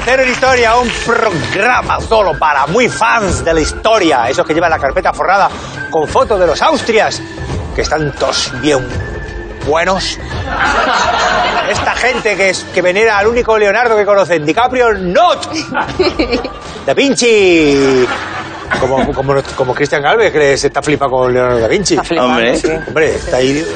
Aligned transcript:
Hacer 0.00 0.20
una 0.20 0.30
Historia, 0.30 0.76
un 0.76 0.88
programa 1.04 2.00
solo 2.00 2.38
para 2.38 2.66
muy 2.66 2.88
fans 2.88 3.44
de 3.44 3.52
la 3.52 3.60
historia, 3.60 4.30
esos 4.30 4.46
que 4.46 4.54
llevan 4.54 4.70
la 4.70 4.78
carpeta 4.78 5.12
forrada 5.12 5.50
con 5.90 6.08
fotos 6.08 6.40
de 6.40 6.46
los 6.46 6.62
Austrias, 6.62 7.20
que 7.74 7.82
están 7.82 8.10
todos 8.12 8.50
bien 8.62 8.88
buenos. 9.66 10.18
Esta 11.68 11.94
gente 11.96 12.34
que, 12.34 12.48
es, 12.48 12.64
que 12.72 12.80
venera 12.80 13.18
al 13.18 13.26
único 13.26 13.58
Leonardo 13.58 13.94
que 13.94 14.06
conocen, 14.06 14.46
DiCaprio, 14.46 14.94
not. 14.94 15.46
Da 16.86 16.94
Vinci. 16.94 18.06
Como, 18.80 19.12
como, 19.12 19.34
como 19.54 19.74
Cristian 19.74 20.02
Galvez, 20.02 20.32
que 20.32 20.56
se 20.56 20.68
está 20.68 20.80
flipa 20.80 21.08
con 21.10 21.30
Leonardo 21.30 21.58
da 21.58 21.68
Vinci. 21.68 21.94
Está 21.94 22.04
flipando, 22.04 22.32
Hombre. 22.32 22.56
sí. 22.56 22.68
Hombre, 22.88 23.14
está 23.16 23.36
ahí. 23.36 23.66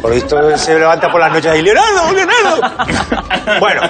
Por 0.00 0.12
esto 0.12 0.58
se 0.58 0.78
levanta 0.78 1.10
por 1.10 1.20
las 1.20 1.32
noches 1.32 1.56
y 1.56 1.62
Leonardo, 1.62 2.12
Leonardo. 2.12 2.60
Bueno, 3.60 3.80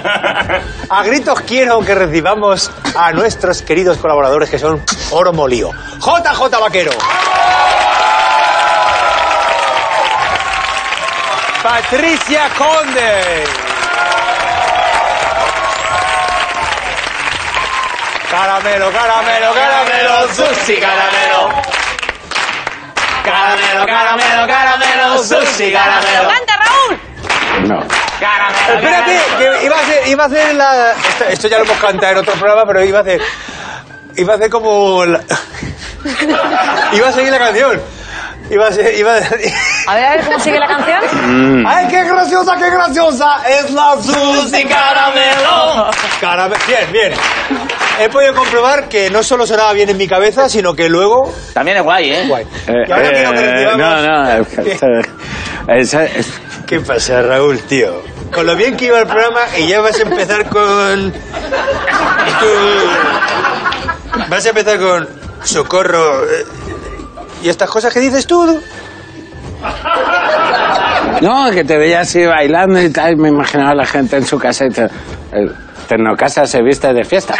a 0.89 1.03
gritos 1.03 1.41
quiero 1.41 1.79
que 1.81 1.95
recibamos 1.95 2.69
a 2.95 3.11
nuestros 3.11 3.63
queridos 3.63 3.97
colaboradores 3.97 4.49
que 4.49 4.59
son 4.59 4.81
Oro 5.09 5.33
Molío. 5.33 5.71
JJ 5.99 6.59
Vaquero. 6.59 6.91
Patricia 11.63 12.49
Conde. 12.57 13.43
Caramelo, 18.29 18.91
caramelo, 18.91 19.53
caramelo, 19.53 20.33
sushi, 20.33 20.79
caramelo. 20.79 21.76
Caramelo, 23.31 23.85
caramelo, 23.85 24.47
caramelo, 24.47 25.23
sushi, 25.23 25.71
caramelo. 25.71 26.29
¡Canta, 26.29 26.57
Raúl! 26.57 26.99
No. 27.67 27.79
Caramelo. 28.19 28.73
Espérate, 28.75 29.19
que 29.37 29.65
iba 29.65 29.75
a 29.75 29.79
hacer, 29.81 30.07
iba 30.07 30.23
a 30.23 30.27
hacer 30.27 30.55
la. 30.55 30.91
Esto, 30.91 31.23
esto 31.29 31.47
ya 31.47 31.57
lo 31.59 31.63
hemos 31.65 31.77
cantado 31.77 32.11
en 32.13 32.17
otro 32.19 32.33
programa, 32.33 32.63
pero 32.65 32.83
iba 32.83 32.99
a 32.99 33.01
hacer. 33.01 33.21
Iba 34.15 34.33
a 34.33 34.35
hacer 34.37 34.49
como. 34.49 35.05
la- 35.05 35.21
iba 36.93 37.07
a 37.09 37.11
seguir 37.11 37.31
la 37.31 37.39
canción. 37.39 37.81
Iba 38.49 38.67
a 38.67 38.71
ser. 38.71 38.95
Iba 38.97 39.13
a... 39.13 39.17
A 39.17 39.19
ver, 39.95 40.05
a 40.05 40.09
ver, 40.15 40.25
¿cómo 40.25 40.39
sigue 40.39 40.57
la 40.59 40.67
canción? 40.67 41.65
¡Ay, 41.67 41.87
qué 41.89 42.03
graciosa, 42.05 42.55
qué 42.57 42.69
graciosa! 42.69 43.41
¡Es 43.49 43.71
la 43.71 43.95
Susi 44.01 44.63
Caramelo! 44.65 45.89
Caramelo. 46.21 46.63
Bien, 46.65 46.91
bien. 46.93 47.13
He 47.99 48.09
podido 48.09 48.33
comprobar 48.35 48.87
que 48.89 49.09
no 49.09 49.23
solo 49.23 49.45
sonaba 49.47 49.73
bien 49.73 49.89
en 49.89 49.97
mi 49.97 50.07
cabeza, 50.07 50.47
sino 50.49 50.73
que 50.75 50.87
luego. 50.89 51.33
También 51.53 51.77
es 51.77 51.83
guay, 51.83 52.11
¿eh? 52.11 52.25
Guay. 52.27 52.45
Eh, 52.67 52.73
Y 52.87 52.91
ahora 52.91 53.09
quiero 53.11 53.31
que 53.31 53.39
eh, 53.39 53.53
recibamos- 53.53 53.77
no, 53.77 54.97
no. 55.03 55.03
¿Qué 56.67 56.79
pasa, 56.81 57.21
Raúl, 57.21 57.59
tío? 57.61 58.01
Con 58.33 58.45
lo 58.45 58.55
bien 58.55 58.75
que 58.75 58.85
iba 58.85 58.99
el 58.99 59.07
programa 59.07 59.39
y 59.57 59.67
ya 59.67 59.79
vas 59.81 59.97
a 59.99 60.03
empezar 60.03 60.47
con... 60.49 61.13
Vas 64.29 64.45
a 64.45 64.49
empezar 64.49 64.77
con... 64.79 65.07
Socorro... 65.43 66.23
eh, 66.25 66.45
¿Y 67.43 67.49
estas 67.49 67.69
cosas 67.69 67.93
que 67.93 67.99
dices 67.99 68.25
tú? 68.27 68.61
no, 71.21 71.51
que 71.51 71.63
te 71.63 71.77
veía 71.77 72.01
así 72.01 72.25
bailando 72.25 72.81
y 72.81 72.89
tal. 72.91 73.15
Me 73.17 73.29
imaginaba 73.29 73.71
a 73.71 73.75
la 73.75 73.85
gente 73.85 74.17
en 74.17 74.25
su 74.25 74.37
casa 74.39 74.65
y 74.65 74.69
te, 74.69 74.87
el 75.31 75.55
Tecnocasa 75.87 76.45
se 76.45 76.61
viste 76.61 76.93
de 76.93 77.03
fiesta. 77.03 77.35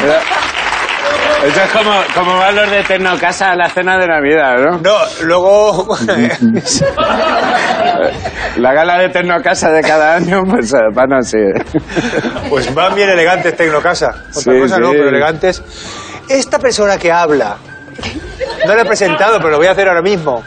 Pero- 0.00 0.20
Eso 1.46 1.60
es 1.60 1.70
como, 1.72 1.90
como 2.14 2.38
van 2.38 2.54
los 2.54 2.70
de 2.70 2.84
Tecnocasa 2.84 3.50
a 3.50 3.56
la 3.56 3.68
cena 3.68 3.98
de 3.98 4.06
Navidad, 4.06 4.58
¿no? 4.58 4.78
No, 4.78 4.96
luego... 5.24 5.96
La 8.56 8.72
gala 8.72 8.98
de 8.98 9.08
Tecnocasa 9.08 9.70
de 9.72 9.80
cada 9.82 10.14
año, 10.16 10.42
pues 10.48 10.72
eh, 10.72 10.78
van 10.94 11.12
así. 11.14 11.38
pues 12.48 12.72
van 12.72 12.94
bien 12.94 13.10
elegantes 13.10 13.56
Tecnocasa. 13.56 14.08
Otra 14.34 14.52
Sí, 14.52 14.60
cosa 14.60 14.78
no, 14.78 14.90
pero 14.92 15.08
elegantes. 15.08 15.62
Esta 16.28 16.58
persona 16.60 16.96
que 16.96 17.10
habla... 17.10 17.56
No 18.66 18.74
la 18.76 18.82
he 18.82 18.84
presentado, 18.84 19.38
pero 19.38 19.50
lo 19.50 19.56
voy 19.58 19.66
a 19.66 19.72
hacer 19.72 19.88
ahora 19.88 20.02
mismo. 20.02 20.42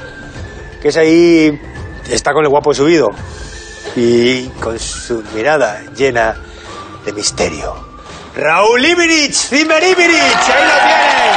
Que 0.86 0.90
es 0.90 0.98
ahí... 0.98 1.60
Está 2.12 2.32
con 2.32 2.44
el 2.44 2.50
guapo 2.52 2.72
subido. 2.72 3.10
Y 3.96 4.50
con 4.62 4.78
su 4.78 5.24
mirada 5.34 5.82
llena 5.98 6.36
de 7.04 7.12
misterio. 7.12 7.74
Raúl 8.36 8.86
Iberich, 8.86 9.34
Zimmer 9.34 9.82
Iberich, 9.82 10.14
ahí 10.14 10.64
lo 10.64 10.76
tienen. 10.86 11.36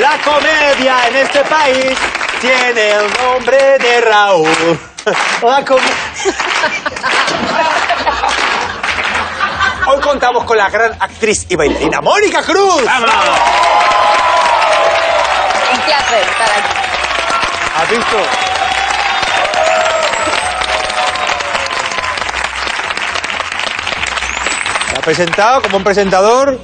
La 0.00 0.18
comedia 0.22 1.08
en 1.08 1.16
este 1.16 1.40
país 1.44 1.96
tiene 2.40 2.90
el 2.90 3.06
nombre 3.22 3.78
de 3.78 4.00
Raúl. 4.02 4.78
La 5.42 5.64
com- 5.64 5.78
Hoy 9.96 10.02
contamos 10.02 10.44
con 10.44 10.58
la 10.58 10.68
gran 10.68 10.92
actriz 11.00 11.46
y 11.48 11.56
bailarina 11.56 12.02
Mónica 12.02 12.42
Cruz. 12.42 12.82
Un 12.82 12.82
placer 12.82 13.08
estar 16.20 16.50
aquí. 16.50 16.74
¿Has 17.80 17.88
visto? 17.90 18.16
Se 24.90 24.96
ha 24.96 25.00
presentado 25.00 25.62
como 25.62 25.78
un 25.78 25.84
presentador 25.84 26.58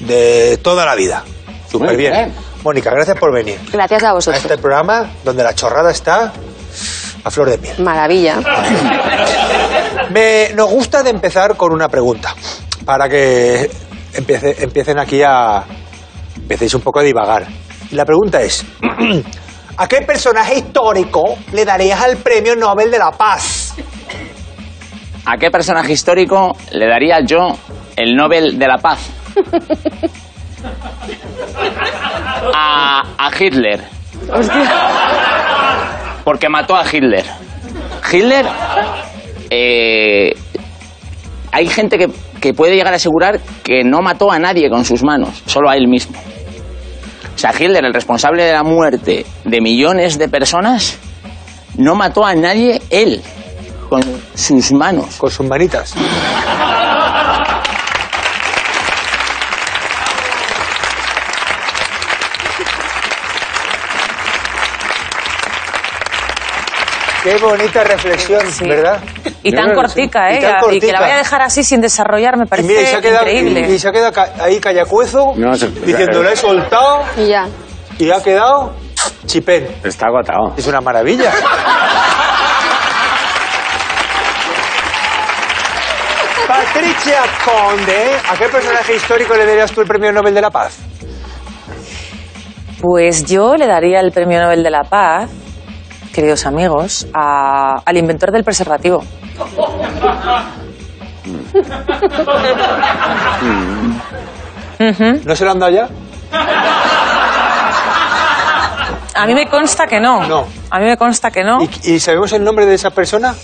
de 0.00 0.58
toda 0.62 0.84
la 0.86 0.94
vida. 0.94 1.24
Súper 1.70 1.96
bien. 1.96 2.12
bien. 2.12 2.34
Mónica, 2.62 2.90
gracias 2.90 3.18
por 3.18 3.32
venir 3.32 3.58
Gracias 3.72 4.02
a 4.04 4.10
a 4.10 4.12
vosotros. 4.14 4.42
este 4.42 4.58
programa 4.58 5.06
donde 5.24 5.42
la 5.42 5.54
chorrada 5.54 5.90
está 5.90 6.32
a 7.24 7.30
flor 7.30 7.48
de 7.50 7.58
miel. 7.58 7.80
Maravilla. 7.82 8.36
Me, 10.10 10.50
nos 10.54 10.68
gusta 10.70 11.02
de 11.02 11.10
empezar 11.10 11.56
con 11.56 11.72
una 11.72 11.88
pregunta 11.88 12.34
para 12.90 13.08
que 13.08 13.70
empiece- 14.14 14.64
empiecen 14.64 14.98
aquí 14.98 15.22
a 15.22 15.62
empecéis 16.34 16.74
un 16.74 16.80
poco 16.80 16.98
a 16.98 17.02
divagar. 17.04 17.46
Y 17.88 17.94
la 17.94 18.04
pregunta 18.04 18.42
es 18.42 18.64
¿a 19.76 19.86
qué 19.86 19.98
personaje 20.02 20.56
histórico 20.56 21.38
le 21.52 21.64
darías 21.64 22.04
el 22.04 22.16
Premio 22.16 22.56
Nobel 22.56 22.90
de 22.90 22.98
la 22.98 23.12
Paz? 23.12 23.74
¿A 25.24 25.36
qué 25.36 25.52
personaje 25.52 25.92
histórico 25.92 26.56
le 26.72 26.88
daría 26.88 27.20
yo 27.24 27.56
el 27.94 28.16
Nobel 28.16 28.58
de 28.58 28.66
la 28.66 28.78
Paz? 28.78 28.98
A, 32.52 33.02
a 33.18 33.30
Hitler. 33.38 33.84
Porque 36.24 36.48
mató 36.48 36.74
a 36.74 36.84
Hitler. 36.84 37.24
Hitler. 38.12 38.46
eh, 39.48 40.32
hay 41.52 41.66
gente 41.68 41.98
que, 41.98 42.08
que 42.40 42.54
puede 42.54 42.74
llegar 42.76 42.92
a 42.92 42.96
asegurar 42.96 43.40
que 43.62 43.82
no 43.84 44.00
mató 44.00 44.30
a 44.32 44.38
nadie 44.38 44.68
con 44.70 44.84
sus 44.84 45.02
manos, 45.02 45.42
solo 45.46 45.68
a 45.70 45.76
él 45.76 45.86
mismo. 45.88 46.18
O 47.34 47.38
sea, 47.38 47.52
Hitler, 47.52 47.84
el 47.84 47.94
responsable 47.94 48.44
de 48.44 48.52
la 48.52 48.62
muerte 48.62 49.24
de 49.44 49.60
millones 49.60 50.18
de 50.18 50.28
personas, 50.28 50.98
no 51.76 51.94
mató 51.94 52.24
a 52.24 52.34
nadie 52.34 52.80
él, 52.90 53.22
con 53.88 54.02
sus 54.34 54.72
manos. 54.72 55.16
Con 55.16 55.30
sus 55.30 55.46
manitas. 55.46 55.94
Qué 67.22 67.36
bonita 67.36 67.84
reflexión, 67.84 68.50
Sí. 68.50 68.66
¿verdad? 68.66 68.98
Y 69.42 69.52
tan 69.52 69.74
cortica, 69.74 70.30
Y 70.32 70.36
¿eh? 70.36 70.52
Y 70.72 70.80
que 70.80 70.92
la 70.92 71.00
vaya 71.00 71.14
a 71.14 71.18
dejar 71.18 71.40
así 71.42 71.64
sin 71.64 71.80
desarrollar 71.80 72.36
me 72.36 72.44
Y 72.44 72.46
parece 72.46 72.68
mira, 72.68 72.82
y 72.82 72.86
se 72.86 72.96
ha 72.96 73.00
quedado, 73.00 73.26
increíble. 73.30 73.74
y 73.74 73.78
se 73.78 73.88
ha 73.88 73.92
quedado 73.92 74.12
ca- 74.12 74.32
ahí 74.40 74.60
callacuezo, 74.60 75.32
No, 75.36 75.54
se- 75.56 75.68
diciendo, 75.70 76.22
lo 76.22 76.28
he 76.28 76.36
soltado 76.36 77.02
Y 77.16 77.28
ya. 77.28 77.48
y 77.98 78.10
ha 78.10 78.22
quedado 78.22 78.74
chipén. 79.26 79.66
Está 79.82 80.06
agotado. 80.06 80.52
Es 80.58 80.66
una 80.66 80.80
maravilla. 80.82 81.32
Patricia 86.46 87.20
Conde, 87.44 88.16
¿a 88.28 88.36
qué 88.36 88.46
personaje 88.48 88.96
histórico 88.96 89.34
le 89.36 89.46
darías 89.46 89.70
tú 89.72 89.80
el 89.82 89.86
premio 89.86 90.12
Nobel 90.12 90.34
de 90.34 90.40
la 90.40 90.50
Paz? 90.50 90.78
Pues 92.80 93.24
yo 93.26 93.56
le 93.56 93.66
daría 93.66 94.00
el 94.00 94.10
Premio 94.10 94.40
Nobel 94.40 94.62
de 94.62 94.70
la 94.70 94.82
Paz, 94.84 95.30
queridos 96.14 96.46
amigos, 96.46 97.06
a- 97.14 97.82
al 97.84 97.96
inventor 97.96 98.32
del 98.32 98.42
preservativo. 98.42 99.02
¿No 105.24 105.36
se 105.36 105.44
lo 105.44 105.50
han 105.50 105.58
dado 105.58 105.72
ya? 105.72 105.88
A 109.14 109.26
mí 109.26 109.34
me 109.34 109.46
consta 109.48 109.86
que 109.86 110.00
no. 110.00 110.26
No. 110.26 110.46
A 110.70 110.78
mí 110.78 110.86
me 110.86 110.96
consta 110.96 111.30
que 111.30 111.44
no. 111.44 111.58
¿Y, 111.62 111.94
y 111.94 112.00
sabemos 112.00 112.32
el 112.32 112.42
nombre 112.42 112.64
de 112.64 112.74
esa 112.74 112.90
persona? 112.90 113.34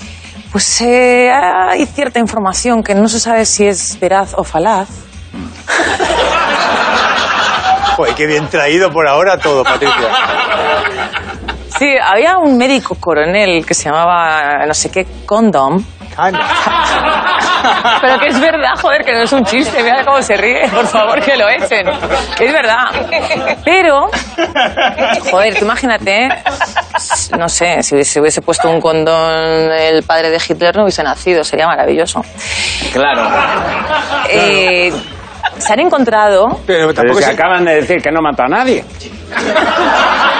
Pues 0.50 0.80
eh, 0.80 1.30
hay 1.30 1.84
cierta 1.86 2.18
información 2.18 2.82
que 2.82 2.94
no 2.94 3.08
se 3.08 3.20
sabe 3.20 3.44
si 3.44 3.66
es 3.66 3.98
veraz 4.00 4.32
o 4.36 4.44
falaz. 4.44 4.88
Pues 7.96 8.14
qué 8.14 8.26
bien 8.26 8.48
traído 8.48 8.90
por 8.90 9.06
ahora 9.06 9.38
todo, 9.38 9.64
Patricia. 9.64 10.08
Sí, 11.78 11.94
había 12.02 12.38
un 12.38 12.56
médico 12.56 12.96
coronel 12.98 13.64
que 13.66 13.74
se 13.74 13.84
llamaba 13.90 14.64
no 14.66 14.74
sé 14.74 14.90
qué 14.90 15.06
condom. 15.26 15.82
Pero 18.00 18.18
que 18.18 18.28
es 18.28 18.40
verdad, 18.40 18.70
joder, 18.80 19.04
que 19.04 19.12
no 19.12 19.20
es 19.22 19.32
un 19.32 19.44
chiste. 19.44 19.82
Mira 19.82 20.02
cómo 20.04 20.22
se 20.22 20.34
ríe. 20.36 20.66
Por 20.68 20.86
favor, 20.86 21.20
que 21.20 21.36
lo 21.36 21.46
echen. 21.48 21.86
Es 22.40 22.52
verdad. 22.52 22.84
Pero, 23.64 24.08
joder, 25.30 25.58
tú 25.58 25.64
imagínate, 25.66 26.28
no 27.38 27.48
sé, 27.48 27.82
si 27.82 27.94
hubiese, 27.94 28.20
hubiese 28.20 28.40
puesto 28.40 28.70
un 28.70 28.80
condón 28.80 29.70
el 29.72 30.02
padre 30.04 30.30
de 30.30 30.36
Hitler 30.48 30.74
no 30.76 30.84
hubiese 30.84 31.02
nacido. 31.02 31.44
Sería 31.44 31.66
maravilloso. 31.66 32.22
Claro. 32.92 33.28
Eh, 34.30 34.92
se 35.58 35.72
han 35.72 35.80
encontrado 35.80 36.60
Pero 36.66 36.94
tampoco 36.94 37.20
se- 37.20 37.30
acaban 37.32 37.64
de 37.64 37.76
decir 37.76 38.00
que 38.02 38.10
no 38.10 38.20
mató 38.22 38.44
a 38.44 38.48
nadie. 38.48 38.84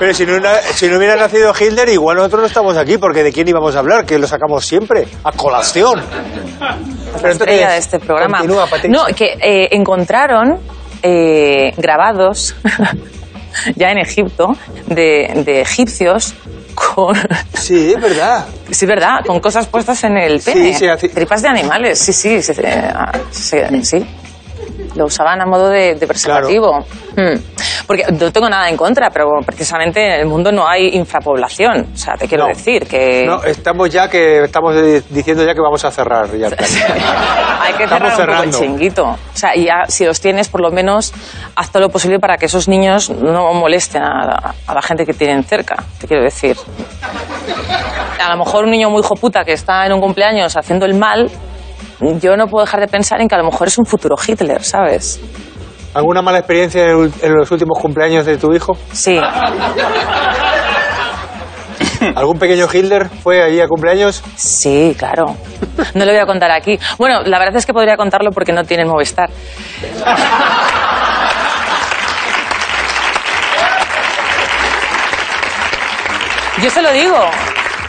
Pero 0.00 0.14
si 0.14 0.24
no, 0.26 0.32
si 0.74 0.88
no 0.88 0.96
hubiera 0.96 1.14
nacido 1.14 1.52
Hitler, 1.58 1.88
igual 1.90 2.16
nosotros 2.16 2.40
no 2.40 2.46
estamos 2.48 2.76
aquí, 2.76 2.96
porque 2.98 3.22
¿de 3.22 3.30
quién 3.32 3.46
íbamos 3.46 3.76
a 3.76 3.80
hablar? 3.80 4.04
Que 4.06 4.18
lo 4.18 4.26
sacamos 4.26 4.64
siempre, 4.66 5.06
a 5.22 5.30
colación. 5.32 6.02
Pero 7.20 7.32
estrella 7.32 7.70
de 7.70 7.78
este 7.78 7.98
programa. 8.00 8.38
Continúa. 8.38 8.66
No, 8.88 9.04
que 9.14 9.36
eh, 9.40 9.68
encontraron 9.72 10.58
eh, 11.02 11.72
grabados 11.76 12.56
ya 13.76 13.90
en 13.90 13.98
Egipto 13.98 14.56
de, 14.86 15.42
de 15.44 15.60
egipcios 15.60 16.34
con 16.74 17.14
Sí, 17.54 17.92
es 17.94 18.00
verdad. 18.00 18.46
sí 18.70 18.86
verdad 18.86 19.18
con 19.26 19.38
cosas 19.40 19.66
puestas 19.66 20.02
en 20.04 20.16
el 20.16 20.40
Sí, 20.40 20.50
pene 20.52 20.74
sí, 20.78 20.86
así- 20.86 21.08
tripas 21.10 21.42
de 21.42 21.48
animales 21.48 21.98
sí 21.98 22.12
sí 22.12 22.40
sí, 22.40 22.52
eh, 22.62 22.90
sí, 23.30 23.58
sí. 23.82 24.06
Lo 25.00 25.06
usaban 25.06 25.40
a 25.40 25.46
modo 25.46 25.68
de, 25.68 25.94
de 25.94 26.06
preservativo 26.06 26.84
Hmm. 27.16 27.36
porque 27.88 28.04
no 28.12 28.30
tengo 28.32 28.48
nada 28.48 28.68
en 28.68 28.76
contra 28.76 29.10
pero 29.10 29.26
precisamente 29.44 30.04
en 30.06 30.20
el 30.20 30.26
mundo 30.26 30.52
no 30.52 30.66
hay 30.68 30.94
infrapoblación 30.96 31.88
o 31.92 31.96
sea 31.96 32.14
te 32.14 32.28
quiero 32.28 32.44
No. 32.44 32.48
decir 32.50 32.86
que 32.86 33.24
No, 33.26 33.42
estamos 33.42 33.90
ya 33.90 34.08
que 34.08 34.44
estamos 34.44 34.74
diciendo 35.10 35.44
ya 35.44 35.52
que 35.54 35.60
vamos 35.60 35.84
a 35.84 35.90
cerrar 35.90 36.30
ya. 36.38 36.46
Hay 37.62 37.74
que 37.74 37.84
Estamos 37.84 38.14
cerrar 38.14 38.44
un 38.44 38.50
poco 38.50 38.62
el 38.62 38.68
chinguito. 38.68 39.04
O 39.04 39.16
sea, 39.34 39.54
ya 39.54 39.84
si 39.88 40.04
los 40.04 40.20
tienes, 40.20 40.48
por 40.48 40.60
lo 40.62 40.70
menos 40.70 41.12
haz 41.56 41.70
todo 41.70 41.82
lo 41.82 41.88
posible 41.90 42.18
para 42.18 42.36
que 42.36 42.46
esos 42.46 42.68
niños 42.68 43.10
no 43.10 43.52
molesten 43.52 44.02
a 44.02 44.24
la, 44.24 44.54
a 44.66 44.74
la 44.74 44.82
gente 44.82 45.04
que 45.04 45.12
tienen 45.12 45.44
cerca. 45.44 45.76
Te 46.00 46.06
quiero 46.06 46.22
decir. 46.22 46.56
A 48.20 48.30
lo 48.34 48.44
mejor 48.44 48.64
un 48.64 48.70
niño 48.70 48.90
muy 48.90 49.00
hijo 49.00 49.14
puta 49.14 49.44
que 49.44 49.52
está 49.52 49.86
en 49.86 49.92
un 49.92 50.00
cumpleaños 50.00 50.56
haciendo 50.56 50.86
el 50.86 50.94
mal, 50.94 51.30
yo 52.20 52.36
no 52.36 52.46
puedo 52.46 52.64
dejar 52.64 52.80
de 52.80 52.88
pensar 52.88 53.20
en 53.20 53.28
que 53.28 53.34
a 53.34 53.38
lo 53.38 53.44
mejor 53.44 53.68
es 53.68 53.78
un 53.78 53.86
futuro 53.86 54.16
Hitler, 54.26 54.62
¿sabes? 54.62 55.20
¿Alguna 55.92 56.22
mala 56.22 56.38
experiencia 56.38 56.84
en, 56.84 57.34
los 57.34 57.50
últimos 57.50 57.78
cumpleaños 57.78 58.24
de 58.24 58.36
tu 58.38 58.54
hijo? 58.54 58.76
Sí. 58.92 59.20
¿Algún 62.14 62.38
pequeño 62.38 62.66
Hitler 62.72 63.08
fue 63.22 63.42
allí 63.42 63.60
a 63.60 63.66
cumpleaños? 63.66 64.22
Sí, 64.36 64.94
claro. 64.98 65.36
No 65.94 66.04
lo 66.04 66.12
voy 66.12 66.20
a 66.20 66.26
contar 66.26 66.50
aquí. 66.50 66.78
Bueno, 66.98 67.22
la 67.22 67.38
verdad 67.38 67.56
es 67.56 67.66
que 67.66 67.72
podría 67.72 67.96
contarlo 67.96 68.30
porque 68.30 68.52
no 68.52 68.64
tienen 68.64 68.86
Movistar. 68.88 69.30
Yo 76.62 76.70
se 76.70 76.82
lo 76.82 76.92
digo. 76.92 77.16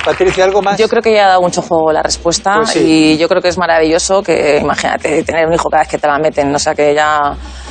Patricia, 0.04 0.44
¿algo 0.44 0.62
más? 0.62 0.78
Yo 0.78 0.88
creo 0.88 1.02
que 1.02 1.14
ya 1.14 1.26
ha 1.26 1.28
dado 1.30 1.42
mucho 1.42 1.62
juego 1.62 1.92
la 1.92 2.02
respuesta 2.02 2.56
Pues 2.58 2.70
sí. 2.72 2.80
y 3.14 3.18
yo 3.18 3.28
creo 3.28 3.42
que 3.42 3.50
es 3.50 3.58
maravilloso 3.58 4.24
que, 4.24 4.58
imagínate, 4.62 5.24
tener 5.24 5.46
un 5.48 5.54
hijo 5.54 5.70
cada 5.70 5.84
vez 5.84 5.90
que 5.92 5.98
te 5.98 6.08
la 6.08 6.18
meten. 6.18 6.54
O 6.54 6.60
sea 6.60 6.74
que 6.74 6.94
ya. 6.96 7.20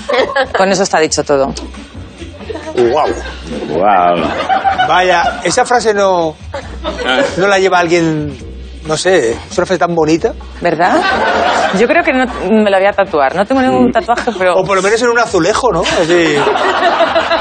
Con 0.56 0.70
eso 0.70 0.82
está 0.82 1.00
dicho 1.00 1.24
todo. 1.24 1.52
Wow. 2.76 3.08
Wow. 3.68 4.28
Vaya, 4.88 5.40
esa 5.44 5.64
frase 5.64 5.92
no, 5.92 6.34
no 7.36 7.46
la 7.46 7.58
lleva 7.58 7.78
alguien, 7.78 8.36
no 8.86 8.96
sé, 8.96 9.32
es 9.32 9.58
una 9.58 9.66
frase 9.66 9.78
tan 9.78 9.94
bonita. 9.94 10.32
¿Verdad? 10.60 11.00
Yo 11.78 11.86
creo 11.86 12.02
que 12.02 12.12
no 12.12 12.24
me 12.62 12.70
la 12.70 12.78
voy 12.78 12.86
a 12.86 12.92
tatuar. 12.92 13.34
No 13.36 13.44
tengo 13.44 13.60
ningún 13.60 13.92
tatuaje, 13.92 14.30
pero. 14.38 14.54
O 14.56 14.64
por 14.64 14.76
lo 14.76 14.82
menos 14.82 15.00
en 15.02 15.08
un 15.08 15.18
azulejo, 15.18 15.70
¿no? 15.72 15.82
Así. 15.82 16.36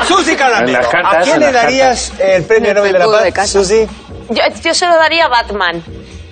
Susi 0.07 0.35
Calamero, 0.35 0.87
¿a 1.03 1.19
quién 1.21 1.39
le 1.39 1.51
darías 1.51 2.13
el 2.19 2.43
premio 2.43 2.73
Nobel 2.73 2.93
de 2.93 2.99
la 2.99 3.05
de 3.05 3.11
Paz, 3.11 3.33
casa. 3.33 3.47
Susi? 3.59 3.87
Yo, 4.29 4.43
yo 4.63 4.73
se 4.73 4.87
lo 4.87 4.95
daría 4.95 5.25
a 5.25 5.29
Batman. 5.29 5.83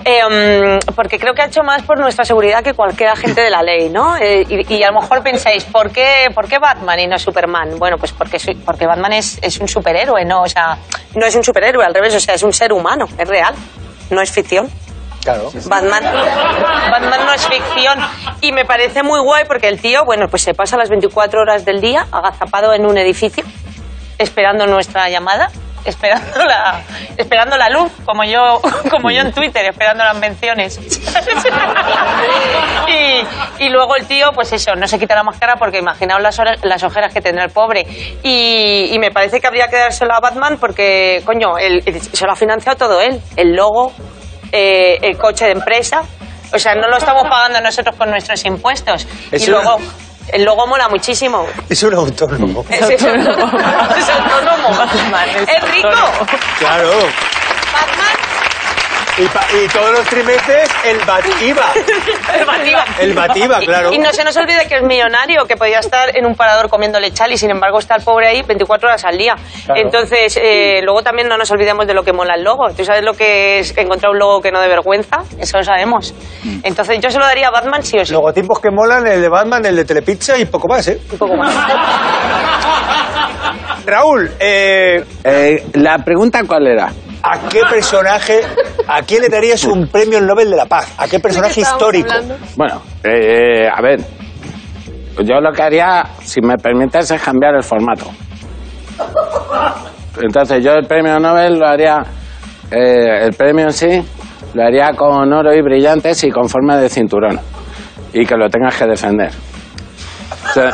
Eh, 0.09 0.79
porque 0.95 1.19
creo 1.19 1.33
que 1.33 1.41
ha 1.41 1.47
hecho 1.47 1.63
más 1.63 1.81
por 1.81 1.99
nuestra 1.99 2.23
seguridad 2.23 2.63
que 2.63 2.73
cualquier 2.73 3.09
agente 3.09 3.41
de 3.41 3.49
la 3.49 3.61
ley, 3.61 3.89
¿no? 3.89 4.15
Eh, 4.15 4.45
y, 4.47 4.75
y 4.75 4.83
a 4.83 4.91
lo 4.91 5.01
mejor 5.01 5.21
pensáis, 5.21 5.65
¿por 5.65 5.91
qué, 5.91 6.29
¿por 6.33 6.47
qué 6.47 6.59
Batman 6.59 6.99
y 6.99 7.07
no 7.07 7.19
Superman? 7.19 7.77
Bueno, 7.77 7.97
pues 7.97 8.13
porque, 8.13 8.37
porque 8.65 8.85
Batman 8.85 9.13
es, 9.13 9.37
es 9.41 9.59
un 9.59 9.67
superhéroe, 9.67 10.23
¿no? 10.23 10.43
O 10.43 10.47
sea, 10.47 10.77
no 11.15 11.25
es 11.25 11.35
un 11.35 11.43
superhéroe, 11.43 11.83
al 11.83 11.93
revés, 11.93 12.15
o 12.15 12.21
sea, 12.21 12.35
es 12.35 12.43
un 12.43 12.53
ser 12.53 12.71
humano, 12.71 13.05
es 13.17 13.27
real, 13.27 13.53
no 14.09 14.21
es 14.21 14.31
ficción. 14.31 14.69
Claro. 15.23 15.49
Batman, 15.65 16.03
Batman 16.89 17.25
no 17.25 17.33
es 17.33 17.45
ficción. 17.45 17.99
Y 18.39 18.53
me 18.53 18.63
parece 18.63 19.03
muy 19.03 19.19
guay 19.19 19.43
porque 19.45 19.67
el 19.67 19.81
tío, 19.81 20.05
bueno, 20.05 20.29
pues 20.29 20.41
se 20.41 20.53
pasa 20.53 20.77
las 20.77 20.89
24 20.89 21.41
horas 21.41 21.65
del 21.65 21.81
día 21.81 22.07
agazapado 22.13 22.73
en 22.73 22.85
un 22.85 22.97
edificio, 22.97 23.43
esperando 24.17 24.67
nuestra 24.67 25.09
llamada, 25.09 25.49
esperando 25.89 26.45
la, 26.45 26.81
esperando 27.17 27.57
la 27.57 27.69
luz, 27.69 27.91
como 28.05 28.23
yo, 28.23 28.61
como 28.89 29.11
yo 29.11 29.21
en 29.21 29.31
Twitter, 29.31 29.65
esperando 29.65 30.03
las 30.03 30.17
menciones. 30.17 30.77
y, 32.87 33.63
y 33.65 33.69
luego 33.69 33.95
el 33.95 34.05
tío, 34.07 34.31
pues 34.33 34.51
eso, 34.53 34.75
no 34.75 34.87
se 34.87 34.99
quita 34.99 35.15
la 35.15 35.23
máscara 35.23 35.55
porque 35.55 35.79
imaginaos 35.79 36.21
las, 36.21 36.39
hora- 36.39 36.55
las 36.63 36.83
ojeras 36.83 37.13
que 37.13 37.21
tendrá 37.21 37.45
el 37.45 37.51
pobre. 37.51 37.85
Y, 38.23 38.89
y 38.91 38.99
me 38.99 39.11
parece 39.11 39.39
que 39.39 39.47
habría 39.47 39.67
que 39.67 39.77
dárselo 39.77 40.13
a 40.13 40.19
Batman 40.19 40.57
porque, 40.59 41.21
coño, 41.25 41.57
el- 41.57 41.83
se 42.01 42.25
lo 42.25 42.31
ha 42.31 42.35
financiado 42.35 42.77
todo 42.77 43.01
él. 43.01 43.21
El 43.35 43.55
logo, 43.55 43.91
eh, 44.51 44.97
el 45.01 45.17
coche 45.17 45.45
de 45.45 45.51
empresa. 45.51 46.03
O 46.53 46.59
sea, 46.59 46.75
no 46.75 46.87
lo 46.87 46.97
estamos 46.97 47.23
pagando 47.29 47.59
nosotros 47.61 47.95
con 47.97 48.09
nuestros 48.09 48.43
impuestos. 48.45 49.05
Es 49.31 49.47
y 49.47 49.51
una- 49.51 49.61
luego, 49.63 49.77
el 50.29 50.43
logo 50.43 50.67
mola 50.67 50.89
muchísimo. 50.89 51.45
Es 51.69 51.81
un 51.83 51.93
autónomo. 51.93 52.65
Es, 52.69 52.81
es 52.89 53.03
autónomo. 53.03 53.51
Es 53.97 54.09
autónomo. 54.09 54.69
Rico. 55.71 55.89
Claro. 56.59 56.91
Y, 59.19 59.25
pa- 59.29 59.45
y 59.63 59.67
todos 59.69 59.91
los 59.91 60.05
trimestres 60.05 60.69
el 60.85 60.97
Batiba. 60.99 61.65
El 62.37 62.45
Bativa. 62.45 62.85
El 62.99 63.13
Bativa, 63.13 63.63
Y- 63.63 63.65
claro. 63.65 63.91
Y, 63.91 63.97
no 63.97 64.11
se 64.13 64.23
nos 64.23 64.35
olvide 64.37 64.67
que 64.67 64.75
es 64.75 64.83
millonario, 64.83 65.45
que 65.47 65.55
podía 65.55 65.79
estar 65.79 66.15
en 66.15 66.25
un 66.25 66.35
parador 66.35 66.69
comiendo 66.69 66.99
lechal 66.99 67.31
y 67.31 67.37
sin 67.37 67.49
embargo 67.49 67.79
está 67.79 67.95
el 67.95 68.03
pobre 68.03 68.27
ahí 68.27 68.43
24 68.43 68.87
horas 68.89 69.03
al 69.05 69.17
día. 69.17 69.33
Claro. 69.65 69.81
Entonces, 69.81 70.37
eh, 70.41 70.81
luego 70.83 71.01
también 71.01 71.27
no 71.27 71.37
nos 71.37 71.49
olvidemos 71.49 71.87
de 71.87 71.93
lo 71.95 72.03
que 72.03 72.13
mola 72.13 72.35
el 72.35 72.43
logo. 72.43 72.67
¿Tú 72.75 72.85
sabes 72.85 73.03
lo 73.03 73.13
que 73.13 73.59
es 73.59 73.75
encontrar 73.77 74.11
un 74.11 74.19
logo 74.19 74.39
que 74.41 74.51
no 74.51 74.61
dé 74.61 74.67
vergüenza? 74.67 75.17
Eso 75.39 75.57
lo 75.57 75.63
sabemos. 75.63 76.13
Entonces 76.63 76.99
yo 76.99 77.09
se 77.09 77.17
lo 77.17 77.25
daría 77.25 77.47
a 77.47 77.51
Batman 77.51 77.81
sí 77.83 77.97
o 77.97 78.05
sí. 78.05 78.13
Logotipos 78.13 78.59
que 78.59 78.69
molan, 78.69 79.07
el 79.07 79.21
de 79.21 79.29
Batman, 79.29 79.65
el 79.65 79.75
de 79.77 79.85
Telepizza 79.85 80.37
y 80.37 80.45
poco 80.45 80.67
más, 80.67 80.87
¿eh? 80.89 80.99
Un 81.11 81.17
poco 81.17 81.35
más. 81.35 81.55
Raúl, 83.85 84.29
eh, 84.39 85.03
Eh, 85.23 85.65
la 85.73 85.97
pregunta 85.99 86.41
cuál 86.45 86.67
era? 86.67 86.91
¿A 87.23 87.49
qué 87.49 87.61
personaje, 87.69 88.41
a 88.87 89.01
quién 89.01 89.21
le 89.21 89.29
darías 89.29 89.63
un 89.65 89.87
premio 89.87 90.21
Nobel 90.21 90.49
de 90.49 90.55
la 90.55 90.65
Paz? 90.65 90.93
¿A 90.97 91.07
qué 91.07 91.19
personaje 91.19 91.61
histórico? 91.61 92.13
Bueno, 92.55 92.81
eh, 93.03 93.67
a 93.67 93.81
ver. 93.81 93.99
Yo 95.23 95.39
lo 95.41 95.51
que 95.51 95.63
haría, 95.63 96.03
si 96.21 96.41
me 96.41 96.57
permites, 96.57 97.09
es 97.09 97.21
cambiar 97.21 97.55
el 97.55 97.63
formato. 97.63 98.05
Entonces 100.21 100.63
yo 100.63 100.73
el 100.73 100.85
premio 100.85 101.19
Nobel 101.19 101.59
lo 101.59 101.67
haría, 101.67 102.03
eh, 102.71 103.25
el 103.25 103.33
premio 103.33 103.65
en 103.65 103.73
sí, 103.73 104.03
lo 104.53 104.63
haría 104.63 104.91
con 104.93 105.31
oro 105.33 105.53
y 105.53 105.61
brillantes 105.61 106.23
y 106.23 106.29
con 106.29 106.47
forma 106.47 106.77
de 106.77 106.89
cinturón. 106.89 107.39
Y 108.13 108.25
que 108.25 108.35
lo 108.35 108.49
tengas 108.49 108.75
que 108.77 108.85
defender. 108.85 109.31
O 110.49 110.53
sea, 110.53 110.71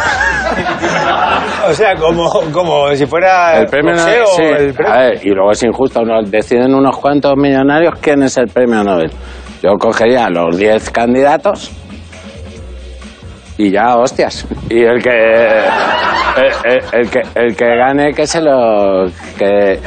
O 1.69 1.73
sea, 1.73 1.95
como, 1.95 2.29
como 2.51 2.93
si 2.95 3.05
fuera 3.05 3.59
el 3.59 3.67
premio 3.67 3.93
Nobel. 3.95 4.13
sí. 4.35 4.43
el 4.43 4.73
premio- 4.73 4.91
A 4.93 4.97
ver, 4.99 5.19
y 5.25 5.29
luego 5.29 5.51
es 5.51 5.63
injusto, 5.63 6.01
deciden 6.25 6.73
unos 6.73 6.97
cuantos 6.97 7.33
millonarios 7.37 7.93
quién 8.01 8.23
es 8.23 8.37
el 8.37 8.47
premio 8.47 8.83
Nobel. 8.83 9.11
Yo 9.61 9.71
cogería 9.79 10.29
los 10.29 10.57
10 10.57 10.89
candidatos 10.91 11.71
y 13.57 13.71
ya, 13.71 13.95
hostias. 13.97 14.45
Y 14.69 14.81
el 14.83 15.01
que. 15.01 15.09
El, 16.35 16.71
el- 16.71 16.83
el 16.93 17.09
que, 17.09 17.21
el 17.35 17.55
que 17.55 17.65
gane, 17.77 18.13
que 18.13 18.25
se 18.25 18.41
lo. 18.41 19.05
Que, 19.37 19.79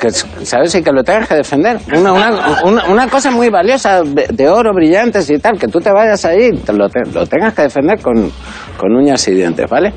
que, 0.00 0.10
¿Sabes? 0.10 0.74
Y 0.74 0.82
que 0.82 0.90
lo 0.92 1.04
tengas 1.04 1.28
que 1.28 1.36
defender. 1.36 1.78
Una, 1.96 2.12
una, 2.12 2.62
una, 2.64 2.84
una 2.86 3.08
cosa 3.08 3.30
muy 3.30 3.48
valiosa, 3.48 4.02
de, 4.02 4.26
de 4.30 4.48
oro, 4.48 4.72
brillantes 4.74 5.30
y 5.30 5.38
tal, 5.38 5.56
que 5.58 5.68
tú 5.68 5.78
te 5.80 5.92
vayas 5.92 6.24
ahí, 6.24 6.50
te 6.66 6.72
lo, 6.72 6.88
te- 6.88 7.08
lo 7.14 7.24
tengas 7.26 7.54
que 7.54 7.62
defender 7.62 8.00
con, 8.02 8.30
con 8.76 8.92
uñas 8.96 9.26
y 9.28 9.34
dientes, 9.34 9.70
¿vale? 9.70 9.92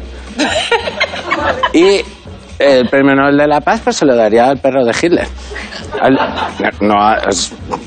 Y 1.74 2.02
el 2.60 2.88
premio 2.90 3.16
Nobel 3.16 3.38
de 3.38 3.48
la 3.48 3.62
Paz 3.62 3.82
pues 3.84 3.96
se 3.96 4.06
lo 4.06 4.16
daría 4.16 4.50
al 4.50 4.58
perro 4.60 4.84
de 4.86 4.92
Hitler. 4.92 5.28
Al- 6.00 6.18
no, 6.82 6.94
a, 7.02 7.18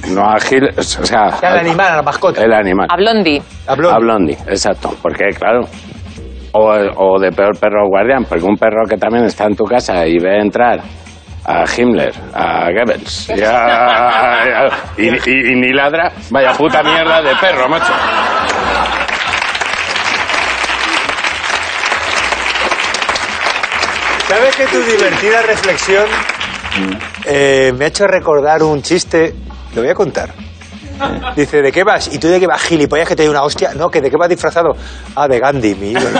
no 0.08 0.22
a 0.28 0.36
Hitler, 0.38 0.74
o 0.78 0.82
sea, 0.82 1.26
al 1.42 1.58
animal, 1.58 1.92
a 1.92 1.96
la 1.96 2.02
mascota. 2.02 2.42
el 2.42 2.52
animal. 2.52 2.86
A 2.90 2.96
Blondie. 2.96 3.42
Habló. 3.66 3.90
A 3.90 3.98
Blondie, 3.98 4.36
exacto. 4.46 4.94
Porque, 5.02 5.26
claro, 5.38 5.60
O, 6.52 6.70
o 6.70 7.18
de 7.20 7.30
peor 7.32 7.58
perro 7.58 7.88
guardián, 7.88 8.24
porque 8.28 8.44
un 8.44 8.56
perro 8.56 8.84
que 8.88 8.96
también 8.96 9.24
está 9.24 9.44
en 9.44 9.56
tu 9.56 9.64
casa 9.64 10.06
y 10.06 10.18
ve 10.18 10.38
entrar 10.40 10.80
a 11.46 11.64
Himmler, 11.76 12.14
a 12.32 12.70
Goebbels, 12.70 13.28
y, 13.36 13.42
a- 13.42 14.68
y- 14.96 15.08
y- 15.08 15.52
y 15.52 15.54
ni 15.56 15.72
ladra, 15.72 16.10
vaya 16.30 16.52
puta 16.52 16.82
mierda 16.82 17.20
de 17.22 17.34
perro, 17.40 17.68
macho. 17.68 17.92
¿Sabes 24.28 24.56
que 24.56 24.66
tu 24.66 24.80
divertida 24.82 25.42
reflexión 25.42 26.06
eh, 27.26 27.72
me 27.76 27.84
ha 27.84 27.88
hecho 27.88 28.06
recordar 28.06 28.62
un 28.62 28.82
chiste? 28.82 29.34
Lo 29.74 29.82
voy 29.82 29.90
a 29.90 29.94
contar. 29.94 30.30
Dice, 31.36 31.60
¿de 31.60 31.72
qué 31.72 31.82
vas? 31.84 32.08
¿Y 32.12 32.18
tú 32.18 32.28
de 32.28 32.38
qué 32.40 32.46
vas, 32.46 32.62
gilipollas, 32.62 33.08
que 33.08 33.16
te 33.16 33.22
doy 33.24 33.30
una 33.30 33.42
hostia? 33.42 33.72
No, 33.74 33.90
que 33.90 34.00
¿de 34.00 34.10
qué 34.10 34.16
vas 34.16 34.28
disfrazado? 34.28 34.70
Ah, 35.16 35.26
de 35.28 35.38
Gandhi, 35.40 35.74
mi 35.74 35.90
ídolo. 35.90 36.08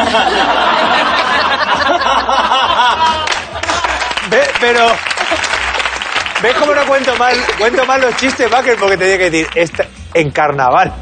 Ve- 4.31 4.49
Pero... 4.61 4.87
¿Ves 6.43 6.55
cómo 6.59 6.75
no 6.75 6.85
cuento 6.87 7.15
mal, 7.17 7.35
cuento 7.59 7.87
mal 7.87 8.01
los 8.03 8.17
chistes, 8.17 8.51
Baker? 8.51 8.77
Porque 8.77 8.97
te 8.99 9.05
tenía 9.05 9.19
que 9.19 9.31
decir, 9.31 9.49
esta- 9.55 9.87
en 10.13 10.31
carnaval. 10.31 10.93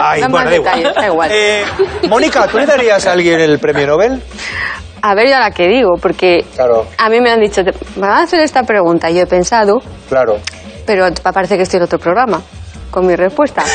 Ay, 0.00 0.20
Da 0.20 0.28
bueno, 0.28 0.50
da 0.50 0.56
igual. 0.56 0.92
da 0.94 1.06
igual. 1.06 1.30
Eh, 1.32 1.64
Mónica, 2.08 2.46
¿tú 2.46 2.58
le 2.58 2.66
darías 2.66 3.06
a 3.06 3.12
alguien 3.12 3.40
el 3.40 3.58
premio 3.58 3.86
Nobel? 3.86 4.22
A 5.02 5.14
ver, 5.14 5.28
ya 5.28 5.40
la 5.40 5.50
que 5.50 5.66
digo, 5.68 5.96
porque 6.00 6.44
Claro. 6.54 6.86
a 6.96 7.08
mí 7.08 7.20
me 7.20 7.30
han 7.30 7.40
dicho, 7.40 7.64
"Te- 7.64 7.74
van 7.96 8.10
a 8.12 8.22
hacer 8.22 8.40
esta 8.40 8.62
pregunta. 8.62 9.10
Y 9.10 9.14
yo 9.16 9.22
he 9.22 9.26
pensado, 9.26 9.78
Claro. 10.08 10.38
pero 10.86 11.06
parece 11.32 11.56
que 11.56 11.64
estoy 11.64 11.78
en 11.78 11.84
otro 11.84 11.98
programa 11.98 12.40
con 12.90 13.06
mi 13.06 13.16
respuesta. 13.16 13.64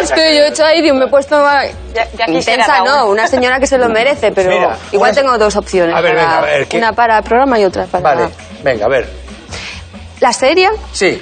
Es 0.00 0.12
que 0.12 0.36
yo 0.36 0.42
he 0.44 0.48
hecho 0.48 0.64
ahí, 0.64 0.82
digo, 0.82 0.94
me 0.96 1.06
he 1.06 1.08
puesto 1.08 1.36
Ya- 1.94 2.06
ya 2.16 2.26
quisiera, 2.26 2.62
intensa, 2.64 2.84
no, 2.84 3.06
una 3.06 3.26
señora 3.26 3.58
que 3.58 3.66
se 3.66 3.76
lo 3.78 3.88
merece, 3.88 4.30
pero 4.32 4.50
Mira, 4.50 4.76
igual 4.92 5.10
una- 5.12 5.20
tengo 5.20 5.38
dos 5.38 5.56
opciones. 5.56 5.94
A 5.94 6.00
ver, 6.00 6.14
para- 6.14 6.24
venga, 6.24 6.38
a 6.38 6.42
ver, 6.42 6.66
¿qué- 6.68 6.78
Una 6.78 6.92
para 6.92 7.18
el 7.18 7.24
programa 7.24 7.58
y 7.58 7.64
otra 7.64 7.84
para 7.86 8.02
Vale, 8.14 8.28
venga, 8.62 8.86
a 8.86 8.88
ver. 8.88 9.08
la 10.20 10.32
serie. 10.32 10.70
Sí, 10.92 11.20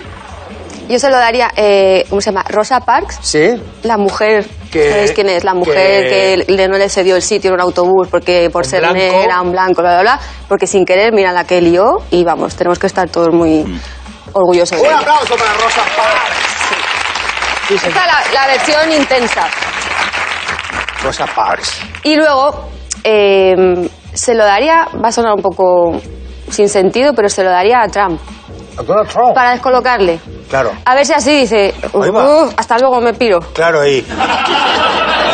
Yo 0.88 0.98
se 0.98 1.08
lo 1.10 1.16
daría, 1.16 1.50
eh, 1.56 2.04
¿cómo 2.10 2.20
se 2.20 2.30
llama? 2.30 2.44
Rosa 2.48 2.80
Parks. 2.80 3.18
sí. 3.22 3.54
La 3.82 3.96
mujer, 3.96 4.46
Que- 4.70 4.90
¿sabéis 4.90 5.12
quién 5.12 5.28
es? 5.30 5.42
La 5.44 5.54
mujer 5.54 6.04
que- 6.08 6.44
que, 6.46 6.52
le- 6.52 6.68
no 6.68 6.76
le 6.76 6.88
cedió 6.88 7.16
el 7.16 7.22
sitio 7.22 7.48
en 7.50 7.54
un 7.54 7.60
autobús 7.62 8.08
porque 8.10 8.50
por 8.52 8.64
Un 8.64 8.68
ser 8.70 8.80
blanco. 8.80 8.96
negra, 8.98 9.40
un 9.40 9.52
blanco, 9.52 9.80
bla, 9.82 9.92
bla, 9.94 10.02
bla. 10.02 10.20
Porque 10.48 10.66
sin 10.66 10.84
querer, 10.84 11.12
mira 11.12 11.32
la 11.32 11.44
que 11.44 11.60
lió 11.60 11.98
y 12.10 12.22
vamos, 12.24 12.54
tenemos 12.56 12.78
que 12.78 12.86
estar 12.86 13.08
todos 13.08 13.32
muy 13.32 13.64
orgullosos 14.32 14.78
de 14.78 14.82
Un 14.82 14.90
ella. 14.92 14.98
aplauso 15.00 15.36
para 15.36 15.52
Rosa 15.54 15.82
Parks. 15.96 16.36
Sí, 17.68 17.74
Esta 17.76 17.88
señor. 17.88 18.02
es 18.04 18.32
la, 18.34 18.40
la 18.40 18.46
versión 18.48 18.92
intensa. 18.92 19.48
Rosa 21.02 21.26
Parks. 21.26 21.80
Y 22.02 22.16
luego, 22.16 22.68
eh, 23.04 23.88
se 24.12 24.34
lo 24.34 24.44
daría, 24.44 24.86
va 25.02 25.08
a 25.08 25.12
sonar 25.12 25.34
un 25.34 25.42
poco 25.42 26.00
sin 26.50 26.68
sentido, 26.68 27.12
pero 27.14 27.28
se 27.28 27.42
lo 27.42 27.50
daría 27.50 27.82
a 27.82 27.88
Trump 27.88 28.20
A 28.76 28.82
Donald 28.82 29.08
Trump. 29.08 29.34
para 29.34 29.52
descolocarle. 29.52 30.18
Claro, 30.48 30.72
A 30.84 30.94
ver 30.94 31.06
si 31.06 31.12
así 31.12 31.40
dice. 31.40 31.74
"Uf, 31.92 32.52
hasta 32.56 32.78
luego 32.78 33.00
me 33.00 33.14
piro. 33.14 33.40
claro, 33.52 33.80
ahí. 33.80 34.02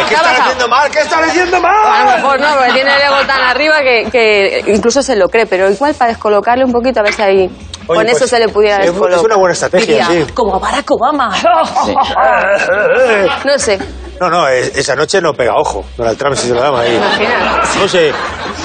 ¿Qué 0.08 0.14
pasado? 0.16 0.42
haciendo 0.42 0.68
mal? 0.68 0.90
¿Qué 0.90 1.00
están 1.00 1.24
haciendo 1.24 1.56
A 1.56 1.60
lo 1.60 1.68
mal? 1.68 2.16
mejor 2.16 2.40
no, 2.40 2.46
porque 2.56 2.72
tiene 2.72 2.94
el 2.96 3.02
ego 3.02 3.16
tan 3.26 3.40
arriba 3.42 3.80
que, 3.80 4.08
que 4.10 4.64
incluso 4.72 5.02
se 5.02 5.14
lo 5.16 5.28
cree, 5.28 5.46
pero 5.46 5.70
igual 5.70 5.94
para 5.94 6.10
descolocarle 6.10 6.64
un 6.64 6.72
poquito, 6.72 7.00
a 7.00 7.02
ver 7.04 7.12
si 7.12 7.22
ahí 7.22 7.50
Oye, 7.86 7.98
con 7.98 8.06
eso 8.08 8.18
pues, 8.20 8.30
se 8.30 8.38
le 8.38 8.48
pudiera 8.48 8.78
es- 8.78 8.86
descolocar. 8.86 9.18
Es 9.18 9.24
una 9.24 9.36
buena 9.36 9.52
estrategia, 9.52 10.08
Diría, 10.08 10.26
sí. 10.26 10.32
como 10.32 10.56
a 10.56 10.58
Barack 10.58 10.90
Obama. 10.90 11.34
No 13.44 13.58
sé, 13.58 13.78
No, 14.20 14.28
no, 14.28 14.46
es- 14.48 14.76
esa 14.76 14.94
noche 14.94 15.18
no 15.22 15.32
pega 15.32 15.54
ojo. 15.56 15.82
Donald 15.96 16.18
Trump 16.18 16.36
si 16.36 16.48
se 16.48 16.54
lo 16.54 16.60
damos 16.60 16.80
ahí. 16.80 16.94
imagina. 16.94 17.62
No 17.80 17.88
sé. 17.88 18.12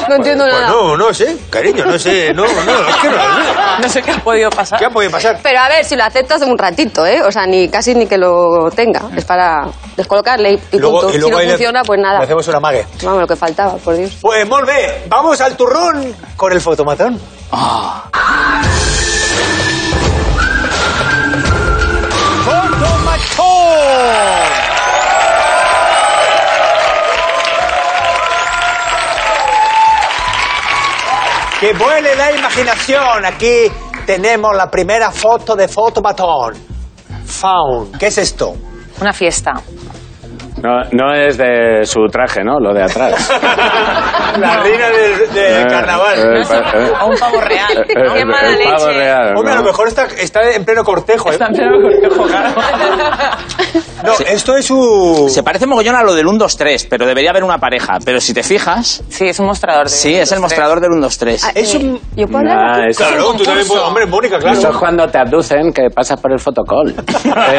No 0.09 0.15
entiendo 0.15 0.43
Pues 0.43 0.53
nada. 0.53 0.67
no, 0.69 0.97
no 0.97 1.13
sé, 1.13 1.37
cariño, 1.49 1.85
no 1.85 1.97
sé. 1.97 2.33
No, 2.33 2.43
no, 2.43 2.49
es 2.89 2.95
que 2.97 3.09
no. 3.09 3.79
No 3.79 3.89
sé 3.89 4.01
qué 4.01 4.11
ha 4.11 4.17
podido 4.19 4.49
pasar. 4.49 4.77
¿Qué 4.79 4.85
ha 4.85 4.89
podido 4.89 5.11
pasar? 5.11 5.39
Pero 5.41 5.59
a 5.61 5.69
ver, 5.69 5.85
si 5.85 5.95
lo 5.95 6.03
aceptas 6.03 6.41
un 6.41 6.57
ratito, 6.57 7.05
¿eh? 7.05 7.21
O 7.23 7.31
sea, 7.31 7.45
ni 7.47 7.69
casi 7.69 7.95
ni 7.95 8.05
que 8.05 8.17
lo 8.17 8.69
tenga. 8.75 9.03
Es 9.15 9.23
para 9.23 9.67
descolocarle 9.95 10.51
y, 10.51 10.75
y 10.75 10.79
punto. 10.79 11.09
si 11.09 11.17
no 11.19 11.37
ahí 11.37 11.45
le- 11.45 11.51
funciona, 11.53 11.83
pues 11.83 11.99
nada. 12.01 12.19
Le 12.19 12.25
hacemos 12.25 12.45
una 12.49 12.59
mague. 12.59 12.85
Vamos, 13.03 13.21
lo 13.21 13.27
que 13.27 13.35
faltaba, 13.37 13.75
por 13.77 13.95
Dios. 13.95 14.11
Pues 14.21 14.45
molt 14.47 14.65
bé, 14.67 15.03
vamos 15.07 15.39
al 15.39 15.55
turrón 15.55 16.13
con 16.35 16.51
el 16.51 16.59
fotomatón. 16.59 17.17
¡Fotomatón! 23.15 24.44
Que 31.65 31.73
vuele 31.73 32.15
la 32.15 32.31
imaginación. 32.31 33.25
Aquí 33.25 33.71
tenemos 34.05 34.55
la 34.55 34.69
primera 34.69 35.09
foto 35.09 35.55
de 35.55 35.67
fotomatón. 35.67 36.53
Found. 37.25 37.97
¿Qué 37.97 38.05
es 38.05 38.19
esto? 38.19 38.53
Una 39.01 39.11
fiesta. 39.11 39.51
No, 40.63 40.81
no 40.93 41.13
es 41.13 41.37
de 41.37 41.81
su 41.85 42.05
traje, 42.11 42.41
¿no? 42.43 42.59
Lo 42.59 42.73
de 42.73 42.83
atrás. 42.83 43.29
La 44.39 44.57
reina 44.63 44.89
del, 44.89 45.33
del 45.33 45.63
Eh, 45.63 45.67
carnaval. 45.69 46.17
eh, 46.17 46.41
eh, 46.41 46.91
O 47.01 47.07
un 47.07 47.17
pavo 47.17 47.41
real. 47.41 47.77
eh, 47.77 47.93
Qué 48.13 48.25
mala 48.25 48.49
el 48.49 48.57
pavo 48.63 48.87
leche. 48.87 48.99
real, 48.99 49.33
Hombre, 49.37 49.51
a 49.51 49.55
¿no? 49.55 49.61
lo 49.61 49.67
mejor 49.67 49.87
está, 49.87 50.05
está 50.17 50.51
en 50.51 50.65
pleno 50.65 50.83
cortejo. 50.83 51.29
¿eh? 51.29 51.33
Está 51.33 51.47
en 51.47 51.53
pleno 51.53 51.81
cortejo, 51.81 52.23
claro. 52.23 52.61
No, 54.03 54.13
esto 54.27 54.55
es 54.55 54.65
su... 54.65 55.27
Se 55.29 55.41
parece 55.43 55.65
mogollón 55.65 55.95
a 55.95 56.03
lo 56.03 56.13
del 56.13 56.27
1, 56.27 56.37
2, 56.37 56.57
3, 56.57 56.87
pero 56.89 57.05
debería 57.05 57.31
haber 57.31 57.43
una 57.43 57.57
pareja. 57.57 57.97
Pero 58.03 58.19
si 58.21 58.33
te 58.33 58.43
fijas, 58.43 59.03
Sí, 59.09 59.27
es 59.27 59.39
un 59.39 59.47
mostrador. 59.47 59.85
De 59.85 59.89
sí, 59.89 60.15
es 60.15 60.31
el 60.31 60.39
mostrador 60.39 60.79
del 60.79 60.91
1, 60.91 61.01
2, 61.01 61.17
3. 61.17 61.43
Ah, 61.45 61.51
Es 61.55 61.73
eh, 61.73 61.77
un- 61.77 61.99
¿Yo 62.15 62.27
puedo 62.27 62.39
hablar? 62.39 62.57
Ah, 62.81 62.83
eso, 62.89 63.03
Claro, 63.07 63.33
tú 63.33 63.43
también 63.43 63.67
puedes... 63.67 63.83
Hombre, 63.83 64.05
Mónica, 64.05 64.37
claro. 64.39 64.57
eso 64.57 64.69
es 64.69 64.77
cuando 64.77 65.07
te 65.07 65.17
aducen 65.17 65.71
que 65.73 65.89
pasas 65.89 66.19
por 66.19 66.31
el 66.31 66.39
fotocall. 66.39 66.93
Eh, 67.25 67.57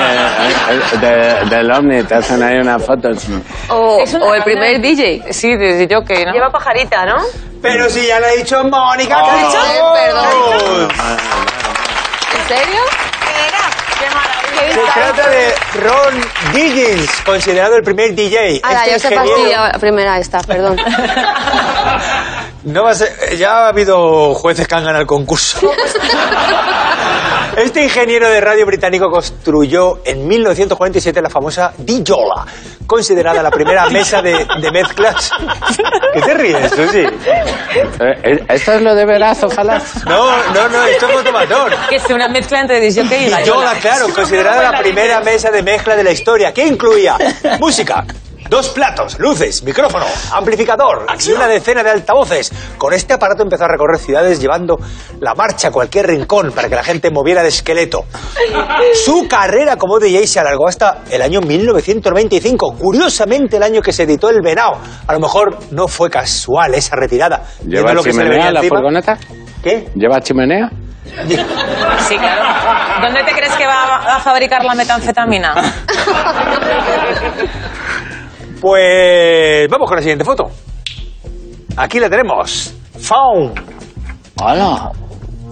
eh, 0.71 0.99
de- 1.01 1.57
del 1.57 1.71
Omni, 1.71 2.03
te 2.05 2.15
hacen 2.15 2.43
ahí 2.43 2.57
una 2.59 2.79
O, 3.71 4.35
el 4.35 4.43
primer 4.43 4.81
DJ. 4.81 5.33
Sí, 5.33 5.57
de 5.57 5.87
yo 5.89 6.03
que, 6.05 6.25
¿no? 6.25 6.33
Lleva 6.33 6.51
pajarita, 6.51 7.05
¿no? 7.07 7.17
Pero 7.63 7.89
si 7.91 8.07
ya 8.07 8.21
lo 8.21 8.27
ha 8.27 8.31
dicho 8.31 8.63
Mónica, 8.65 9.23
¿qué 9.23 9.31
ha 9.31 9.37
dicho? 9.37 9.59
Eh, 9.59 9.81
perdón. 9.95 10.89
¿En 12.33 12.49
serio? 12.49 12.81
Se 14.73 14.81
trata 15.01 15.29
de 15.29 15.55
Ron 15.83 16.15
Diggins, 16.53 17.11
considerado 17.25 17.77
el 17.77 17.83
primer 17.83 18.15
DJ. 18.15 18.61
Ah, 18.63 18.73
Este 18.73 18.91
ya 18.91 18.99
se 18.99 19.09
ingeniero- 19.09 19.29
fastidia 19.35 19.61
la 19.73 19.79
primera 19.79 20.19
esta, 20.19 20.41
perdón. 20.41 20.77
No 22.65 22.85
va 22.85 22.91
a 22.91 22.95
ser- 22.95 23.37
ya 23.37 23.65
ha 23.67 23.69
habido 23.69 24.35
jueces 24.35 24.67
que 24.67 24.75
han 24.75 24.83
ganado 24.85 25.03
el 25.03 25.07
concurso. 25.07 25.59
Este 27.57 27.83
ingeniero 27.83 28.29
de 28.29 28.39
radio 28.39 28.67
británico 28.67 29.11
construyó 29.11 30.01
en 30.05 30.29
1947 30.29 31.23
la 31.23 31.31
famosa 31.31 31.73
Dijola, 31.79 32.45
considerada 32.87 33.43
la 33.43 33.51
primera 33.51 33.87
mesa 33.91 34.21
de, 34.21 34.47
de 34.61 34.71
mezclas. 34.71 35.31
¿Qué 36.13 36.21
te 36.21 36.35
ríes, 36.35 36.71
Susi? 36.71 36.99
Eh, 37.01 37.09
eh, 38.01 38.45
¿Esto 38.49 38.75
es 38.75 38.83
lo 38.83 38.95
de 38.95 39.07
veraz 39.07 39.43
o 39.45 39.49
falaz? 39.49 40.05
No, 40.05 40.37
no, 40.53 40.69
no, 40.69 40.85
esto 40.85 41.07
es 41.09 41.13
fotomatón. 41.13 41.73
Que 41.89 41.97
es 41.97 42.11
una 42.11 42.29
mezcla 42.29 42.61
entre 42.61 42.79
disjockey 42.79 43.25
y 43.27 43.35
Dijola, 43.35 43.73
claro, 43.81 44.09
considerada 44.15 44.71
la 44.71 44.79
primera 44.79 45.21
mesa 45.23 45.51
de 45.51 45.63
mezcla 45.63 45.97
de 45.97 46.05
la 46.05 46.11
historia, 46.11 46.53
que 46.53 46.67
incluía 46.67 47.17
música, 47.59 48.05
dos 48.49 48.69
platos, 48.71 49.19
luces, 49.19 49.63
micrófono, 49.63 50.07
amplificador 50.33 51.07
y 51.25 51.33
una 51.33 51.47
decena 51.47 51.83
de 51.83 51.91
altavoces. 51.91 52.53
Con 52.79 52.93
este 52.93 53.15
aparato 53.15 53.43
empezó 53.43 53.65
a 53.65 53.69
recorrer 53.69 53.99
ciudades 53.99 54.41
llevando 54.41 54.77
la 55.21 55.35
marcha 55.35 55.69
a 55.69 55.71
cualquier 55.71 56.07
rincón 56.07 56.53
para 56.53 56.69
que 56.69 56.75
la 56.75 56.85
gente 56.85 57.11
moviera 57.11 57.41
el 57.41 57.49
esqueleto. 57.49 58.05
Su 59.05 59.27
carrera 59.29 59.77
como 59.77 59.99
DJ 59.99 60.27
se 60.27 60.41
alargó 60.41 60.69
hasta 60.69 61.03
el 61.11 61.23
año 61.23 61.41
1995, 61.41 62.77
curiosamente 62.79 63.57
el 63.57 63.63
año 63.63 63.83
que 63.83 63.93
se 63.93 64.05
editó 64.05 64.31
El 64.31 64.41
Venao. 64.43 64.79
A 65.07 65.13
lo 65.13 65.21
mejor 65.21 65.59
no 65.71 65.89
fue 65.89 66.11
casual 66.11 66.75
esa 66.75 66.97
retirada. 66.97 67.43
¿Lleva 67.67 67.93
lo 67.93 68.03
que 68.03 68.13
se 68.13 68.19
le 68.19 68.25
chimenea 68.25 68.47
venía 68.47 68.53
la 68.53 68.61
encima. 68.61 68.77
furgoneta? 68.79 69.19
¿Qué? 69.63 69.89
¿Lleva 69.95 70.21
chimenea? 70.21 70.71
Sí, 72.09 72.17
claro. 72.19 73.01
¿Dónde 73.01 73.23
te 73.25 73.33
crees 73.33 73.55
que 73.55 73.67
va 73.67 74.17
a 74.17 74.21
fabricar 74.21 74.65
la 74.65 74.75
metanfetamina? 74.75 75.55
Pues 78.61 79.69
vamos 79.69 79.89
con 79.89 79.97
la 79.97 80.03
siguiente 80.03 80.25
foto. 80.25 80.45
Aquí 81.77 82.01
la 82.01 82.09
tenemos. 82.09 82.73
Found. 83.01 83.61
¡Hola! 84.43 84.91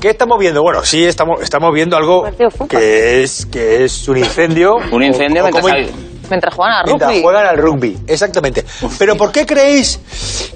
¿Qué 0.01 0.11
estamos 0.11 0.39
viendo? 0.39 0.63
Bueno, 0.63 0.83
sí, 0.85 1.05
estamos, 1.05 1.41
estamos 1.43 1.71
viendo 1.75 1.97
algo 1.97 2.27
fútbol. 2.51 2.69
que 2.69 3.23
es, 3.23 3.47
que 3.47 3.85
es 3.85 4.07
un 4.09 4.19
incendio. 4.19 4.75
Un 4.93 5.03
incendio 5.03 5.45
O- 5.45 5.47
o 5.47 5.51
mientras 5.51 5.63
como- 5.65 5.75
hay- 5.75 6.11
Mientras 6.31 6.55
juegan 6.55 6.77
a 6.79 6.83
mientras 6.85 7.11
rugby. 7.11 7.23
juegan 7.23 7.47
al 7.47 7.59
rugby. 7.59 7.99
Exactamente. 8.07 8.65
Pero 8.99 9.15
¿por 9.15 9.31
qué 9.31 9.45
creéis 9.45 10.01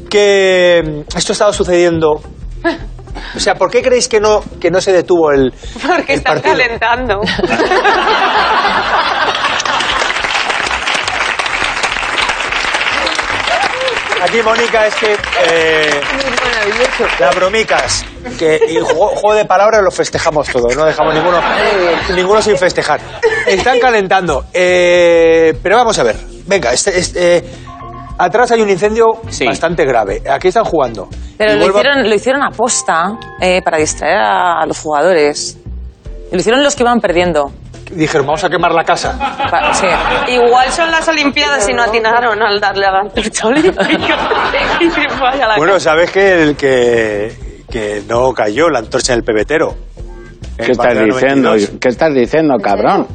que 0.09 1.05
esto 1.15 1.33
ha 1.33 1.35
estado 1.35 1.53
sucediendo? 1.53 2.23
O 3.37 3.39
sea, 3.39 3.55
¿por 3.55 3.71
qué 3.71 3.83
creéis 3.83 4.09
que 4.09 4.19
no, 4.19 4.41
que 4.59 4.71
no 4.71 4.81
se 4.81 4.95
detuvo 4.95 5.31
el, 5.31 5.53
Porque 5.87 6.15
el 6.15 6.19
están 6.21 6.41
partido? 6.41 7.21
Aquí 14.23 14.43
Mónica 14.43 14.87
es 14.87 14.95
que 14.97 15.13
eh, 15.13 15.91
las 17.21 17.35
bromicas 17.37 18.05
que 18.39 18.61
y 18.69 18.77
juego, 18.77 19.09
juego 19.09 19.35
de 19.35 19.45
palabras 19.45 19.81
lo 19.83 19.91
festejamos 19.91 20.49
todos, 20.49 20.77
no 20.77 20.85
dejamos 20.85 21.15
ninguno 21.15 21.41
ninguno 22.15 22.43
sin 22.43 22.57
festejar. 22.57 23.01
Están 23.47 23.79
calentando, 23.79 24.45
eh, 24.53 25.57
pero 25.63 25.77
vamos 25.77 25.99
a 25.99 26.03
ver. 26.03 26.17
Venga, 26.47 26.73
este, 26.73 26.99
este, 26.99 27.37
eh, 27.37 27.45
atrás 28.19 28.51
hay 28.51 28.61
un 28.61 28.69
incendio 28.71 29.07
Sí. 29.31 29.47
bastante 29.47 29.85
grave. 29.85 30.23
Aquí 30.29 30.49
están 30.49 30.65
jugando. 30.65 31.09
Pero 31.37 31.55
lo 31.55 31.67
a- 31.67 31.69
hicieron, 31.69 32.09
lo 32.09 32.15
hicieron 32.15 32.43
aposta 32.43 33.17
eh, 33.41 33.63
para 33.63 33.79
distraer 33.79 34.19
a 34.19 34.67
los 34.67 34.79
jugadores. 34.81 35.57
Lo 36.33 36.39
hicieron 36.39 36.63
los 36.65 36.75
que 36.75 36.83
iban 36.83 37.01
perdiendo. 37.01 37.53
Dijeron, 37.91 38.27
vamos 38.27 38.45
a 38.45 38.51
quemar 38.51 38.73
la 38.73 38.85
casa. 38.85 39.19
Pa- 39.51 39.73
sí. 39.75 39.87
Igual 40.29 40.71
son 40.71 40.91
las 40.91 41.09
Olimpiadas 41.09 41.69
y 41.69 41.73
no 41.73 41.83
atinaron 41.83 42.41
al 42.43 42.61
darle 42.61 42.87
a 42.87 42.91
la 42.93 43.01
antorcha 43.01 43.47
olímpica. 43.49 43.87
y 44.81 44.91
se 44.91 45.09
falla 45.09 45.49
la 45.49 45.57
Bueno, 45.57 45.81
sabes 45.81 46.11
que 46.11 46.43
el 46.43 46.57
que, 46.57 47.63
que 47.71 48.03
no 48.09 48.33
cayó 48.35 48.69
la 48.69 48.81
antorcha 48.81 49.13
en 49.15 49.21
el 49.21 49.25
pebetero. 49.25 49.75
En 50.59 50.67
¿Qué 50.67 50.73
estás 50.73 50.87
Barcelona 50.87 51.15
diciendo? 51.15 51.49
92. 51.51 51.79
¿Qué 51.81 51.89
estás 51.89 52.15
diciendo, 52.15 52.55
cabrón? 52.63 53.07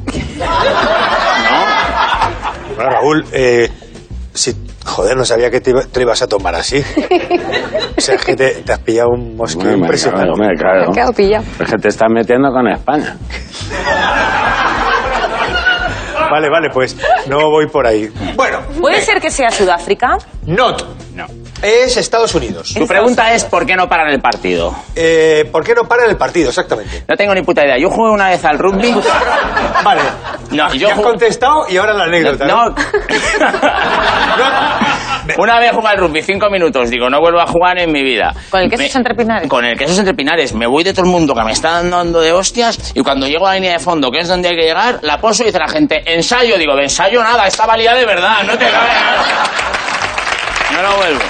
Bueno, 2.76 2.90
Raúl, 2.90 3.24
eh, 3.32 3.70
si, 4.32 4.54
joder, 4.84 5.16
no 5.16 5.24
sabía 5.24 5.50
que 5.50 5.60
te, 5.60 5.70
iba- 5.70 5.82
te 5.84 6.00
ibas 6.02 6.20
a 6.22 6.26
tomar 6.26 6.54
así. 6.54 6.82
O 7.96 8.00
sea, 8.00 8.16
es 8.16 8.24
que 8.24 8.34
te, 8.34 8.50
te 8.62 8.72
has 8.72 8.78
pillado 8.80 9.10
un 9.10 9.36
mosqueo 9.36 9.62
Hombre, 9.68 9.78
impresionante. 9.78 10.30
hombre, 10.30 10.48
Me 10.48 10.56
claro. 10.56 10.90
he 10.90 10.94
quedado 10.94 11.12
pillado. 11.12 11.44
Es 11.60 11.70
que 11.70 11.76
te 11.78 11.88
estás 11.88 12.08
metiendo 12.10 12.50
con 12.50 12.66
España. 12.68 13.16
Vale, 16.34 16.48
vale, 16.48 16.68
pues 16.70 16.96
no 17.28 17.48
voy 17.48 17.68
por 17.68 17.86
ahí. 17.86 18.12
Bueno, 18.34 18.58
¿Puede 18.80 19.00
ser 19.02 19.20
que 19.20 19.30
sea 19.30 19.52
Sudáfrica? 19.52 20.18
not. 20.46 20.82
No. 21.14 21.26
Es 21.64 21.96
Estados 21.96 22.34
Unidos. 22.34 22.74
Tu 22.76 22.86
pregunta 22.86 23.32
es 23.32 23.44
¿por 23.44 23.64
qué 23.64 23.74
no 23.74 23.88
paran 23.88 24.10
el 24.10 24.20
partido? 24.20 24.74
Eh, 24.94 25.48
¿Por 25.50 25.64
qué 25.64 25.74
no 25.74 25.84
para 25.88 26.04
el 26.04 26.14
partido? 26.16 26.50
Exactamente. 26.50 27.04
No 27.08 27.16
tengo 27.16 27.34
ni 27.34 27.40
puta 27.40 27.64
idea. 27.64 27.78
Yo 27.78 27.88
jugué 27.88 28.10
una 28.10 28.28
vez 28.28 28.44
al 28.44 28.58
rugby. 28.58 28.92
Vale. 29.84 30.02
No, 30.50 30.68
Ya 30.68 30.74
yo 30.74 30.90
has 30.90 31.00
contestado 31.00 31.64
y 31.70 31.78
ahora 31.78 31.94
la 31.94 32.04
anécdota. 32.04 32.44
No. 32.44 32.68
¿no? 32.68 32.74
Una 35.38 35.58
vez 35.58 35.72
jugué 35.72 35.88
al 35.88 35.96
rugby, 35.96 36.22
cinco 36.22 36.50
minutos. 36.50 36.90
Digo, 36.90 37.08
no 37.08 37.18
vuelvo 37.18 37.40
a 37.40 37.46
jugar 37.46 37.78
en 37.78 37.90
mi 37.90 38.02
vida. 38.02 38.34
¿Con 38.50 38.60
el 38.60 38.68
queso 38.70 38.82
Me- 38.82 38.90
entre 38.92 39.14
pinares? 39.14 39.48
Con 39.48 39.64
el 39.64 39.78
queso 39.78 39.98
entre 39.98 40.12
pinares. 40.12 40.52
Me 40.54 40.66
voy 40.66 40.84
de 40.84 40.92
todo 40.92 41.06
el 41.06 41.10
mundo 41.10 41.34
que 41.34 41.44
me 41.44 41.52
está 41.52 41.82
dando 41.82 42.20
de 42.20 42.30
hostias. 42.32 42.92
Y 42.94 43.00
cuando 43.02 43.26
llego 43.26 43.46
a 43.46 43.50
la 43.50 43.54
línea 43.54 43.72
de 43.72 43.78
fondo, 43.78 44.10
que 44.10 44.18
es 44.20 44.28
donde 44.28 44.50
hay 44.50 44.56
que 44.56 44.62
llegar, 44.64 44.98
la 45.00 45.18
poso 45.18 45.42
y 45.42 45.46
dice 45.46 45.58
la 45.58 45.68
gente, 45.68 46.02
ensayo. 46.06 46.58
Digo, 46.58 46.76
de 46.76 46.82
ensayo 46.82 47.22
nada, 47.22 47.46
esta 47.46 47.64
valía 47.64 47.94
de 47.94 48.04
verdad, 48.04 48.42
no 48.44 48.52
te 48.58 48.66
cabe. 48.66 48.88
No 50.72 50.82
lo 50.82 50.96
vuelvo. 50.96 51.20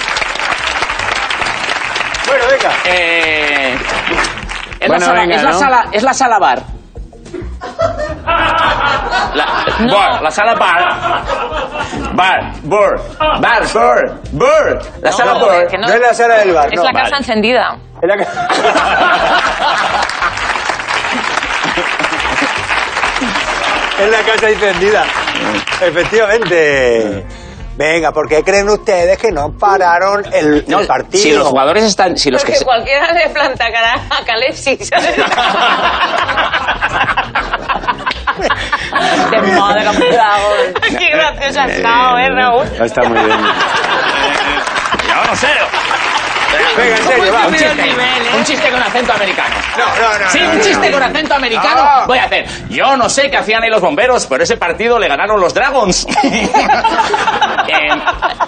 Bueno, 2.27 2.43
venga. 2.49 2.71
Eh, 2.85 3.75
es, 4.79 4.87
Bueno, 4.87 4.93
la 4.93 4.99
sala, 5.05 5.21
venga, 5.21 5.35
es, 5.35 5.43
la 5.43 5.51
¿no? 5.51 5.59
sala, 5.59 5.85
es 5.91 6.03
la 6.03 6.13
sala 6.13 6.39
bar. 6.39 6.61
La, 9.33 9.45
bar, 9.91 10.21
la 10.21 10.31
sala 10.31 10.55
bar. 10.55 11.23
Bar, 12.13 12.51
bar, 12.63 12.95
bar, 13.39 13.63
bar, 13.73 14.19
bar. 14.31 14.79
La 15.01 15.11
sala 15.11 15.33
No, 15.33 15.45
bar. 15.45 15.67
que 15.67 15.77
No 15.77 15.87
es 15.87 15.99
la 16.01 16.13
sala 16.13 16.35
del 16.37 16.53
bar. 16.53 16.67
Es 16.73 16.79
no. 16.79 16.83
la 16.83 16.93
casa 16.93 17.17
encendida. 17.17 17.77
Es 18.01 18.07
la 18.07 18.17
ca- 18.17 18.25
Es 23.99 24.09
la 24.11 24.21
casa 24.23 24.49
encendida. 24.49 25.03
Efectivamente. 25.81 27.25
Venga, 27.77 28.11
¿por 28.13 28.27
qué 28.29 28.41
creen 28.43 28.69
ustedes 28.69 29.17
que 29.17 29.31
no 29.31 29.51
pararon 29.57 30.23
el, 30.33 30.55
el 30.59 30.65
No, 30.67 30.81
partido? 30.87 31.21
si 31.23 31.31
los 31.33 31.47
jugadores 31.47 31.83
están, 31.83 32.17
si 32.17 32.31
los 32.31 32.41
que 32.41 32.53
Porque 32.53 32.59
se- 32.59 32.65
cualquiera 32.65 33.11
le 33.11 33.29
planta 33.29 33.69
cara 33.71 33.95
a 34.09 34.23
Calepsis. 34.25 34.89
De 39.31 39.41
madre 39.53 39.83
que. 39.85 40.97
Qué 40.97 41.09
gracioso 41.09 41.61
ha 41.61 41.65
estado, 41.65 42.17
¿eh, 42.17 42.29
Raúl? 42.29 42.65
Está 42.79 43.01
muy 43.03 43.19
bien. 43.19 43.39
Yo 45.07 45.23
no 45.27 45.35
sé. 45.35 45.47
Venga, 46.77 46.97
en 46.97 47.03
serio, 47.03 47.33
va. 47.33 47.47
Un 47.47 47.53
chiste, 47.53 47.69
el 47.69 47.77
nivel, 47.77 47.97
¿eh? 47.99 48.37
un 48.37 48.43
chiste 48.43 48.69
con 48.69 48.81
acento 48.81 49.13
americano. 49.13 49.55
No, 49.77 49.85
no, 49.85 50.19
no. 50.19 50.29
Sí, 50.29 50.39
un 50.39 50.61
chiste 50.61 50.91
con 50.91 51.03
acento 51.03 51.35
americano 51.35 52.07
voy 52.07 52.17
a 52.17 52.23
hacer. 52.25 52.45
Yo 52.69 52.97
no 52.97 53.09
sé 53.09 53.29
qué 53.29 53.37
hacían 53.37 53.63
ahí 53.63 53.69
los 53.69 53.81
bomberos, 53.81 54.25
pero 54.27 54.43
ese 54.43 54.57
partido 54.57 54.99
le 54.99 55.07
ganaron 55.07 55.39
los 55.39 55.53
Dragons. 55.53 56.07
Eh, 57.67 57.89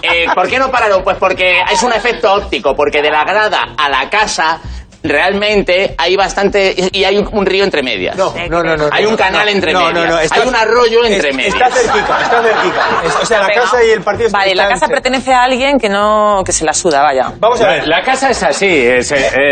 eh, 0.03 0.25
¿Por 0.33 0.47
qué 0.47 0.59
no 0.59 0.69
pararon? 0.69 1.03
Pues 1.03 1.17
porque 1.17 1.61
es 1.71 1.81
un 1.81 1.91
efecto 1.91 2.31
óptico, 2.33 2.75
porque 2.75 3.01
de 3.01 3.09
la 3.09 3.23
grada 3.23 3.69
a 3.75 3.89
la 3.89 4.07
casa 4.11 4.59
realmente 5.07 5.95
hay 5.97 6.15
bastante 6.15 6.75
y 6.91 7.03
hay 7.03 7.17
un, 7.17 7.45
río 7.45 7.63
entre 7.63 7.81
medias. 7.83 8.15
No, 8.17 8.33
no, 8.49 8.63
no, 8.63 8.75
no. 8.77 8.89
Hay 8.91 9.03
no, 9.03 9.09
un 9.11 9.15
canal 9.17 9.45
no, 9.45 9.51
entre 9.51 9.73
no, 9.73 9.79
medias. 9.79 9.93
No, 9.93 10.05
no, 10.15 10.19
está- 10.19 10.35
Hay 10.41 10.47
un 10.47 10.55
arroyo 10.55 11.03
entre 11.05 11.33
medias. 11.33 11.53
Está 11.55 11.69
cerquita, 11.71 12.21
está 12.21 12.41
cerquita. 12.41 13.19
O 13.21 13.25
sea, 13.25 13.39
la 13.41 13.47
casa 13.49 13.83
y 13.83 13.89
el 13.91 14.01
partido 14.01 14.29
Vale, 14.31 14.55
la 14.55 14.67
casa 14.69 14.87
pertenece 14.87 15.33
a 15.33 15.43
alguien 15.43 15.77
que 15.79 15.89
no 15.89 16.41
que 16.45 16.51
se 16.51 16.65
la 16.65 16.73
suda, 16.73 17.01
vaya. 17.01 17.31
Vamos 17.39 17.59
a 17.61 17.63
La, 17.67 17.73
ver. 17.73 17.87
la 17.87 18.01
casa 18.03 18.29
es 18.29 18.43
así, 18.43 18.67
es, 18.67 19.09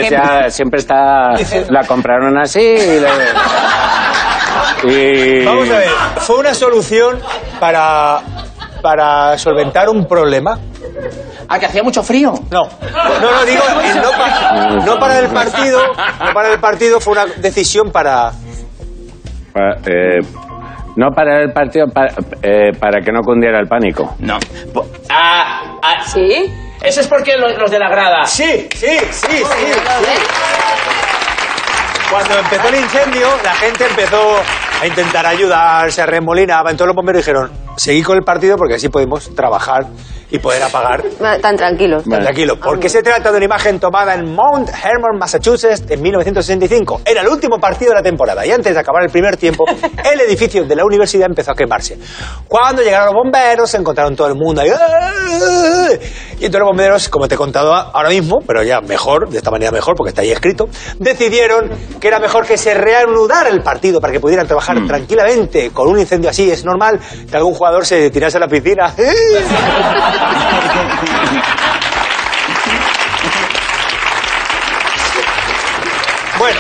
ya 0.10 0.50
siempre 0.50 0.80
está. 0.80 1.34
La 1.70 1.84
compraron 1.86 2.38
así 2.38 2.60
y. 2.62 3.00
le- 3.00 3.08
y- 4.84 5.46
Vamos 5.46 5.70
a 5.70 5.78
ver. 5.78 5.90
Fue 6.20 6.38
una 6.38 6.54
solución 6.54 7.20
para, 7.60 8.22
para 8.86 9.36
solventar 9.40 9.90
un 9.90 10.06
problema. 10.06 10.60
Ah, 11.50 11.58
que 11.58 11.66
hacía 11.66 11.82
mucho 11.82 12.04
frío. 12.04 12.34
No, 12.52 12.66
no, 13.20 13.32
no, 13.32 13.46
digo, 13.46 13.64
el 13.84 13.96
no, 14.00 14.12
pa- 14.12 14.86
no 14.86 15.00
para 15.00 15.18
el 15.20 15.28
partido, 15.30 15.80
no 16.24 16.34
para 16.34 16.54
el 16.54 16.60
partido 16.60 17.00
fue 17.00 17.14
una 17.14 17.26
decisión 17.38 17.92
para... 17.92 18.30
Pa- 19.52 19.78
eh, 19.88 20.20
no 20.98 21.10
para 21.16 21.42
el 21.42 21.52
partido, 21.52 21.88
pa- 21.88 22.10
eh, 22.44 22.74
para 22.80 23.02
que 23.02 23.12
no 23.12 23.22
cundiera 23.22 23.60
el 23.60 23.68
pánico. 23.68 24.14
No. 24.20 24.38
Ah, 25.10 25.78
ah, 25.82 26.04
¿Sí? 26.06 26.46
Eso 26.84 27.02
es 27.02 27.08
porque 27.08 27.36
los, 27.38 27.58
los 27.58 27.72
de 27.72 27.80
la 27.80 27.90
grada. 27.90 28.26
Sí, 28.26 28.68
sí, 28.76 28.88
sí, 29.10 29.28
sí. 29.28 29.44
sí. 29.44 29.44
Cuando 32.12 32.38
empezó 32.38 32.68
el 32.70 32.76
incendio, 32.76 33.28
la 33.44 33.56
gente 33.56 33.86
empezó 33.88 34.36
a 34.80 34.86
intentar 34.86 35.26
ayudar, 35.26 35.92
se 35.92 36.04
arremolinaba, 36.04 36.70
entonces 36.70 36.88
los 36.88 36.96
bomberos 36.96 37.22
dijeron, 37.26 37.52
seguid 37.78 38.06
con 38.06 38.18
el 38.18 38.24
partido 38.24 38.58
porque 38.58 38.76
así 38.76 38.90
podemos 38.90 39.34
trabajar 39.36 39.88
y 40.32 40.40
poder 40.40 40.64
apagar 40.64 41.04
Tan 41.42 41.56
tranquilos. 41.56 42.04
Vale. 42.06 42.24
Tranquilo, 42.24 42.60
porque 42.60 42.90
se 42.90 43.04
trata 43.04 43.32
de 43.32 43.38
una 43.38 43.46
imagen 43.46 43.80
tomada 43.80 44.16
en 44.16 44.34
Mount 44.34 44.70
Hermon, 44.70 45.18
Massachusetts, 45.20 45.84
en 45.90 46.02
1965. 46.02 47.02
Era 47.06 47.22
el 47.22 47.28
último 47.28 47.60
partido 47.60 47.92
de 47.92 47.96
la 47.96 48.04
temporada 48.04 48.46
y 48.46 48.52
antes 48.52 48.74
de 48.74 48.80
acabar 48.80 49.04
el 49.04 49.10
primer 49.10 49.38
tiempo, 49.38 49.66
el 50.12 50.22
edificio 50.22 50.66
de 50.66 50.76
la 50.76 50.86
universidad 50.86 51.28
empezó 51.28 51.52
a 51.52 51.56
quemarse. 51.56 51.98
Cuando 52.48 52.82
llegaron 52.82 53.14
los 53.14 53.24
bomberos, 53.24 53.70
se 53.70 53.78
encontraron 53.78 54.16
todo 54.16 54.28
el 54.28 54.36
mundo 54.36 54.62
ahí. 54.62 54.70
¡ah! 54.70 55.90
Y 56.38 56.46
entonces 56.46 56.60
los 56.60 56.68
bomberos, 56.68 57.10
como 57.10 57.28
te 57.28 57.36
he 57.36 57.38
contado 57.38 57.74
ahora 57.74 58.10
mismo, 58.10 58.40
pero 58.46 58.62
ya 58.64 58.82
mejor, 58.82 59.30
de 59.30 59.38
esta 59.38 59.52
manera 59.52 59.72
mejor, 59.72 59.96
porque 59.96 60.10
está 60.10 60.22
ahí 60.22 60.32
escrito, 60.32 60.68
decidieron 61.00 61.70
que 62.00 62.08
era 62.08 62.20
mejor 62.20 62.46
que 62.46 62.58
se 62.58 62.74
reanudara 62.74 63.50
el 63.50 63.62
partido 63.62 64.02
para 64.02 64.12
que 64.12 64.20
pudieran 64.20 64.46
trabajar 64.46 64.78
tranquilamente. 64.86 65.72
Con 65.72 65.88
un 65.88 66.00
incendio 66.00 66.30
así 66.30 66.52
es 66.52 66.66
normal 66.66 67.00
que 67.30 67.38
algún 67.38 67.54
jugador 67.54 67.65
se 67.84 68.10
tirase 68.10 68.38
a 68.38 68.40
la 68.42 68.48
piscina. 68.48 68.94
Bueno, 76.38 76.60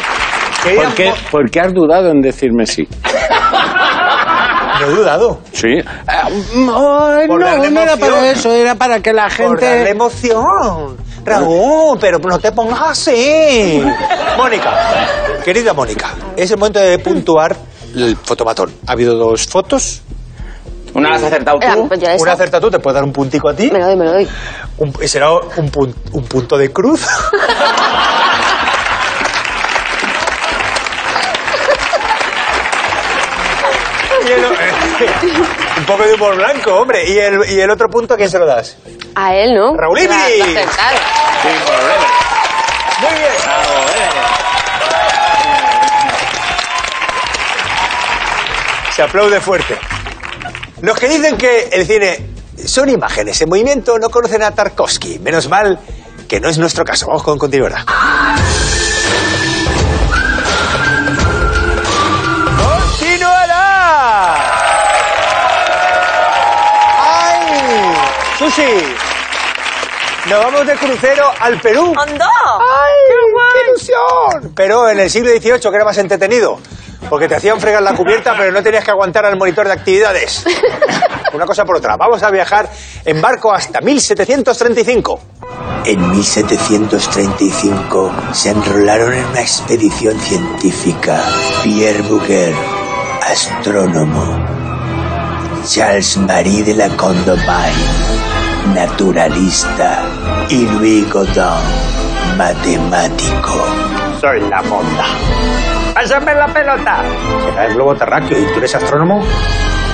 ¿Por 0.63 0.95
qué, 0.95 1.13
por 1.31 1.51
qué 1.51 1.59
has 1.59 1.73
dudado 1.73 2.09
en 2.09 2.21
decirme 2.21 2.65
sí? 2.65 2.87
No 4.79 4.87
he 4.87 4.89
dudado. 4.89 5.39
Sí. 5.51 5.67
Ah, 6.07 6.29
mm, 6.29 6.65
no, 6.65 7.09
darle 7.39 7.69
no 7.71 7.81
era 7.81 7.97
para 7.97 8.31
eso, 8.31 8.51
era 8.51 8.75
para 8.75 8.99
que 8.99 9.13
la 9.13 9.27
Por 9.29 9.59
darle 9.59 9.77
gente. 9.77 9.89
emoción. 9.91 10.97
Raúl, 11.23 11.97
pero 11.99 12.19
no 12.19 12.39
te 12.39 12.51
pongas 12.51 12.81
así. 12.89 13.81
Mónica, 14.37 14.71
querida 15.43 15.73
Mónica, 15.73 16.13
es 16.35 16.51
el 16.51 16.57
momento 16.57 16.79
de 16.79 16.99
puntuar 16.99 17.55
el 17.95 18.15
fotomatón. 18.17 18.71
Ha 18.87 18.91
habido 18.91 19.15
dos 19.15 19.47
fotos. 19.47 20.01
Una 20.95 21.09
la 21.09 21.15
has 21.17 21.23
acertado 21.23 21.59
Eh, 21.61 21.67
tú. 21.73 21.87
pues 21.89 21.99
ya 21.99 22.15
Una 22.17 22.31
acerta 22.31 22.59
tú, 22.59 22.71
te 22.71 22.79
puedes 22.79 22.95
dar 22.95 23.03
un 23.03 23.11
puntico 23.13 23.49
a 23.49 23.53
ti. 23.55 23.69
Me 23.71 23.79
lo 23.79 23.85
doy, 23.85 23.95
me 23.97 24.05
lo 24.05 24.11
doy. 24.13 24.27
Un- 24.77 24.93
y 25.01 25.07
será 25.07 25.31
un, 25.31 25.69
pun- 25.71 25.93
un 26.13 26.23
punto 26.23 26.57
de 26.57 26.71
cruz. 26.71 27.05
Y 34.27 34.31
el 34.31 34.45
o- 34.45 34.49
un 35.77 35.85
poco 35.85 36.03
de 36.03 36.13
humor 36.13 36.35
blanco, 36.35 36.73
hombre. 36.75 37.05
¿Y 37.09 37.17
el, 37.19 37.39
y 37.49 37.59
el 37.59 37.69
otro 37.69 37.89
punto 37.89 38.13
a 38.13 38.17
quién 38.17 38.29
se 38.29 38.39
lo 38.39 38.45
das? 38.45 38.77
A 39.15 39.35
él, 39.35 39.53
¿no? 39.53 39.73
Lo 39.75 39.83
ha 39.83 39.87
acertado. 40.25 40.65
Muy 43.01 43.11
bien. 43.19 43.31
Se 48.91 49.01
aplaude 49.03 49.41
fuerte. 49.41 49.77
Los 50.81 50.99
que 50.99 51.07
dicen 51.07 51.37
que 51.37 51.69
el 51.71 51.85
cine 51.85 52.29
son 52.65 52.89
imágenes 52.89 53.41
en 53.41 53.49
movimiento, 53.49 53.97
no 53.97 54.09
conocen 54.09 54.43
a 54.43 54.51
Tarkovsky. 54.51 55.19
Menos 55.19 55.47
mal 55.49 55.79
que 56.27 56.39
no 56.39 56.49
es 56.49 56.57
nuestro 56.57 56.83
caso. 56.83 57.07
Vamos 57.07 57.23
con 57.23 57.37
continuidad. 57.37 57.85
¡Continuará! 62.95 64.35
¡Ay! 66.99 67.95
¡Sushi! 68.37 68.95
Nos 70.29 70.43
vamos 70.43 70.67
de 70.67 70.75
crucero 70.75 71.31
al 71.39 71.61
Perú. 71.61 71.93
¡Anda! 71.97 72.27
¡Ay! 72.59 72.93
¡Qué 73.53 73.69
ilusión! 73.69 74.53
Pero 74.55 74.89
en 74.89 74.99
el 74.99 75.09
siglo 75.09 75.29
XVIII, 75.29 75.59
que 75.59 75.75
era 75.75 75.85
más 75.85 75.97
entretenido. 75.99 76.59
Porque 77.09 77.27
te 77.27 77.35
hacían 77.35 77.59
fregar 77.59 77.83
la 77.83 77.93
cubierta, 77.93 78.33
pero 78.37 78.51
no 78.51 78.63
tenías 78.63 78.83
que 78.83 78.91
aguantar 78.91 79.25
al 79.25 79.37
monitor 79.37 79.67
de 79.67 79.73
actividades. 79.73 80.45
Una 81.33 81.45
cosa 81.45 81.65
por 81.65 81.77
otra. 81.77 81.97
Vamos 81.97 82.23
a 82.23 82.31
viajar 82.31 82.69
en 83.03 83.21
barco 83.21 83.53
hasta 83.53 83.81
1735. 83.81 85.19
En 85.85 86.11
1735 86.11 88.11
se 88.31 88.49
enrolaron 88.49 89.13
en 89.13 89.25
una 89.25 89.41
expedición 89.41 90.19
científica 90.19 91.21
Pierre 91.63 92.01
Bouguer, 92.01 92.55
astrónomo, 93.21 94.43
Charles 95.67 96.17
Marie 96.17 96.63
de 96.63 96.73
la 96.73 96.89
Condamine, 96.95 97.43
naturalista, 98.73 100.03
y 100.49 100.65
Louis 100.65 101.07
Godin, 101.11 102.37
matemático. 102.37 103.65
Soy 104.21 104.39
la 104.49 104.61
monda. 104.63 105.74
¡Pásame 105.95 106.35
la 106.35 106.47
pelota! 106.47 107.03
Será 107.45 107.65
el 107.67 107.73
globo 107.73 107.95
terráqueo 107.95 108.37
y 108.37 108.43
tú 108.51 108.57
eres 108.57 108.75
astrónomo. 108.75 109.23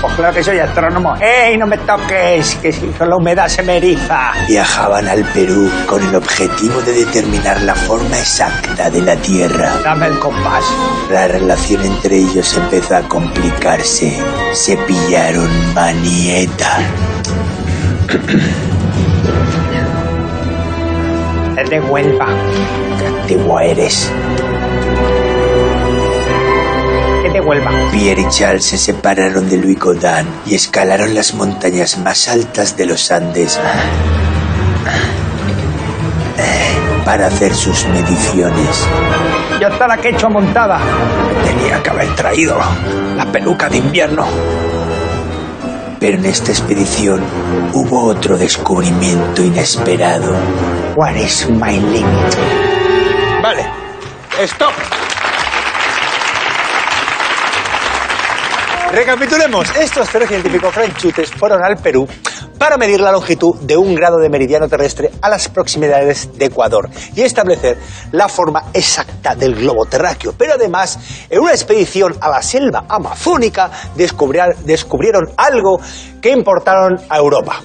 Pues 0.02 0.14
claro 0.16 0.34
que 0.34 0.44
soy 0.44 0.58
astrónomo. 0.58 1.16
¡Ey, 1.22 1.60
no 1.60 1.68
me 1.68 1.78
toques! 1.78 2.56
Que 2.56 2.72
si 2.72 2.88
con 2.88 3.08
la 3.08 3.18
humedad 3.18 3.48
se 3.48 3.62
me 3.62 3.78
eriza. 3.78 4.32
Viajaban 4.48 5.08
al 5.08 5.24
Perú 5.26 5.70
con 5.86 6.02
el 6.02 6.16
objetivo 6.16 6.82
de 6.82 6.94
determinar 7.06 7.62
la 7.62 7.76
forma 7.76 8.18
exacta 8.18 8.90
de 8.90 9.00
la 9.00 9.16
Tierra. 9.18 9.74
Dame 9.84 10.08
el 10.08 10.18
compás. 10.18 10.66
La 11.12 11.28
relación 11.28 11.86
entre 11.86 12.16
ellos 12.16 12.58
empezó 12.58 12.96
a 12.96 13.02
complicarse. 13.02 14.18
Se 14.54 14.76
pillaron 14.78 15.50
manieta. 15.76 16.80
Es 21.58 21.70
de 21.70 21.80
Huelva. 21.80 22.26
Qué 22.98 23.06
antiguo 23.06 23.60
eres. 23.60 24.12
Es 27.32 27.36
de 27.36 27.40
Huelva. 27.40 27.72
Pierre 27.94 28.24
y 28.24 28.28
Charles 28.28 28.66
se 28.66 28.78
separaron 28.78 29.50
de 29.50 29.56
Louis 29.56 29.80
Godin 29.80 30.28
y 30.46 30.56
escalaron 30.56 31.16
las 31.16 31.34
montañas 31.34 31.98
más 31.98 32.28
altas 32.28 32.76
de 32.76 32.86
los 32.86 33.10
Andes 33.10 33.58
para 37.06 37.28
hacer 37.28 37.56
sus 37.56 37.86
mediciones. 37.88 38.86
Ya 39.62 39.70
está 39.70 39.88
la 39.88 39.96
que 39.96 40.10
he 40.10 40.12
hecho 40.12 40.30
montada. 40.30 40.82
Tenía 41.46 41.82
que 41.82 41.90
haber 41.90 42.14
traído 42.16 42.58
la 43.16 43.26
peluca 43.32 43.70
de 43.70 43.78
invierno. 43.78 44.26
Pero 46.02 46.18
en 46.18 46.26
esta 46.26 46.52
expedición 46.52 47.22
hubo 47.72 48.08
otro 48.08 48.38
descubrimiento 48.38 49.42
inesperado. 49.42 50.36
What 50.98 51.16
is 51.16 51.50
my 51.50 51.80
limit? 51.80 52.36
Vale. 53.42 53.66
Stop. 54.44 54.74
Recapitulemos. 58.94 59.74
Estos 59.78 60.10
tres 60.10 60.28
científicos 60.28 60.74
franchutes 60.74 61.32
fueron 61.32 61.64
al 61.64 61.78
Perú 61.78 62.06
para 62.58 62.78
medir 62.78 63.00
la 63.00 63.12
longitud 63.12 63.56
de 63.62 63.78
un 63.78 63.96
grado 63.96 64.18
de 64.18 64.30
meridiano 64.30 64.68
terrestre 64.68 65.10
a 65.22 65.30
las 65.30 65.48
proximidades 65.48 66.38
de 66.38 66.46
Ecuador 66.46 66.90
y 67.16 67.22
establecer 67.22 67.78
la 68.12 68.28
forma 68.28 68.66
exacta 68.74 69.34
del 69.36 69.56
globo 69.56 69.86
terráqueo. 69.86 70.34
Pero 70.38 70.54
además, 70.56 71.00
en 71.30 71.40
una 71.40 71.52
expedición 71.52 72.16
a 72.20 72.30
la 72.30 72.42
selva 72.42 72.84
amazónica, 72.90 73.72
descubrieron 73.96 75.30
algo 75.38 75.80
que 76.22 76.32
importaron 76.32 77.00
a 77.10 77.18
Europa. 77.18 77.62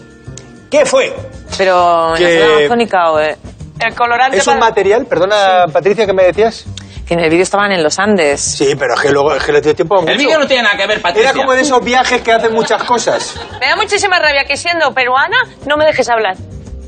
¿Qué 0.71 0.87
fue? 0.87 1.15
Pero 1.59 2.15
en 2.17 2.23
la 2.23 2.29
selva 2.31 2.57
amazónica 2.59 3.11
o, 3.11 3.19
eh, 3.21 3.37
El 3.79 3.95
colorante 3.95 4.39
Es 4.39 4.47
un 4.47 4.55
para- 4.55 4.67
material, 4.69 5.05
perdona 5.07 5.67
Patricia, 5.73 6.07
¿qué 6.07 6.13
me 6.15 6.25
decías? 6.25 6.65
Que 7.07 7.15
en 7.15 7.21
el 7.21 7.31
vídeo 7.31 7.45
estaban 7.45 7.71
en 7.73 7.83
los 7.83 7.99
Andes. 7.99 8.41
Sí, 8.41 8.75
pero 8.77 8.95
es 8.95 9.01
que 9.01 9.11
luego 9.11 9.35
es 9.35 9.43
que 9.45 9.53
le 9.53 9.61
dio 9.61 9.75
tiempo 9.75 9.97
a 9.97 10.01
mucho. 10.01 10.13
El 10.13 10.19
vídeo 10.19 10.39
no 10.39 10.47
tiene 10.47 10.65
nada 10.65 10.77
que 10.77 10.87
ver, 10.87 11.01
Patricia. 11.01 11.31
Era 11.31 11.39
como 11.39 11.53
de 11.55 11.61
esos 11.63 11.83
viajes 11.85 12.21
que 12.21 12.33
hacen 12.33 12.53
muchas 12.53 12.83
cosas. 12.83 13.41
Me 13.61 13.67
da 13.67 13.77
muchísima 13.77 14.19
rabia 14.19 14.45
que 14.45 14.57
siendo 14.57 14.93
peruana 14.93 15.37
no 15.67 15.77
me 15.77 15.85
dejes 15.87 16.09
hablar. 16.09 16.37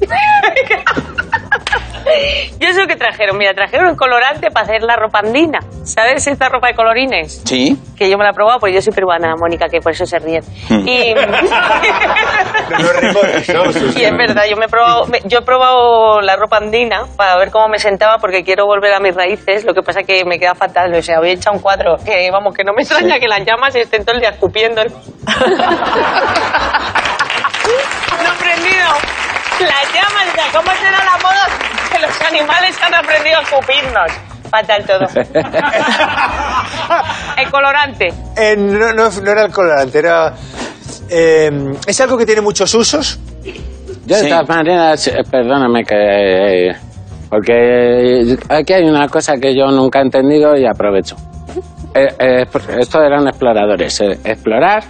Yo 2.61 2.73
sé 2.73 2.81
lo 2.81 2.87
que 2.87 2.97
trajeron. 2.97 3.37
Mira, 3.39 3.55
trajeron 3.55 3.89
un 3.91 3.97
colorante 3.97 4.51
para 4.51 4.67
hacer 4.67 4.83
la 4.83 4.97
ropa 4.97 5.21
andina. 5.21 5.61
¿Sabes 5.85 6.27
esta 6.27 6.49
ropa 6.49 6.69
de 6.69 6.75
colorines? 6.75 7.43
Sí. 7.45 7.77
Que 7.97 8.11
yo 8.11 8.19
me 8.19 8.25
la 8.25 8.31
he 8.31 8.35
probado 8.35 8.59
porque 8.61 8.75
yo 8.75 8.83
soy 8.83 8.93
peruana, 8.93 9.35
Mónica, 9.37 9.69
que 9.69 9.81
por 9.81 9.93
eso 9.93 10.05
se 10.07 10.19
ríen. 10.19 10.43
Y... 10.71 11.15
Eso, 13.37 13.73
Susi. 13.73 13.99
Y 14.01 14.05
es 14.05 14.17
verdad, 14.17 14.43
yo 14.49 14.57
me 14.57 14.67
he 14.67 14.69
probado, 14.69 15.07
yo 15.25 15.39
he 15.39 15.43
probado 15.43 16.21
la 16.21 16.37
ropa 16.37 16.59
andina 16.59 17.07
para 17.17 17.37
ver 17.37 17.51
cómo 17.51 17.69
me 17.69 17.79
sentaba 17.79 18.19
porque 18.19 18.45
quiero 18.45 18.67
volver 18.67 18.93
a 18.93 19.01
mis 19.01 19.15
raíces. 19.15 19.65
Lo 19.65 19.73
que 19.75 19.83
pasa 19.83 20.03
que 20.03 20.25
me 20.25 20.39
queda 20.39 20.55
fatal, 20.55 20.95
o 20.95 21.03
sea, 21.03 21.19
voy 21.19 21.31
a 21.31 21.33
echar 21.33 21.55
un 21.55 21.61
cuadro 21.61 21.97
que 22.05 22.31
vamos, 22.31 22.55
que 22.55 22.65
no 22.65 22.73
me 22.75 22.83
extraña 22.83 23.19
que 23.19 23.27
las 23.29 23.45
llamas 23.45 23.75
estén 23.75 24.05
todo 24.05 24.15
el 24.17 24.21
día 24.21 24.31
escupiendo. 24.31 24.83
No 24.85 24.91
he 28.23 28.27
aprendido. 28.27 28.87
Las 29.61 29.93
llamas, 29.93 30.29
¿cómo 30.53 30.71
será 30.77 31.05
la 31.05 31.17
moda 31.23 31.47
que 31.91 31.99
los 31.99 32.21
animales 32.23 32.77
han 32.83 32.95
aprendido 32.95 33.39
a 33.39 33.43
escupirnos? 33.43 34.13
Fatal 34.51 34.85
todo. 34.87 35.07
El 37.37 37.51
colorante. 37.51 38.07
Eh, 38.37 38.57
no, 38.57 38.93
no- 38.95 39.11
no 39.11 39.31
era 39.31 39.43
el 39.45 39.53
colorante, 39.53 39.99
era... 39.99 40.33
eh, 41.11 41.51
es 41.87 42.01
algo 42.01 42.17
que 42.17 42.25
tiene 42.25 42.41
muchos 42.41 42.73
usos. 42.75 43.19
Yo 44.07 44.17
de 44.17 44.23
Sí. 44.23 44.29
todas 44.31 44.49
maneras, 44.49 45.07
eh, 45.09 45.23
perdóname 45.31 45.85
que... 45.85 46.71
Porque 47.29 48.39
aquí 48.49 48.73
hay 48.73 48.85
una 48.85 49.07
cosa 49.09 49.35
que 49.37 49.55
yo 49.55 49.67
nunca 49.71 49.99
he 49.99 50.03
entendido 50.03 50.57
y 50.57 50.65
aprovecho. 50.67 51.15
Eh, 51.95 52.07
eh, 52.19 52.47
esto 52.79 53.03
eran 53.03 53.29
exploradores. 53.29 54.01
eh, 54.01 54.19
explorar 54.25 54.83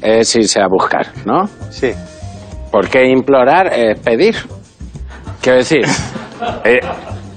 es 0.00 0.34
irse 0.34 0.60
a 0.60 0.66
buscar, 0.66 1.06
¿no? 1.24 1.48
Sí. 1.70 1.92
Porque 2.72 3.04
implorar 3.06 3.72
es 3.72 3.98
pedir. 4.00 4.34
Quiero 5.40 5.58
decir, 5.58 5.84
eh, 6.64 6.80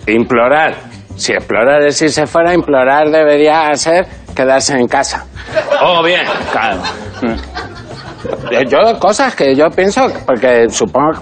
implorar, 0.07 0.73
si 1.15 1.33
explorar 1.33 1.83
es 1.85 2.01
irse 2.01 2.25
fuera, 2.25 2.53
implorar 2.53 3.09
debería 3.11 3.71
ser 3.75 4.07
quedarse 4.35 4.73
en 4.73 4.87
casa. 4.87 5.25
O 5.81 6.01
bien, 6.01 6.25
claro. 6.51 6.81
Eh, 8.51 8.65
Yo, 8.67 8.79
cosas 8.99 9.35
que 9.35 9.53
yo 9.55 9.69
pienso, 9.69 10.07
porque 10.25 10.67
supongo 10.69 11.21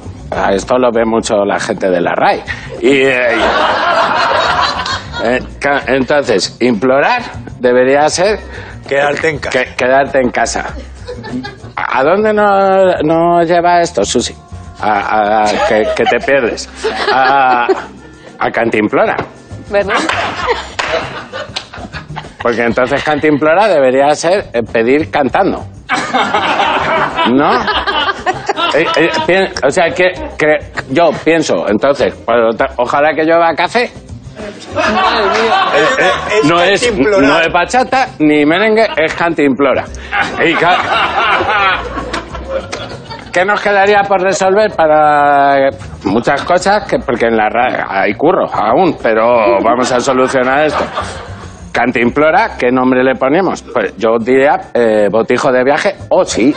esto 0.53 0.77
lo 0.77 0.89
ve 0.91 1.03
mucho 1.05 1.43
la 1.45 1.59
gente 1.59 1.89
de 1.89 1.99
la 2.01 2.13
RAI. 2.15 2.41
Y, 2.81 2.89
eh, 3.01 3.17
eh, 5.25 5.39
entonces, 5.87 6.57
implorar 6.59 7.21
debería 7.59 8.07
ser 8.09 8.39
Quedarte 8.87 9.29
en 9.29 9.37
casa. 9.39 9.51
que- 9.63 9.75
quedarte 9.75 10.19
en 10.19 10.29
casa. 10.31 10.73
¿A 11.75 12.03
dónde 12.03 12.33
nos, 12.33 13.03
nos 13.03 13.47
lleva 13.47 13.81
esto, 13.81 14.03
Susi? 14.05 14.35
A, 14.81 15.43
a- 15.43 15.67
que, 15.67 15.87
que 15.95 16.03
te 16.05 16.19
pierdes. 16.19 16.69
A, 17.11 17.67
a 18.39 18.51
Cantimplora. 18.51 19.15
¿Verdad? 19.69 19.95
Porque 22.41 22.63
entonces 22.63 23.01
Cantimplora 23.03 23.67
debería 23.67 24.13
ser 24.15 24.47
eh, 24.53 24.61
pedir 24.63 25.09
cantando. 25.09 25.65
¿No? 27.33 27.61
Eh, 28.75 28.85
eh, 28.97 29.09
pien- 29.25 29.51
o 29.65 29.71
sea, 29.71 29.89
que, 29.91 30.11
que 30.37 30.57
yo 30.89 31.11
pienso, 31.23 31.65
entonces, 31.69 32.13
pues, 32.25 32.37
ojalá 32.77 33.13
que 33.15 33.23
llueva 33.23 33.53
café. 33.55 33.85
Eh, 33.85 33.91
es 36.41 36.45
no 36.49 36.61
es, 36.61 36.93
no 36.97 37.39
es 37.39 37.53
bachata 37.53 38.09
ni 38.19 38.45
merengue, 38.45 38.87
es 38.97 39.13
cantimplora. 39.13 39.85
Y 40.43 40.53
¿Qué 43.33 43.43
nos 43.45 43.59
quedaría 43.61 44.03
por 44.03 44.21
resolver 44.21 44.71
para 44.75 45.69
muchas 46.03 46.43
cosas? 46.43 46.87
Que, 46.87 46.99
porque 46.99 47.25
en 47.25 47.35
la 47.35 47.49
ra- 47.49 47.87
hay 47.89 48.13
curro 48.13 48.45
aún, 48.53 48.95
pero 49.01 49.59
vamos 49.63 49.91
a 49.91 49.99
solucionar 49.99 50.65
esto. 50.65 50.83
Cantimplora, 51.71 52.51
¿qué 52.59 52.69
nombre 52.71 53.03
le 53.03 53.15
ponemos? 53.15 53.63
Pues 53.63 53.97
yo 53.97 54.17
diría 54.19 54.59
eh, 54.75 55.07
botijo 55.11 55.51
de 55.51 55.63
viaje 55.63 55.95
o 56.09 56.23
sí. 56.23 56.53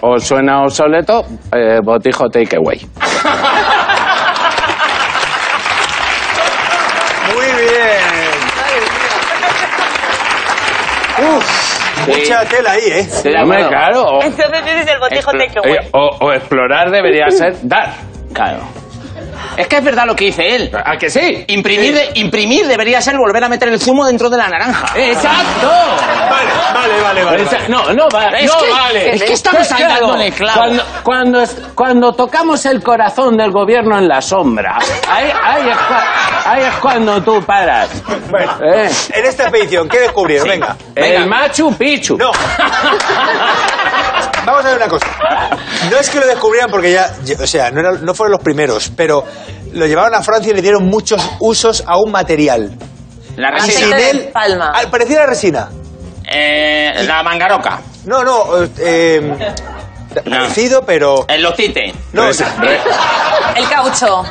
O 0.00 0.18
suena 0.18 0.62
obsoleto, 0.62 1.22
eh, 1.54 1.78
botijo 1.84 2.28
takeaway. 2.30 2.80
Muy 7.34 7.46
bien. 7.62 8.02
Uf, 11.36 11.91
Mucha 12.06 12.44
tela 12.44 12.72
ahí, 12.72 12.82
¿eh? 12.86 13.08
De 13.24 13.42
Hombre, 13.42 13.66
claro. 13.68 14.02
O, 14.04 14.22
Entonces 14.22 14.62
ese 14.66 14.80
es 14.80 14.88
el 14.88 14.98
botijo 14.98 15.30
eh, 15.64 15.88
o- 15.92 16.16
o 16.20 16.32
explorar 16.32 16.90
debería 16.90 17.30
ser 17.30 17.54
dar. 17.62 17.92
Claro. 18.32 18.60
Es 19.56 19.66
que 19.68 19.76
es 19.76 19.84
verdad 19.84 20.06
lo 20.06 20.16
que 20.16 20.26
dice 20.26 20.54
él. 20.56 20.70
¿A 20.84 20.96
que 20.96 21.10
sí? 21.10 21.44
Imprimir, 21.48 21.94
de- 21.94 22.10
imprimir 22.14 22.66
debería 22.66 23.00
ser 23.00 23.16
volver 23.16 23.44
a 23.44 23.48
meter 23.48 23.68
el 23.68 23.78
zumo 23.80 24.06
dentro 24.06 24.30
de 24.30 24.36
la 24.38 24.48
naranja. 24.48 24.86
¡Exacto! 24.96 25.68
Vale, 26.30 26.50
vale, 26.74 27.02
vale, 27.02 27.24
vale. 27.24 27.42
Esa- 27.42 27.56
vale. 27.56 27.68
No, 27.68 27.92
no, 27.92 28.08
va- 28.08 28.28
Es 28.30 28.50
no 28.52 28.58
que- 28.62 28.70
vale. 28.70 29.14
es 29.14 29.22
que 29.22 29.32
estamos 29.34 29.70
ahí 29.72 29.84
Claro, 29.84 30.06
dándole 30.08 30.32
clavo. 30.32 30.58
Cuando, 30.60 30.84
cuando, 31.02 31.40
es- 31.42 31.56
cuando 31.74 32.12
tocamos 32.14 32.64
el 32.66 32.82
corazón 32.82 33.36
del 33.36 33.50
gobierno 33.50 33.98
en 33.98 34.08
la 34.08 34.20
sombra, 34.22 34.78
ahí, 35.08 35.30
ahí 35.42 35.68
es, 35.68 35.76
cua- 35.76 36.04
ahí 36.46 36.62
es 36.62 36.74
cuando 36.80 37.22
tú 37.22 37.42
paras. 37.44 37.90
Bueno, 38.30 38.52
Eh, 38.74 38.90
en 39.14 39.24
esta 39.26 39.44
expedición, 39.44 39.88
¿qué 39.88 40.00
descubrieron? 40.00 40.48
Venga. 40.48 40.76
el 40.94 41.26
Machu 41.26 41.74
Picchu. 41.76 42.16
No. 42.16 42.30
Vamos 44.44 44.64
a 44.64 44.68
ver 44.68 44.76
una 44.76 44.88
cosa. 44.88 45.06
No 45.90 45.96
es 45.98 46.10
que 46.10 46.18
lo 46.20 46.26
descubrieran 46.26 46.70
porque 46.70 46.92
ya, 46.92 47.12
o 47.40 47.46
sea, 47.46 47.70
no, 47.70 47.80
era- 47.80 47.92
no 47.92 48.14
fueron 48.14 48.32
los 48.32 48.42
primeros, 48.42 48.90
pero 48.96 49.24
lo 49.72 49.86
llevaron 49.86 50.14
a 50.14 50.22
Francia 50.22 50.50
y 50.52 50.54
le 50.54 50.62
dieron 50.62 50.84
muchos 50.86 51.22
usos 51.40 51.84
a 51.86 51.96
un 51.98 52.10
material. 52.10 52.72
La 53.36 53.50
resina. 53.50 53.78
sin 53.78 53.92
él, 53.94 54.30
palma. 54.32 54.72
al- 54.74 54.90
parecía 54.90 55.20
la 55.20 55.26
resina. 55.26 55.68
Eh, 56.24 57.04
la 57.06 57.22
mangaroca. 57.22 57.80
No, 58.04 58.22
no, 58.24 58.44
eh, 58.78 59.54
parecido, 60.28 60.82
pero 60.84 61.24
El 61.28 61.42
lotite. 61.42 61.94
no, 62.12 62.28
Resi- 62.28 62.44
re- 62.58 62.80
El 63.56 63.68
caucho. 63.68 64.22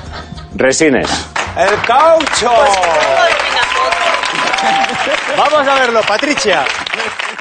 resines. 0.55 1.09
el 1.57 1.81
caucho. 1.81 2.51
Vamos 5.37 5.67
a 5.67 5.75
verlo, 5.75 6.01
Patricia. 6.07 6.63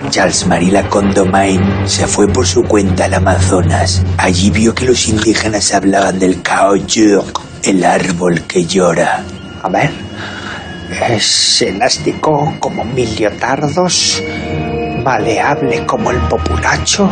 Charles 0.09 0.47
Marila 0.47 0.89
Condomain 0.89 1.87
se 1.87 2.07
fue 2.07 2.27
por 2.27 2.47
su 2.47 2.65
cuenta 2.65 3.05
al 3.05 3.15
Amazonas. 3.15 4.03
Allí 4.17 4.51
vio 4.51 4.75
que 4.75 4.87
los 4.87 5.07
indígenas 5.09 5.75
hablaban 5.75 6.19
del 6.19 6.43
caucho, 6.43 7.25
el 7.63 7.85
árbol 7.85 8.43
que 8.43 8.65
llora. 8.65 9.23
A 9.63 9.69
ver. 9.69 9.91
Es 11.09 11.63
elástico 11.63 12.57
como 12.59 12.85
mil 12.85 13.15
leotardos, 13.15 14.21
maleable 15.05 15.87
como 15.87 16.11
el 16.11 16.19
populacho 16.23 17.09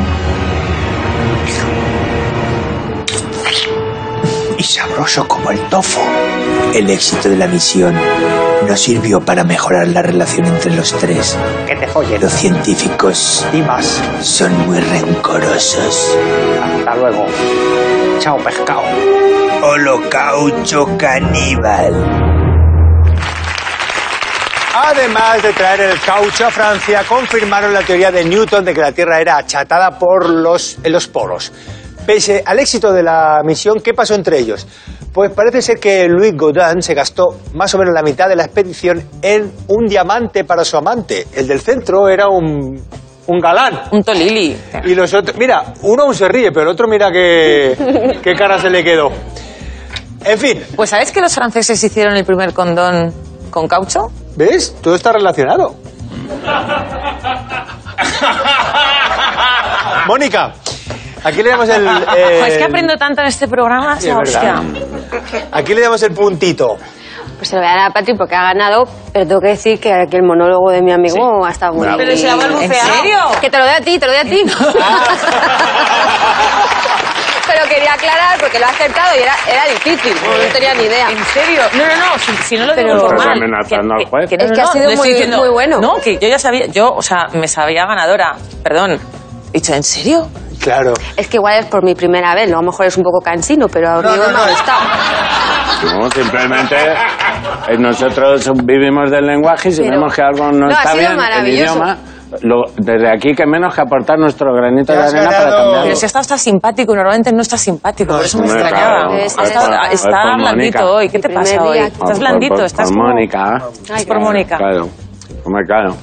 sabroso 4.68 5.26
como 5.26 5.50
el 5.50 5.58
tofu. 5.68 6.00
El 6.74 6.90
éxito 6.90 7.28
de 7.30 7.36
la 7.36 7.46
misión 7.46 7.94
no 8.66 8.76
sirvió 8.76 9.20
para 9.20 9.42
mejorar 9.44 9.88
la 9.88 10.02
relación 10.02 10.46
entre 10.46 10.72
los 10.74 10.92
tres. 10.92 11.36
Que 11.66 11.74
te 11.76 11.86
follen. 11.86 12.20
Los 12.20 12.32
científicos 12.32 13.46
Y 13.52 13.62
más. 13.62 14.00
son 14.20 14.52
muy 14.66 14.78
rencorosos. 14.80 16.16
Hasta 16.62 16.94
luego. 16.96 17.26
Chao, 18.20 18.36
pescado. 18.38 18.82
Holocausto 19.62 20.86
caníbal. 20.98 21.94
Además 24.74 25.42
de 25.42 25.52
traer 25.54 25.80
el 25.80 26.00
caucho 26.00 26.46
a 26.46 26.50
Francia, 26.50 27.02
confirmaron 27.08 27.72
la 27.72 27.80
teoría 27.82 28.10
de 28.12 28.24
Newton 28.24 28.64
de 28.64 28.74
que 28.74 28.80
la 28.80 28.92
Tierra 28.92 29.20
era 29.20 29.38
achatada 29.38 29.98
por 29.98 30.28
los, 30.28 30.78
en 30.82 30.92
los 30.92 31.08
polos. 31.08 31.52
Pese 32.08 32.42
al 32.46 32.58
éxito 32.58 32.90
de 32.90 33.02
la 33.02 33.42
misión, 33.44 33.80
¿qué 33.84 33.92
pasó 33.92 34.14
entre 34.14 34.38
ellos? 34.38 34.66
Pues 35.12 35.30
parece 35.30 35.60
ser 35.60 35.78
que 35.78 36.08
Louis 36.08 36.34
Godin 36.34 36.80
se 36.80 36.94
gastó 36.94 37.36
más 37.52 37.74
o 37.74 37.78
menos 37.78 37.92
la 37.92 38.02
mitad 38.02 38.30
de 38.30 38.34
la 38.34 38.44
expedición 38.44 39.06
en 39.20 39.52
un 39.66 39.86
diamante 39.86 40.44
para 40.44 40.64
su 40.64 40.78
amante. 40.78 41.26
El 41.34 41.46
del 41.46 41.60
centro 41.60 42.08
era 42.08 42.28
un, 42.28 42.82
un 43.26 43.38
galán. 43.38 43.82
Un 43.92 44.02
tolili. 44.02 44.56
Y 44.86 44.94
los 44.94 45.12
otros, 45.12 45.36
mira, 45.36 45.74
uno 45.82 46.04
aún 46.04 46.14
se 46.14 46.26
ríe, 46.28 46.50
pero 46.50 46.62
el 46.62 46.68
otro 46.68 46.88
mira 46.88 47.12
qué, 47.12 48.16
qué 48.22 48.32
cara 48.32 48.58
se 48.58 48.70
le 48.70 48.82
quedó. 48.82 49.10
En 50.24 50.38
fin, 50.38 50.62
Pues 50.76 50.88
¿sabes 50.88 51.12
que 51.12 51.20
los 51.20 51.34
franceses 51.34 51.84
hicieron 51.84 52.16
el 52.16 52.24
primer 52.24 52.54
condón 52.54 53.12
con 53.50 53.68
caucho? 53.68 54.06
¿ves? 54.34 54.74
Todo 54.80 54.94
está 54.94 55.12
relacionado. 55.12 55.74
Mónica, 60.06 60.54
aquí 61.24 61.42
le 61.42 61.50
damos 61.50 61.68
el... 61.68 61.86
eh, 61.86 62.42
es 62.48 62.58
que 62.58 62.64
aprendo 62.64 62.96
tanto 62.96 63.20
en 63.22 63.28
este 63.28 63.46
programa, 63.48 63.98
Sí, 64.00 64.08
es. 64.10 64.38
Aquí 65.52 65.74
le 65.74 65.80
damos 65.82 66.02
el 66.02 66.12
puntito. 66.12 66.76
Pues 67.36 67.48
se 67.50 67.54
lo 67.56 67.62
voy 67.62 67.70
a 67.70 67.74
dar 67.76 67.90
a 67.90 67.92
Patri 67.92 68.14
porque 68.16 68.34
ha 68.34 68.42
ganado, 68.42 68.84
pero 69.12 69.24
tengo 69.26 69.40
que 69.40 69.48
decir 69.48 69.78
que, 69.78 70.06
que 70.10 70.16
el 70.16 70.24
monólogo 70.24 70.70
de 70.72 70.82
mi 70.82 70.92
amigo 70.92 71.44
ha 71.46 71.50
estado 71.50 71.72
muy 71.72 71.82
Bravo. 71.86 71.98
Pero 71.98 72.16
se 72.16 72.26
la 72.26 72.32
ha 72.32 72.34
¿En 72.34 72.40
balbuceado. 72.40 72.94
serio? 72.96 73.18
Que 73.40 73.48
te 73.50 73.58
lo 73.58 73.64
doy 73.64 73.74
a 73.74 73.80
ti, 73.80 73.98
te 73.98 74.06
lo 74.06 74.12
doy 74.12 74.20
a 74.20 74.24
ti. 74.24 74.42
pero 77.46 77.64
quería 77.68 77.92
aclarar 77.94 78.38
porque 78.40 78.58
lo 78.58 78.66
ha 78.66 78.70
acertado 78.70 79.16
y 79.16 79.22
era, 79.22 79.34
era 79.50 79.64
difícil, 79.72 80.12
no 80.14 80.52
tenía 80.52 80.74
ni 80.74 80.82
idea. 80.84 81.10
¿En 81.10 81.24
serio? 81.26 81.62
No, 81.74 81.86
no, 81.86 81.96
no, 81.96 82.18
si, 82.18 82.32
si 82.42 82.56
no 82.56 82.66
lo 82.66 82.74
digo 82.74 82.88
Pero- 82.88 83.00
por 83.02 83.14
Estás 83.14 83.26
mal. 83.26 83.38
amenazando 83.38 83.94
al 83.94 84.04
juez. 84.06 84.24
Es 84.32 84.52
que 84.52 84.60
ha 84.60 84.64
no, 84.64 84.72
sido 84.72 84.90
no 84.90 84.96
muy- 84.96 85.26
muy 85.38 85.48
bueno. 85.50 85.80
No, 85.80 85.94
que 86.02 86.18
yo 86.18 86.28
ya 86.28 86.38
sabía, 86.38 86.66
yo, 86.66 86.92
o 86.92 87.02
sea, 87.02 87.28
me 87.34 87.48
sabía 87.48 87.86
ganadora. 87.86 88.34
Perdón. 88.62 88.98
He 89.50 89.52
dicho, 89.52 89.72
¿en 89.74 89.82
serio? 89.82 90.28
Claro. 90.60 90.92
Es 91.16 91.28
que 91.28 91.36
igual 91.36 91.58
es 91.60 91.66
por 91.66 91.82
mi 91.84 91.94
primera 91.94 92.34
vez, 92.34 92.50
¿no? 92.50 92.58
a 92.58 92.60
lo 92.62 92.66
mejor 92.70 92.86
es 92.86 92.96
un 92.96 93.02
poco 93.04 93.20
cansino, 93.20 93.66
pero 93.68 93.88
a 93.90 93.96
mí 93.96 94.02
No, 94.02 94.16
no, 94.16 94.26
me 94.26 94.32
no, 94.32 94.38
ha 94.38 94.44
es- 94.50 94.56
gustado. 94.56 94.80
No, 96.00 96.10
simplemente 96.10 96.76
eh, 97.68 97.78
nosotros 97.78 98.50
vivimos 98.64 99.10
del 99.10 99.26
lenguaje 99.26 99.68
y 99.68 99.72
si 99.72 99.82
Pero- 99.82 99.92
vemos 99.94 100.14
que 100.14 100.22
algo 100.22 100.50
no, 100.50 100.66
No, 100.66 100.66
ha 100.66 100.70
está 100.70 100.88
sido 100.90 100.98
bien, 101.00 101.10
el 101.12 101.16
maravilloso. 101.16 101.72
idioma, 101.74 101.96
lo- 102.42 102.64
desde 102.76 103.08
aquí 103.10 103.34
que 103.34 103.46
menos 103.46 103.74
que 103.74 103.80
aportar 103.82 104.18
nuestro 104.18 104.52
granito 104.52 104.92
Te 104.92 104.98
de 104.98 105.04
has 105.04 105.14
arena 105.14 105.26
para 105.30 105.38
ganado- 105.38 105.56
cambiarlo. 105.62 105.82
Pero 105.84 105.96
si 105.96 106.04
ha 106.04 106.06
estado 106.06 106.20
hasta 106.22 106.38
simpático 106.38 106.92
y 106.92 106.96
normalmente 106.96 107.32
no 107.32 107.42
está 107.42 107.56
simpático, 107.56 108.14
por 108.16 108.24
eso 108.24 108.38
me 108.38 108.44
hombre, 108.50 108.60
extrañaba. 108.60 108.94
claro. 108.96 109.14
Es- 109.14 109.38
Ha 109.38 109.42
es- 109.42 109.48
estado- 109.50 109.72
es 109.84 109.92
está 109.92 110.10
por 110.10 110.22
blandito 110.40 110.78
Mónica. 110.78 110.84
hoy. 110.86 111.08
¿Qué 111.08 111.18
te 111.20 111.28
Mi 111.28 111.34
pasa 111.34 111.62
hoy? 111.62 111.72
día. 111.78 111.86
Estás 111.86 112.00
Por- 112.10 112.18
blandito, 112.18 112.54
por- 112.56 112.64
estás 112.64 112.88
por 112.88 112.96
como- 112.96 113.08
Mónica. 113.08 113.58
Ay, 113.94 114.04
por 114.06 114.20
Mónica. 114.20 114.56
Claro, 114.56 114.88
hombre, 115.44 115.64
claro. 115.66 115.94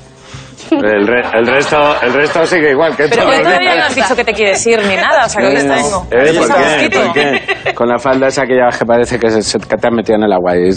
El, 0.83 1.07
re- 1.07 1.23
el 1.33 1.45
resto, 1.47 1.95
el 2.01 2.13
resto 2.13 2.45
sigue 2.45 2.71
igual 2.71 2.95
que 2.95 3.07
Pero 3.07 3.23
todo. 3.23 3.31
que 3.31 3.39
todavía 3.39 3.75
no 3.79 3.83
has 3.85 3.95
dicho 3.95 4.15
que 4.15 4.23
te 4.23 4.33
quieres 4.33 4.65
ir 4.67 4.79
ni 4.85 4.95
nada, 4.95 5.25
o 5.25 5.29
sea 5.29 5.41
que 5.41 5.47
hoy 5.47 5.55
está 5.55 5.75
vengo. 5.75 6.07
Eh, 6.11 6.33
¿por 6.37 6.47
qué? 6.55 6.89
¿Por 6.99 7.13
qué? 7.13 7.73
Con 7.73 7.87
la 7.89 7.97
falda 7.99 8.27
esa 8.27 8.43
que 8.45 8.55
ya 8.55 8.69
que 8.77 8.85
parece 8.85 9.19
que, 9.19 9.29
se, 9.29 9.41
se- 9.41 9.59
que 9.59 9.75
te 9.77 9.87
has 9.87 9.93
metido 9.93 10.17
en 10.17 10.23
el 10.23 10.33
agua. 10.33 10.55
Y- 10.55 10.71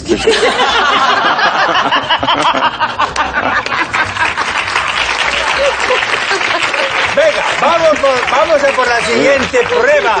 Venga, 7.15 7.43
vamos, 7.61 7.99
por, 7.99 8.31
vamos 8.31 8.63
a 8.63 8.67
por 8.75 8.87
la 8.87 8.99
siguiente 9.01 9.59
prueba. 9.67 10.17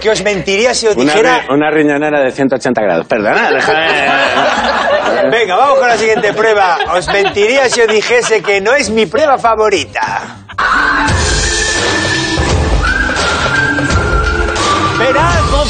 Que 0.00 0.10
os 0.10 0.22
mentiría 0.24 0.74
si 0.74 0.86
os 0.88 0.96
Una, 0.96 1.12
dijera... 1.12 1.42
ri- 1.44 1.54
una 1.54 1.70
riñonera 1.70 2.20
de 2.22 2.30
180 2.32 2.80
grados. 2.82 3.06
Perdona, 3.06 3.50
déjame. 3.50 3.86
Venga, 5.30 5.56
vamos 5.56 5.78
con 5.78 5.88
la 5.88 5.96
siguiente 5.96 6.32
prueba. 6.32 6.78
Os 6.94 7.06
mentiría 7.08 7.68
si 7.68 7.80
os 7.80 7.88
dijese 7.88 8.42
que 8.42 8.60
no 8.60 8.74
es 8.74 8.90
mi 8.90 9.06
prueba 9.06 9.38
favorita. 9.38 10.36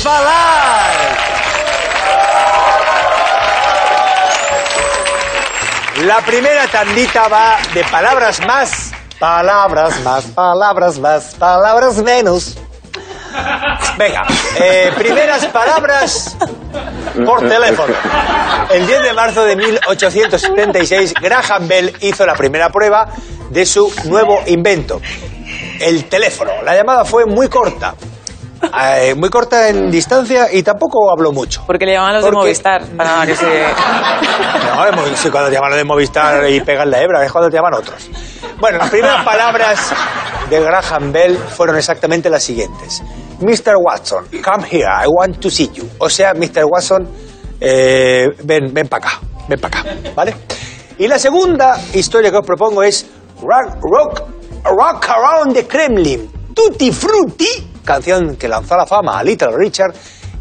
Falar. 0.03 0.91
La 6.05 6.21
primera 6.23 6.67
tandita 6.69 7.29
va 7.29 7.59
de 7.75 7.85
palabras 7.85 8.41
más, 8.47 8.93
palabras 9.19 10.01
más, 10.01 10.25
palabras 10.25 10.99
más, 10.99 11.35
palabras 11.35 11.97
menos. 11.97 12.57
Venga, 13.97 14.27
eh, 14.59 14.93
primeras 14.97 15.47
palabras 15.47 16.37
por 17.25 17.49
teléfono. 17.49 17.95
El 18.71 18.87
10 18.87 19.03
de 19.03 19.13
marzo 19.13 19.45
de 19.45 19.57
1876, 19.57 21.15
Graham 21.21 21.69
Bell 21.69 21.97
hizo 22.01 22.25
la 22.27 22.35
primera 22.35 22.71
prueba 22.71 23.09
de 23.51 23.67
su 23.67 23.93
nuevo 24.05 24.41
invento, 24.47 25.01
el 25.81 26.05
teléfono. 26.07 26.51
La 26.65 26.75
llamada 26.75 27.05
fue 27.05 27.27
muy 27.27 27.49
corta, 27.49 27.95
eh, 28.63 29.15
muy 29.17 29.31
corta 29.31 29.69
en 29.69 29.91
distancia 29.91 30.53
y 30.53 30.63
tampoco 30.63 31.11
habló 31.11 31.33
mucho. 31.33 31.63
Porque 31.67 31.87
le 31.87 31.93
llaman 31.93 32.15
los 32.15 32.25
de 32.25 32.31
Movistar 32.33 32.85
para 32.97 33.27
que 33.27 33.35
se... 33.37 33.47
No, 33.47 35.17
sí, 35.17 35.31
cuando 35.31 35.49
te 35.49 35.55
llaman 35.55 35.71
los 35.71 35.79
de 35.79 35.85
Movistar 35.85 36.51
y 36.51 36.61
pegan 36.61 36.91
la 36.91 37.01
hebra, 37.01 37.25
es 37.25 37.33
cuando 37.33 37.51
te 37.51 37.57
llaman 37.57 37.75
otros. 37.75 38.11
Bueno, 38.61 38.79
las 38.79 38.91
primeras 38.91 39.25
palabras 39.25 39.93
de 40.49 40.61
Graham 40.61 41.13
Bell 41.13 41.37
fueron 41.37 41.77
exactamente 41.77 42.29
las 42.29 42.43
siguientes. 42.43 43.03
Mr. 43.41 43.77
Watson, 43.79 44.27
come 44.43 44.67
here, 44.71 44.85
I 44.85 45.07
want 45.07 45.39
to 45.41 45.51
see 45.51 45.71
you. 45.73 45.89
O 45.99 46.11
sea, 46.11 46.35
Mr. 46.35 46.65
Watson, 46.65 47.09
eh, 47.61 48.29
ven, 48.45 48.73
ven 48.75 48.89
para 48.89 49.09
acá, 49.09 49.21
ven 49.49 49.59
para 49.59 49.81
acá, 49.81 49.95
¿vale? 50.15 50.35
Y 50.99 51.09
la 51.09 51.19
segunda 51.19 51.81
historia 51.95 52.31
que 52.31 52.37
os 52.37 52.47
propongo 52.47 52.83
es 52.83 53.07
Rock, 53.41 53.79
rock, 53.81 54.23
rock 54.65 55.09
Around 55.09 55.55
the 55.55 55.67
Kremlin, 55.67 56.31
Tutti 56.55 56.93
Frutti, 56.93 57.70
canción 57.95 58.37
que 58.37 58.47
lanzó 58.47 58.75
a 58.75 58.79
la 58.79 58.87
fama 58.87 59.19
a 59.19 59.25
Little 59.25 59.51
Richard 59.57 59.93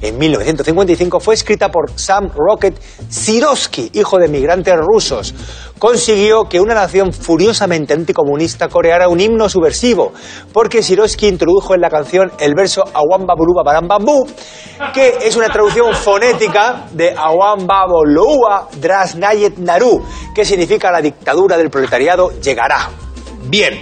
en 0.01 0.19
1955 0.19 1.19
fue 1.19 1.33
escrita 1.33 1.69
por 1.69 1.91
Sam 1.95 2.29
Rocket 2.35 2.79
Sirotsky, 3.09 3.89
hijo 3.93 4.19
de 4.19 4.27
migrantes 4.27 4.75
rusos. 4.77 5.33
Consiguió 5.79 6.47
que 6.47 6.61
una 6.61 6.75
nación 6.75 7.11
furiosamente 7.11 7.93
anticomunista 7.93 8.69
coreara 8.69 9.09
un 9.09 9.19
himno 9.19 9.49
subversivo, 9.49 10.13
porque 10.53 10.83
Sirotsky 10.83 11.27
introdujo 11.27 11.73
en 11.73 11.81
la 11.81 11.89
canción 11.89 12.31
el 12.39 12.53
verso 12.53 12.83
Awamba 12.93 13.33
Buluba 13.35 13.63
Baram 13.65 13.87
Bambú, 13.87 14.27
que 14.93 15.17
es 15.23 15.35
una 15.35 15.49
traducción 15.49 15.93
fonética 15.95 16.85
de 16.91 17.15
Awamba 17.17 17.87
Bolua 17.87 18.69
Drasnayet 18.79 19.57
Naru, 19.57 20.05
que 20.35 20.45
significa 20.45 20.91
la 20.91 21.01
dictadura 21.01 21.57
del 21.57 21.71
proletariado 21.71 22.39
llegará. 22.39 22.89
Bien, 23.45 23.81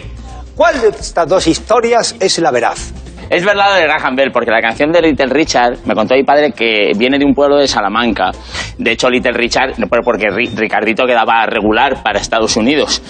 ¿cuál 0.55 0.79
de 0.79 0.87
estas 0.87 1.27
dos 1.27 1.45
historias 1.47 2.15
es 2.19 2.39
la 2.39 2.51
veraz? 2.51 2.96
Es 3.29 3.43
verdad 3.43 3.69
lo 3.69 3.75
de 3.75 3.83
Graham 3.83 4.15
Bell, 4.15 4.31
porque 4.31 4.51
la 4.51 4.61
canción 4.61 4.91
de 4.91 5.01
Little 5.01 5.27
Richard 5.27 5.77
me 5.85 5.93
contó 5.95 6.15
mi 6.15 6.23
padre 6.23 6.51
que 6.53 6.91
viene 6.97 7.17
de 7.19 7.25
un 7.25 7.33
pueblo 7.33 7.57
de 7.57 7.67
Salamanca. 7.67 8.31
De 8.77 8.91
hecho, 8.91 9.09
Little 9.09 9.33
Richard, 9.33 9.73
no, 9.77 9.87
pero 9.87 10.01
porque 10.03 10.27
Ri- 10.27 10.53
Ricardito 10.55 11.05
quedaba 11.05 11.45
regular 11.45 12.01
para 12.03 12.19
Estados 12.19 12.55
Unidos. 12.55 13.01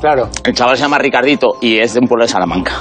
Claro. 0.00 0.28
El 0.44 0.54
chaval 0.54 0.76
se 0.76 0.82
llama 0.82 0.98
Ricardito 0.98 1.56
y 1.60 1.78
es 1.78 1.92
de 1.94 2.00
un 2.00 2.08
pueblo 2.08 2.24
de 2.24 2.28
Salamanca. 2.28 2.72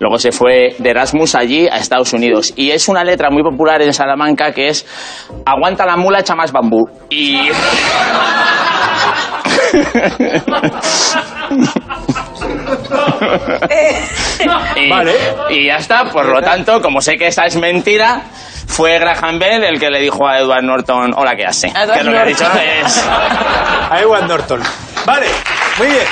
Luego 0.00 0.18
se 0.18 0.30
fue 0.32 0.74
de 0.78 0.90
Erasmus 0.90 1.34
allí 1.34 1.66
a 1.66 1.78
Estados 1.78 2.12
Unidos. 2.12 2.52
Y 2.56 2.70
es 2.70 2.88
una 2.88 3.02
letra 3.04 3.30
muy 3.30 3.42
popular 3.42 3.82
en 3.82 3.92
Salamanca 3.92 4.52
que 4.52 4.68
es 4.68 4.86
Aguanta 5.44 5.84
la 5.86 5.96
mula, 5.96 6.20
echa 6.20 6.34
más 6.36 6.52
bambú. 6.52 6.88
Y. 7.10 7.38
y, 14.76 14.90
Vale. 14.90 15.14
y 15.50 15.66
ya 15.66 15.76
está. 15.76 16.04
Por 16.04 16.26
lo 16.26 16.40
tanto, 16.42 16.80
como 16.80 17.00
sé 17.00 17.16
que 17.16 17.28
esa 17.28 17.46
es 17.46 17.56
mentira, 17.56 18.22
fue 18.66 18.98
Graham 18.98 19.38
Bell 19.38 19.64
el 19.64 19.78
que 19.80 19.90
le 19.90 20.00
dijo 20.00 20.26
a 20.26 20.38
Edward 20.38 20.62
Norton: 20.64 21.12
Hola, 21.16 21.34
¿qué 21.36 21.46
hace? 21.46 21.72
A 21.74 21.84
Edward 21.84 21.98
Que 21.98 22.04
lo 22.04 22.12
que 22.12 22.18
ha 22.18 22.24
dicho 22.24 22.44
Norton. 22.44 22.62
es. 22.84 23.04
A 23.90 24.00
Edward 24.00 24.26
Norton. 24.26 24.62
Vale, 25.06 25.26
muy 25.78 25.86
bien. 25.88 26.06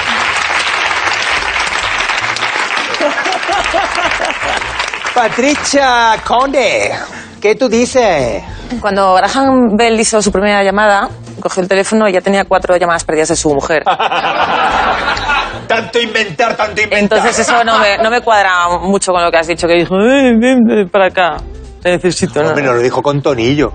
Patricia 5.14 6.16
Conde, 6.26 6.92
¿qué 7.40 7.54
tú 7.54 7.68
dices? 7.68 8.42
Cuando 8.80 9.14
Graham 9.14 9.76
Bell 9.76 9.98
hizo 9.98 10.20
su 10.20 10.30
primera 10.30 10.62
llamada, 10.62 11.08
cogió 11.40 11.62
el 11.62 11.68
teléfono 11.68 12.08
y 12.08 12.12
ya 12.12 12.20
tenía 12.20 12.44
cuatro 12.44 12.76
llamadas 12.76 13.04
perdidas 13.04 13.28
de 13.28 13.36
su 13.36 13.54
mujer. 13.54 13.82
tanto 15.66 16.00
inventar, 16.00 16.56
tanto 16.56 16.80
inventar. 16.80 17.18
Entonces 17.18 17.38
eso 17.38 17.64
no 17.64 17.78
me, 17.78 17.98
no 17.98 18.10
me 18.10 18.20
cuadra 18.20 18.68
mucho 18.80 19.12
con 19.12 19.22
lo 19.22 19.30
que 19.30 19.36
has 19.38 19.46
dicho, 19.46 19.66
que 19.66 19.74
dijo, 19.74 19.96
"Eh, 19.96 20.34
ven, 20.38 20.60
ven 20.64 20.88
para 20.90 21.06
acá, 21.06 21.36
te 21.82 21.90
necesito. 21.90 22.42
¿no? 22.42 22.54
No 22.54 22.72
lo 22.74 22.80
dijo 22.80 23.02
con 23.02 23.20
tonillo. 23.22 23.72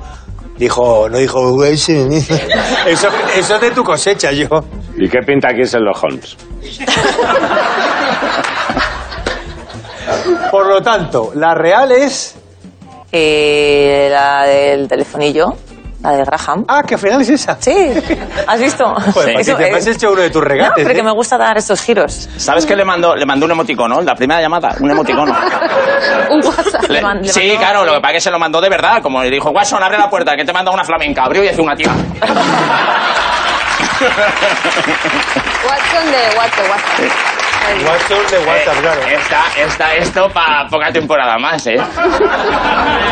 Dijo, 0.57 1.09
no 1.09 1.17
dijo, 1.17 1.63
eso, 1.65 3.07
eso 3.35 3.55
es 3.55 3.61
de 3.61 3.71
tu 3.71 3.83
cosecha, 3.83 4.31
yo. 4.31 4.47
¿Y 4.95 5.09
qué 5.09 5.19
pinta 5.25 5.49
aquí 5.49 5.63
Sherlock 5.63 6.03
Holmes? 6.03 6.37
Por 10.51 10.67
lo 10.67 10.81
tanto, 10.81 11.31
la 11.35 11.55
real 11.55 11.91
es. 11.91 12.35
Eh, 13.11 14.07
la 14.11 14.43
del 14.45 14.87
telefonillo, 14.87 15.47
la 16.03 16.11
de 16.11 16.23
Graham. 16.25 16.65
Ah, 16.67 16.83
que 16.83 16.95
al 16.95 16.99
final 16.99 17.21
es 17.21 17.29
esa. 17.29 17.57
Sí, 17.59 17.93
¿has 18.47 18.59
visto? 18.59 18.95
Eso, 18.97 19.13
Patricia, 19.13 19.55
me 19.57 19.67
eh, 19.69 19.75
has 19.75 19.87
hecho 19.87 20.11
uno 20.11 20.21
de 20.21 20.29
tus 20.29 20.41
no, 20.41 20.47
regates. 20.47 20.73
pero 20.83 20.93
que 20.93 20.99
¿eh? 20.99 21.03
me 21.03 21.11
gusta 21.11 21.37
dar 21.37 21.57
estos 21.57 21.81
giros. 21.81 22.27
¿Sabes 22.37 22.65
qué 22.65 22.75
le 22.75 22.83
mandó? 22.85 23.15
Le 23.15 23.25
mandó 23.25 23.45
un 23.45 23.51
emoticono, 23.51 24.01
la 24.01 24.15
primera 24.15 24.41
llamada, 24.41 24.75
un 24.79 24.89
emoticono. 24.91 25.35
Un 26.31 26.43
WhatsApp. 26.45 26.81
Le- 26.89 26.95
Le 26.95 27.01
man- 27.01 27.21
le 27.21 27.29
sí, 27.31 27.39
mandó- 27.49 27.57
claro, 27.59 27.85
lo 27.85 27.93
que 27.93 27.99
pasa 27.99 28.11
es 28.11 28.15
que 28.15 28.21
se 28.21 28.31
lo 28.31 28.39
mandó 28.39 28.59
de 28.61 28.69
verdad. 28.69 29.01
Como 29.01 29.21
le 29.21 29.29
dijo, 29.29 29.49
Watson, 29.51 29.83
abre 29.83 29.97
la 29.97 30.09
puerta, 30.09 30.35
que 30.35 30.43
te 30.45 30.53
manda 30.53 30.71
una 30.71 30.83
flamenca. 30.83 31.23
Abrió 31.23 31.43
y 31.43 31.49
hace 31.49 31.61
una 31.61 31.75
tía. 31.75 31.89
Watson 35.67 36.11
de 36.11 36.37
WhatsApp, 36.37 36.69
WhatsApp. 36.69 37.30
WhatsApp 37.85 38.29
de 38.29 38.37
WhatsApp, 38.45 38.81
claro. 38.81 39.01
Está, 39.01 39.43
está 39.57 39.95
esto 39.95 40.29
para 40.33 40.67
poca 40.67 40.91
temporada 40.91 41.37
más, 41.37 41.65
¿eh? 41.67 41.77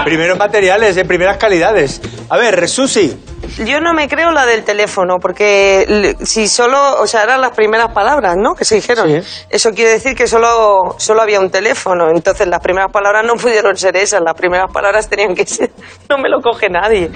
Primeros 0.04 0.38
materiales, 0.38 0.96
de 0.96 1.06
primeras 1.06 1.38
calidades. 1.38 2.02
A 2.30 2.38
ver, 2.38 2.68
Susi. 2.68 3.18
Yo 3.66 3.80
no 3.80 3.94
me 3.94 4.08
creo 4.08 4.32
la 4.32 4.46
del 4.46 4.64
teléfono, 4.64 5.18
porque 5.20 6.16
si 6.24 6.48
solo, 6.48 7.02
o 7.02 7.08
sea, 7.08 7.24
eran 7.24 7.42
las 7.42 7.52
primeras 7.52 7.92
palabras, 7.94 8.36
¿no? 8.38 8.54
Que 8.54 8.64
se 8.66 8.76
dijeron. 8.76 9.08
Sí. 9.10 9.46
Eso 9.50 9.72
quiere 9.72 9.92
decir 9.92 10.16
que 10.16 10.28
solo, 10.28 10.96
solo 10.98 11.22
había 11.22 11.40
un 11.40 11.50
teléfono. 11.50 12.10
Entonces 12.10 12.48
las 12.48 12.60
primeras 12.60 12.92
palabras 12.92 13.26
no 13.26 13.34
pudieron 13.36 13.76
ser 13.76 13.96
esas. 13.98 14.22
Las 14.22 14.36
primeras 14.36 14.72
palabras 14.72 15.10
tenían 15.10 15.34
que 15.36 15.46
ser. 15.46 15.72
No 16.10 16.18
me 16.18 16.30
lo 16.30 16.42
coge 16.42 16.70
nadie. 16.70 17.06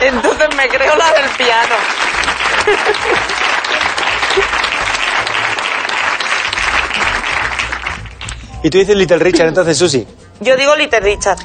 Entonces 0.00 0.48
me 0.56 0.68
creo 0.68 0.96
la 0.96 1.12
del 1.12 1.30
piano. 1.36 1.74
Y 8.66 8.68
tú 8.68 8.78
dices 8.78 8.96
Little 8.96 9.20
Richard, 9.20 9.46
entonces, 9.46 9.78
Susi. 9.78 10.04
Yo 10.40 10.56
digo 10.56 10.74
Little 10.74 10.98
Richard. 10.98 11.38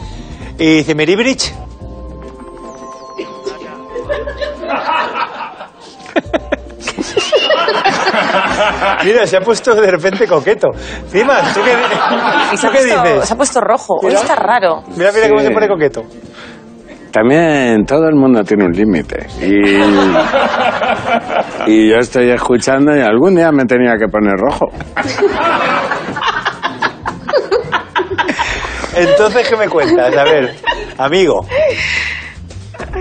Y 0.57 0.77
dice 0.77 0.95
Mary 0.95 1.15
Bridge. 1.15 1.53
Mira, 9.05 9.27
se 9.27 9.38
ha 9.38 9.41
puesto 9.41 9.75
de 9.75 9.91
repente 9.91 10.25
coqueto. 10.27 10.69
Encima, 11.03 11.41
¿tú 11.53 11.60
qué, 11.63 11.73
Y 12.53 12.57
se 12.57 12.65
¿tú 12.65 12.73
ha, 12.73 12.75
qué 12.75 12.79
puesto, 12.79 13.03
dices? 13.03 13.25
se 13.27 13.34
ha 13.36 13.38
puesto 13.38 13.62
rojo. 13.62 13.99
Hoy 14.01 14.13
está 14.13 14.36
raro. 14.36 14.81
Mira, 14.97 15.12
mira 15.12 15.29
cómo 15.29 15.41
se 15.41 15.51
pone 15.51 15.67
coqueto. 15.67 16.01
También 17.12 17.86
todo 17.86 18.07
el 18.07 18.15
mundo 18.15 18.43
tiene 18.43 18.65
un 18.65 18.71
límite. 18.71 19.27
Y, 19.43 19.77
y 21.71 21.88
yo 21.88 21.97
estoy 21.97 22.31
escuchando 22.31 22.97
y 22.97 23.01
algún 23.01 23.36
día 23.36 23.51
me 23.51 23.65
tenía 23.65 23.95
que 23.99 24.07
poner 24.07 24.34
rojo. 24.38 24.65
Entonces, 28.95 29.47
¿qué 29.49 29.56
me 29.56 29.67
cuentas? 29.69 30.15
A 30.15 30.23
ver, 30.23 30.51
amigo. 30.97 31.45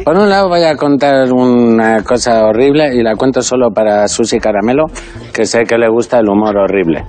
Por 0.05 0.17
un 0.17 0.29
lado 0.29 0.49
voy 0.49 0.63
a 0.65 0.77
contar 0.77 1.33
una 1.33 2.03
cosa 2.03 2.45
horrible 2.47 2.95
y 2.95 3.03
la 3.03 3.15
cuento 3.17 3.43
solo 3.43 3.71
para 3.75 4.07
Susi 4.09 4.39
Caramelo, 4.39 4.85
que 5.33 5.45
sé 5.45 5.65
que 5.65 5.77
le 5.79 5.89
gusta 5.89 6.19
el 6.19 6.29
humor 6.29 6.57
horrible. 6.59 7.03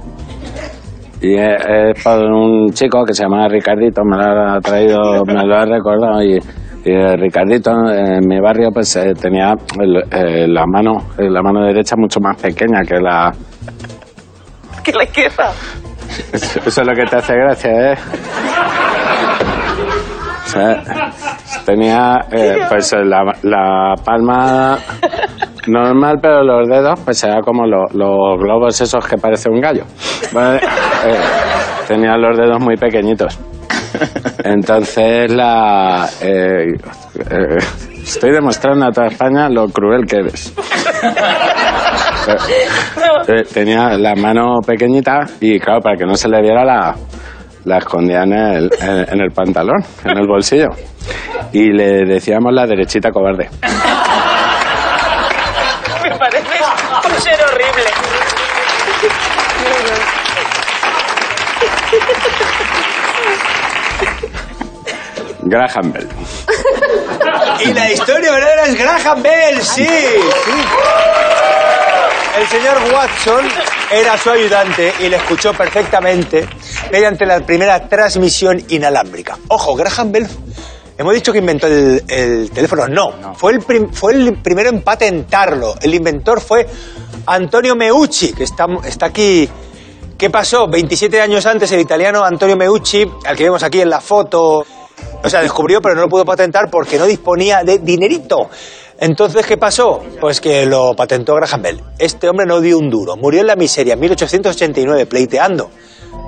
Y 1.22 1.36
es 1.36 2.04
por 2.04 2.18
un 2.24 2.72
chico 2.72 3.04
que 3.06 3.14
se 3.14 3.24
llama 3.24 3.48
Ricardito, 3.48 4.02
me 4.04 4.18
lo 4.18 4.24
ha 4.56 4.60
traído, 4.60 5.24
me 5.26 5.46
lo 5.46 5.56
ha 5.56 5.66
recordado 5.66 6.24
y, 6.24 6.38
y, 6.84 6.92
eh, 6.92 7.16
Ricardito 7.18 7.72
en 7.92 8.28
mi 8.28 8.40
barrio 8.40 8.70
pues 8.74 8.96
eh, 8.96 9.14
tenía 9.14 9.54
el- 9.80 10.04
eh, 10.12 10.48
la 10.48 10.66
mano 10.66 10.94
eh, 11.20 11.30
la 11.30 11.44
mano 11.44 11.64
derecha 11.68 11.96
mucho 11.96 12.20
más 12.20 12.42
pequeña 12.42 12.82
que 12.82 12.96
la 13.00 13.32
Que 14.84 14.92
la 14.94 15.04
izquierda. 15.04 15.52
Eso 16.34 16.82
es 16.82 16.88
lo 16.88 16.94
que 16.94 17.06
te 17.06 17.16
hace 17.18 17.34
gracia, 17.36 17.92
¿eh? 17.94 17.96
Tenía 21.66 22.20
eh, 22.32 22.58
pues 22.70 22.94
la, 23.06 23.24
la 23.44 23.94
palma 24.04 24.78
normal, 25.68 26.18
pero 26.22 26.44
los 26.44 26.68
dedos 26.68 27.00
pues 27.06 27.24
era 27.24 27.42
como 27.42 27.66
lo- 27.66 27.88
los 27.94 28.38
globos 28.40 28.82
esos 28.82 29.06
que 29.08 29.18
parece 29.18 29.50
un 29.50 29.62
gallo. 29.62 29.84
Eh, 30.34 30.60
tenía 31.88 32.18
los 32.18 32.38
dedos 32.38 32.60
muy 32.60 32.76
pequeñitos. 32.76 33.40
Entonces 34.44 35.32
la... 35.32 36.10
eh, 36.22 36.74
eh, 37.30 37.58
estoy 38.04 38.32
demostrando 38.32 38.88
a 38.88 38.92
toda 38.92 39.08
España 39.08 39.48
lo 39.50 39.68
cruel 39.68 40.06
que 40.06 40.18
eres. 40.18 40.54
Eh, 43.28 43.44
Tenía 43.54 43.90
la 43.98 44.16
mano 44.16 44.60
pequeñita 44.66 45.22
y 45.40 45.60
claro, 45.60 45.80
para 45.82 45.96
que 45.96 46.06
no 46.06 46.16
se 46.16 46.28
le 46.28 46.42
viera 46.42 46.64
la, 46.66 46.96
la 47.66 47.78
escondía 47.78 48.24
en 48.24 48.34
el, 48.34 48.70
en, 48.82 49.14
en 49.14 49.22
el 49.22 49.32
pantalón, 49.32 49.84
en 50.04 50.18
el 50.18 50.28
bolsillo. 50.28 50.70
Y 51.54 51.72
le 51.72 52.06
decíamos 52.06 52.52
la 52.54 52.66
derechita 52.66 53.12
cobarde. 53.12 53.50
Me 56.04 56.18
parece 56.18 56.58
un 57.06 57.22
ser 57.22 57.40
horrible. 57.44 57.90
Graham 65.44 65.92
Bell. 65.92 66.08
Y 67.66 67.74
la 67.74 67.92
historia 67.92 68.32
verdadera 68.32 68.66
es 68.68 68.78
Graham 68.78 69.22
Bell, 69.24 69.62
sí. 69.62 69.86
sí. 69.86 70.22
El 72.38 72.48
señor 72.48 72.78
Watson 72.94 73.46
era 73.92 74.18
su 74.18 74.30
ayudante 74.30 74.94
y 75.02 75.10
le 75.10 75.18
escuchó 75.18 75.54
perfectamente 75.54 76.48
mediante 76.92 77.26
la 77.26 77.40
primera 77.42 77.88
transmisión 77.88 78.62
inalámbrica. 78.70 79.38
Ojo, 79.50 79.76
Graham 79.76 80.12
Bell, 80.12 80.28
hemos 80.98 81.14
dicho 81.14 81.32
que 81.34 81.40
inventó 81.40 81.68
el, 81.68 82.04
el 82.08 82.50
teléfono. 82.52 82.88
No, 82.88 83.34
Fue, 83.36 83.52
el 83.54 83.60
prim- 83.60 83.92
fue 83.92 84.14
el 84.14 84.38
primero 84.42 84.70
en 84.70 84.82
patentarlo. 84.82 85.76
El 85.82 85.94
inventor 85.94 86.40
fue 86.40 86.66
Antonio 87.26 87.76
Meucci, 87.76 88.34
que 88.34 88.44
está, 88.46 88.66
está 88.86 89.08
aquí. 89.08 89.48
¿Qué 90.18 90.30
pasó? 90.30 90.68
27 90.68 91.20
años 91.20 91.46
antes, 91.46 91.72
el 91.72 91.82
italiano 91.82 92.24
Antonio 92.24 92.56
Meucci, 92.56 93.06
al 93.26 93.36
que 93.36 93.44
vemos 93.44 93.62
aquí 93.64 93.82
en 93.82 93.90
la 93.90 94.00
foto, 94.00 94.64
O 95.24 95.30
sea, 95.30 95.42
descubrió, 95.42 95.82
pero 95.82 95.96
no 95.96 96.02
lo 96.02 96.10
pudo 96.10 96.24
patentar 96.26 96.70
porque 96.72 96.98
no 96.98 97.06
disponía 97.06 97.64
de 97.64 97.80
dinerito. 97.80 98.50
Entonces, 99.02 99.46
¿qué 99.48 99.58
pasó? 99.58 100.00
Pues 100.20 100.40
que 100.40 100.66
lo 100.68 100.94
patentó 100.96 101.34
Graham 101.34 101.64
Bell. 101.64 101.82
Este 101.98 102.30
hombre 102.30 102.46
no 102.46 102.62
dio 102.62 102.78
un 102.78 102.88
duro. 102.90 103.16
Murió 103.18 103.42
en 103.42 103.48
la 103.48 103.56
miseria 103.56 103.96
en 103.96 104.00
1889, 104.00 105.08
pleiteando. 105.08 105.72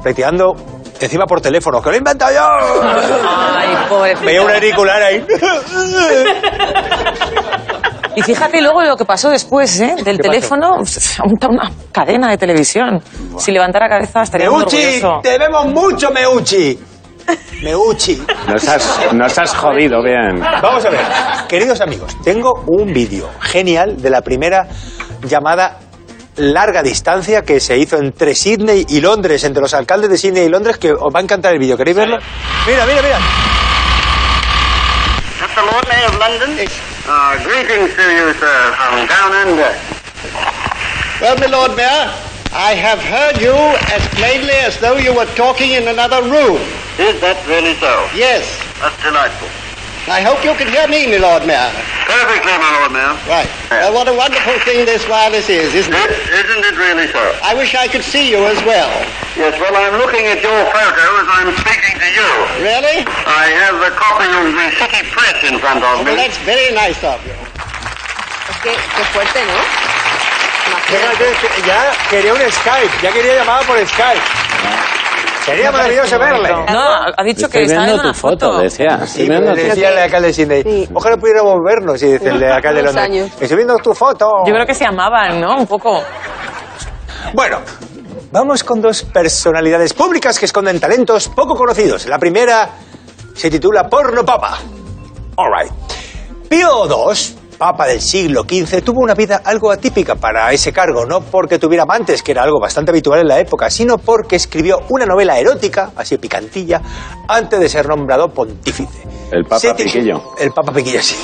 Pleiteando 0.01 0.55
encima 0.99 1.26
por 1.28 1.39
teléfono. 1.39 1.82
¡Que 1.84 1.89
lo 1.89 1.95
he 1.95 1.99
inventado 1.99 2.34
yo! 2.34 2.41
Ay, 2.41 3.76
pobrecito. 3.88 4.26
Veía 4.26 4.41
un 4.41 4.49
auricular 4.49 5.01
ahí. 5.03 5.24
Y 8.15 8.21
fíjate 8.21 8.61
luego 8.61 8.82
lo 8.84 8.95
que 8.95 9.05
pasó 9.05 9.30
después, 9.30 9.80
¿eh? 9.80 9.95
Del 10.03 10.19
teléfono, 10.19 10.78
monta 11.26 11.47
una 11.49 11.71
cadena 11.91 12.30
de 12.30 12.38
televisión. 12.38 13.01
Si 13.38 13.51
levantara 13.51 13.88
cabeza 13.89 14.21
estaría 14.21 14.49
muy 14.49 14.59
Meucci, 14.59 14.78
orgulloso. 14.78 15.19
te 15.24 15.38
vemos 15.39 15.65
mucho, 15.67 16.11
Meucci. 16.11 16.80
Meucci. 17.61 18.21
Nos 18.47 18.67
has, 18.67 19.13
nos 19.13 19.38
has 19.38 19.55
jodido 19.55 20.03
bien. 20.03 20.39
Vamos 20.61 20.86
a 20.86 20.89
ver, 20.89 21.01
queridos 21.47 21.82
amigos, 21.82 22.15
tengo 22.24 22.63
un 22.67 22.93
vídeo 22.93 23.30
genial 23.39 24.01
de 24.01 24.09
la 24.09 24.21
primera 24.21 24.67
llamada 25.24 25.80
larga 26.36 26.82
distancia 26.82 27.43
que 27.43 27.59
se 27.59 27.78
hizo 27.78 27.97
entre 27.97 28.36
Sydney 28.36 28.86
y 28.89 29.01
Londres, 29.01 29.43
entre 29.43 29.61
los 29.61 29.74
alcaldes 29.74 30.09
de 30.09 30.17
Sydney 30.17 30.45
y 30.45 30.49
Londres, 30.49 30.78
que 30.78 30.91
os 30.91 31.13
va 31.13 31.19
a 31.19 31.24
encantar 31.24 31.53
el 31.53 31.59
vídeo. 31.59 31.78
¿Queréis 31.78 31.95
verlo? 31.97 32.17
Mira, 32.67 32.86
mira, 32.86 33.01
mira. 33.01 33.19
Mr. 35.39 35.63
Lord 35.71 35.88
Mayor 35.88 36.09
of 36.09 36.19
London. 36.19 36.67
Uh, 37.05 37.36
greetings 37.43 37.95
to 37.95 38.01
you, 38.01 38.34
sir, 38.39 38.74
from 38.78 39.07
down 39.07 39.32
under. 39.47 39.76
Well, 41.21 41.38
my 41.38 41.47
Lord 41.47 41.76
Mayor, 41.76 42.11
I 42.54 42.78
have 42.78 43.01
heard 43.01 43.41
you 43.41 43.54
as 43.89 44.01
plainly 44.14 44.54
as 44.62 44.78
though 44.80 44.97
you 44.97 45.10
were 45.14 45.26
talking 45.34 45.74
in 45.74 45.88
another 45.89 46.22
room. 46.30 46.62
Is 47.01 47.18
that 47.26 47.34
really 47.49 47.74
so? 47.82 47.89
Yes. 48.14 48.45
That's 48.78 48.93
delightful. 49.01 49.49
I 50.06 50.22
hope 50.22 50.43
you 50.45 50.54
can 50.60 50.68
hear 50.70 50.86
me, 50.86 51.08
my 51.10 51.18
Lord 51.18 51.47
Mayor. 51.49 51.72
Perfectly, 52.06 52.54
my 52.60 52.70
Lord 52.78 52.91
Mayor. 52.93 53.16
Right. 53.26 53.47
Well, 53.72 53.95
what 53.97 54.06
a 54.06 54.14
wonderful 54.14 54.54
thing 54.68 54.86
this 54.86 55.01
wireless 55.10 55.47
is, 55.49 55.74
isn't 55.74 55.95
It, 55.95 56.12
it? 56.14 56.45
isn't 56.45 56.62
it 56.70 56.76
really 56.78 57.08
so? 57.10 57.24
I 57.41 57.56
wish 57.58 57.74
I 57.74 57.88
could 57.88 58.04
see 58.06 58.30
you 58.30 58.43
as 58.45 58.60
well. 58.68 58.91
Yes, 59.34 59.56
well, 59.58 59.74
I'm 59.74 59.97
looking 59.97 60.28
at 60.30 60.43
your 60.43 60.60
photo 60.70 61.06
as 61.24 61.28
I'm 61.41 61.49
speaking 61.58 61.95
to 61.97 62.10
you. 62.14 62.30
Really? 62.62 63.01
I 63.26 63.49
have 63.66 63.80
a 63.82 63.91
copy 63.97 64.28
of 64.30 64.45
the 64.54 64.68
City 64.78 65.01
Press 65.10 65.38
in 65.47 65.58
front 65.58 65.82
of 65.82 65.89
oh, 65.89 66.04
Well, 66.06 66.14
me. 66.14 66.20
that's 66.22 66.38
very 66.45 66.70
nice 66.76 66.99
of 67.01 67.18
you. 67.26 67.34
Es 67.34 68.58
que, 68.62 68.76
qué 68.76 69.04
fuerte, 69.16 69.39
¿no? 69.47 69.82
Ya 71.65 71.91
quería 72.09 72.34
un 72.34 72.39
Skype, 72.39 72.91
ya 73.01 73.11
quería 73.11 73.36
llamada 73.36 73.61
por 73.61 73.78
Skype. 73.88 74.21
Sería 75.45 75.71
maravilloso 75.71 76.17
verle. 76.17 76.49
No, 76.71 76.80
ha 77.17 77.24
dicho 77.24 77.49
que 77.49 77.63
está 77.63 77.82
viendo 77.84 77.86
viendo 77.86 78.01
tu 78.01 78.07
una 78.07 78.13
foto, 78.13 78.51
foto. 78.51 78.59
decía. 78.59 78.99
Sí, 78.99 79.03
Estoy 79.03 79.28
pero 79.28 79.39
viendo 79.39 79.55
le 79.55 79.61
tu 79.61 79.67
decía 79.69 79.89
el 79.89 79.97
alcalde 79.97 80.28
de 80.28 80.34
Sydney. 80.34 80.63
Sí. 80.63 80.89
Ojalá 80.93 81.17
pudiéramos 81.17 81.55
vernos, 81.65 82.01
y 82.01 82.11
dice 82.13 82.30
el 82.30 82.39
de 82.39 82.51
alcalde 82.51 82.82
de 82.82 82.93
Londres. 82.93 83.32
Estoy 83.41 83.57
viendo 83.57 83.76
tu 83.78 83.93
foto. 83.93 84.26
Yo 84.45 84.53
creo 84.53 84.65
que 84.65 84.74
se 84.74 84.86
amaban, 84.86 85.41
¿no? 85.41 85.57
Un 85.57 85.67
poco. 85.67 86.01
Bueno, 87.34 87.59
vamos 88.32 88.63
con 88.63 88.82
dos 88.82 89.03
personalidades 89.03 89.93
públicas 89.93 90.39
que 90.39 90.45
esconden 90.45 90.80
talentos 90.80 91.28
poco 91.30 91.55
conocidos. 91.55 92.05
La 92.07 92.17
primera 92.19 92.69
se 93.34 93.49
titula 93.49 93.89
Porno 93.89 94.24
Papa. 94.26 94.57
All 95.36 95.49
right. 95.51 95.71
Pío 96.47 96.86
II, 96.88 97.36
Papa 97.64 97.88
del 97.88 98.01
siglo 98.01 98.41
XV, 98.41 98.82
tuvo 98.84 98.99
una 98.99 99.14
vida 99.14 99.41
algo 99.41 99.72
atípica 99.72 100.16
para 100.16 100.51
ese 100.51 100.74
cargo, 100.74 101.05
no 101.05 101.22
porque 101.22 101.59
tuviera 101.59 101.84
amantes, 101.84 102.22
que 102.22 102.34
era 102.34 102.43
algo 102.43 102.59
bastante 102.59 102.91
habitual 102.91 103.22
en 103.22 103.28
la 103.30 103.39
época, 103.39 103.70
sino 103.70 103.97
porque 103.97 104.36
escribió 104.36 104.82
una 104.89 105.05
novela 105.05 105.39
erótica, 105.39 105.91
así 105.95 106.18
picantilla, 106.18 106.82
antes 107.26 107.57
de 107.61 107.70
ser 107.70 107.88
nombrado 107.88 108.28
pontífice. 108.28 109.07
El 109.32 109.45
Papa 109.45 109.59
Se 109.59 109.74
Piquillo. 109.76 110.34
El 110.38 110.51
Papa 110.51 110.74
Piquillo, 110.74 111.01
sí. 111.01 111.16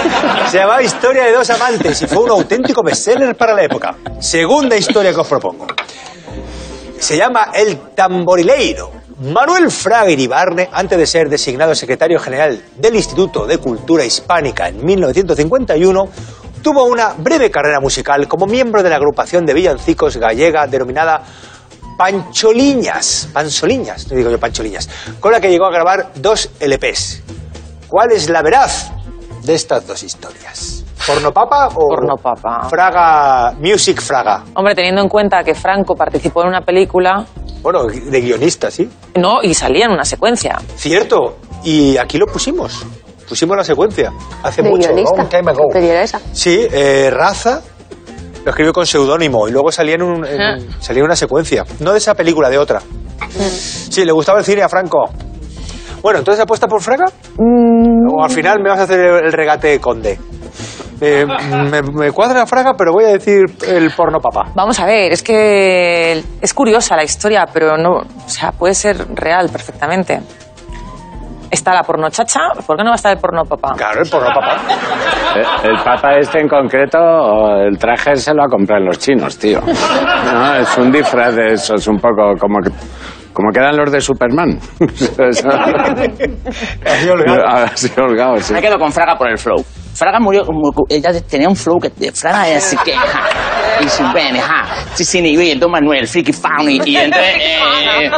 Se 0.50 0.58
llamaba 0.58 0.80
Historia 0.84 1.24
de 1.24 1.32
dos 1.32 1.50
amantes 1.50 2.00
y 2.00 2.06
fue 2.06 2.22
un 2.22 2.30
auténtico 2.30 2.80
bestseller 2.84 3.34
para 3.36 3.52
la 3.52 3.64
época. 3.64 3.96
Segunda 4.20 4.76
historia 4.76 5.12
que 5.12 5.18
os 5.18 5.26
propongo. 5.26 5.66
Se 6.96 7.16
llama 7.16 7.50
El 7.52 7.76
Tamborileiro. 7.96 8.92
Manuel 9.20 9.68
Fraga 9.72 10.10
Iribarne, 10.10 10.68
antes 10.70 10.96
de 10.96 11.04
ser 11.04 11.28
designado 11.28 11.74
secretario 11.74 12.20
general 12.20 12.62
del 12.76 12.94
Instituto 12.94 13.48
de 13.48 13.58
Cultura 13.58 14.04
Hispánica 14.04 14.68
en 14.68 14.84
1951, 14.84 16.08
tuvo 16.62 16.84
una 16.84 17.14
breve 17.18 17.50
carrera 17.50 17.80
musical 17.80 18.28
como 18.28 18.46
miembro 18.46 18.80
de 18.80 18.90
la 18.90 18.94
agrupación 18.94 19.44
de 19.44 19.54
villancicos 19.54 20.16
gallega 20.18 20.68
denominada 20.68 21.20
Pancholiñas, 21.98 23.28
Panzoliñas, 23.32 24.08
no 24.08 24.16
digo 24.16 24.30
yo 24.30 24.38
Pancholiñas, 24.38 24.88
con 25.18 25.32
la 25.32 25.40
que 25.40 25.50
llegó 25.50 25.66
a 25.66 25.72
grabar 25.72 26.12
dos 26.14 26.50
LPs. 26.60 27.24
¿Cuál 27.88 28.12
es 28.12 28.30
la 28.30 28.40
veraz 28.42 28.92
de 29.42 29.52
estas 29.52 29.84
dos 29.84 30.00
historias? 30.04 30.84
¿Porno 31.04 31.32
Papa 31.32 31.68
o 31.74 31.88
Porno 31.88 32.14
Papa. 32.16 32.68
Fraga, 32.68 33.52
Music 33.58 34.00
Fraga? 34.00 34.44
Hombre, 34.54 34.76
teniendo 34.76 35.02
en 35.02 35.08
cuenta 35.08 35.42
que 35.42 35.56
Franco 35.56 35.96
participó 35.96 36.42
en 36.42 36.48
una 36.48 36.60
película, 36.60 37.26
Bueno, 37.62 37.84
de 37.84 38.20
guionista, 38.20 38.70
sí. 38.70 38.88
no, 39.16 39.42
y 39.42 39.52
salía 39.54 39.86
en 39.86 39.92
una 39.92 40.04
secuencia. 40.04 40.58
Cierto. 40.76 41.38
Y 41.64 41.96
aquí 41.96 42.18
lo 42.18 42.26
pusimos. 42.26 42.86
Pusimos 43.28 43.56
la 43.56 43.64
secuencia. 43.64 44.12
Hace 44.42 44.62
De 44.62 44.70
mucho, 44.70 44.88
guionista. 44.88 45.16
long 45.16 45.28
time 45.28 45.50
ago. 45.50 45.62
¿Qué 45.72 45.80
peli 45.80 45.88
era 45.90 46.02
esa? 46.02 46.20
Sí, 46.32 46.66
eh, 46.70 47.10
Raza 47.12 47.62
lo 48.44 48.50
escribió 48.50 48.72
con 48.72 48.86
seudónimo 48.86 49.48
y 49.48 49.50
luego 49.52 49.70
salía 49.72 49.96
en, 49.96 50.02
un- 50.02 50.24
en- 50.24 50.40
Ah. 50.40 50.56
salía 50.80 51.00
en 51.00 51.06
una 51.06 51.16
secuencia. 51.16 51.64
No 51.80 51.92
de 51.92 51.98
esa 51.98 52.14
película, 52.14 52.48
de 52.48 52.58
otra. 52.58 52.80
Sí, 53.90 54.04
le 54.04 54.12
gustaba 54.12 54.38
el 54.38 54.44
cine 54.44 54.62
a 54.62 54.68
Franco. 54.68 55.10
Bueno, 56.00 56.20
entonces 56.20 56.42
apuesta 56.42 56.66
por 56.68 56.80
Fraga. 56.80 57.06
O 57.38 58.22
al 58.24 58.30
final 58.30 58.60
me 58.62 58.70
vas 58.70 58.78
a 58.78 58.84
hacer 58.84 59.00
el, 59.00 59.26
el 59.26 59.32
regate 59.32 59.80
conde. 59.80 60.18
Eh, 61.00 61.24
me, 61.70 61.82
me 61.82 62.12
cuadra 62.12 62.44
Fraga, 62.46 62.74
pero 62.76 62.92
voy 62.92 63.04
a 63.04 63.08
decir 63.08 63.44
el 63.66 63.90
porno 63.92 64.18
papá. 64.20 64.50
Vamos 64.54 64.78
a 64.80 64.86
ver, 64.86 65.12
es 65.12 65.22
que 65.22 66.22
es 66.40 66.54
curiosa 66.54 66.96
la 66.96 67.04
historia, 67.04 67.46
pero 67.52 67.76
no, 67.76 67.98
o 68.00 68.28
sea, 68.28 68.52
puede 68.52 68.74
ser 68.74 68.96
real 69.14 69.48
perfectamente. 69.50 70.20
Está 71.50 71.72
la 71.72 71.82
porno 71.82 72.10
chacha, 72.10 72.40
¿por 72.66 72.76
qué 72.76 72.82
no 72.84 72.90
va 72.90 72.94
a 72.94 72.96
estar 72.96 73.12
el 73.12 73.18
porno 73.18 73.42
papá? 73.44 73.72
Claro, 73.74 74.02
el 74.02 74.10
porno 74.10 74.28
papá. 74.34 74.56
Eh, 75.34 75.44
El 75.64 75.76
Papa 75.82 76.12
este 76.18 76.40
en 76.40 76.48
concreto, 76.48 76.98
el 77.66 77.78
traje 77.78 78.16
se 78.16 78.34
lo 78.34 78.42
ha 78.42 78.48
comprado 78.48 78.80
en 78.82 78.86
los 78.88 78.98
chinos, 78.98 79.38
tío. 79.38 79.60
No, 79.60 80.54
es 80.56 80.76
un 80.76 80.92
disfraz 80.92 81.34
de 81.34 81.54
esos, 81.54 81.86
un 81.88 81.96
poco 81.98 82.34
como 82.38 82.58
que... 82.60 82.70
Como 83.32 83.50
quedan 83.52 83.76
los 83.76 83.90
de 83.92 84.00
Superman. 84.00 84.58
Eso- 85.18 85.48
Así 86.84 87.08
holgado. 87.08 87.46
Así 87.46 87.92
holgado, 88.00 88.36
sí. 88.38 88.52
Me 88.52 88.60
quedo 88.60 88.78
con 88.78 88.92
Fraga 88.92 89.16
por 89.16 89.30
el 89.30 89.38
flow. 89.38 89.64
Fraga 89.98 90.20
murió, 90.20 90.44
ella 90.88 91.10
tenía 91.28 91.48
un 91.48 91.56
flow 91.56 91.80
que 91.80 91.90
Fraga 92.12 92.48
es 92.48 92.64
así 92.66 92.76
que, 92.84 92.92
ja, 92.94 93.20
y 93.80 93.88
su 93.88 94.04
bene, 94.12 94.40
ja, 94.40 94.64
sí, 94.94 95.04
sí, 95.04 95.20
ni 95.20 95.36
bien, 95.36 95.58
Don 95.58 95.72
Manuel, 95.72 96.06
Freaky 96.06 96.32
Fauni, 96.32 96.80
y 96.84 96.96
entonces, 96.96 97.34
eh, 97.36 98.10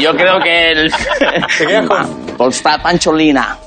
yo 0.00 0.12
creo 0.14 0.38
que 0.42 0.72
el, 0.72 0.92
Te 1.58 1.66
quedas 1.66 1.86
con- 1.86 2.36
Pancholina, 2.82 3.58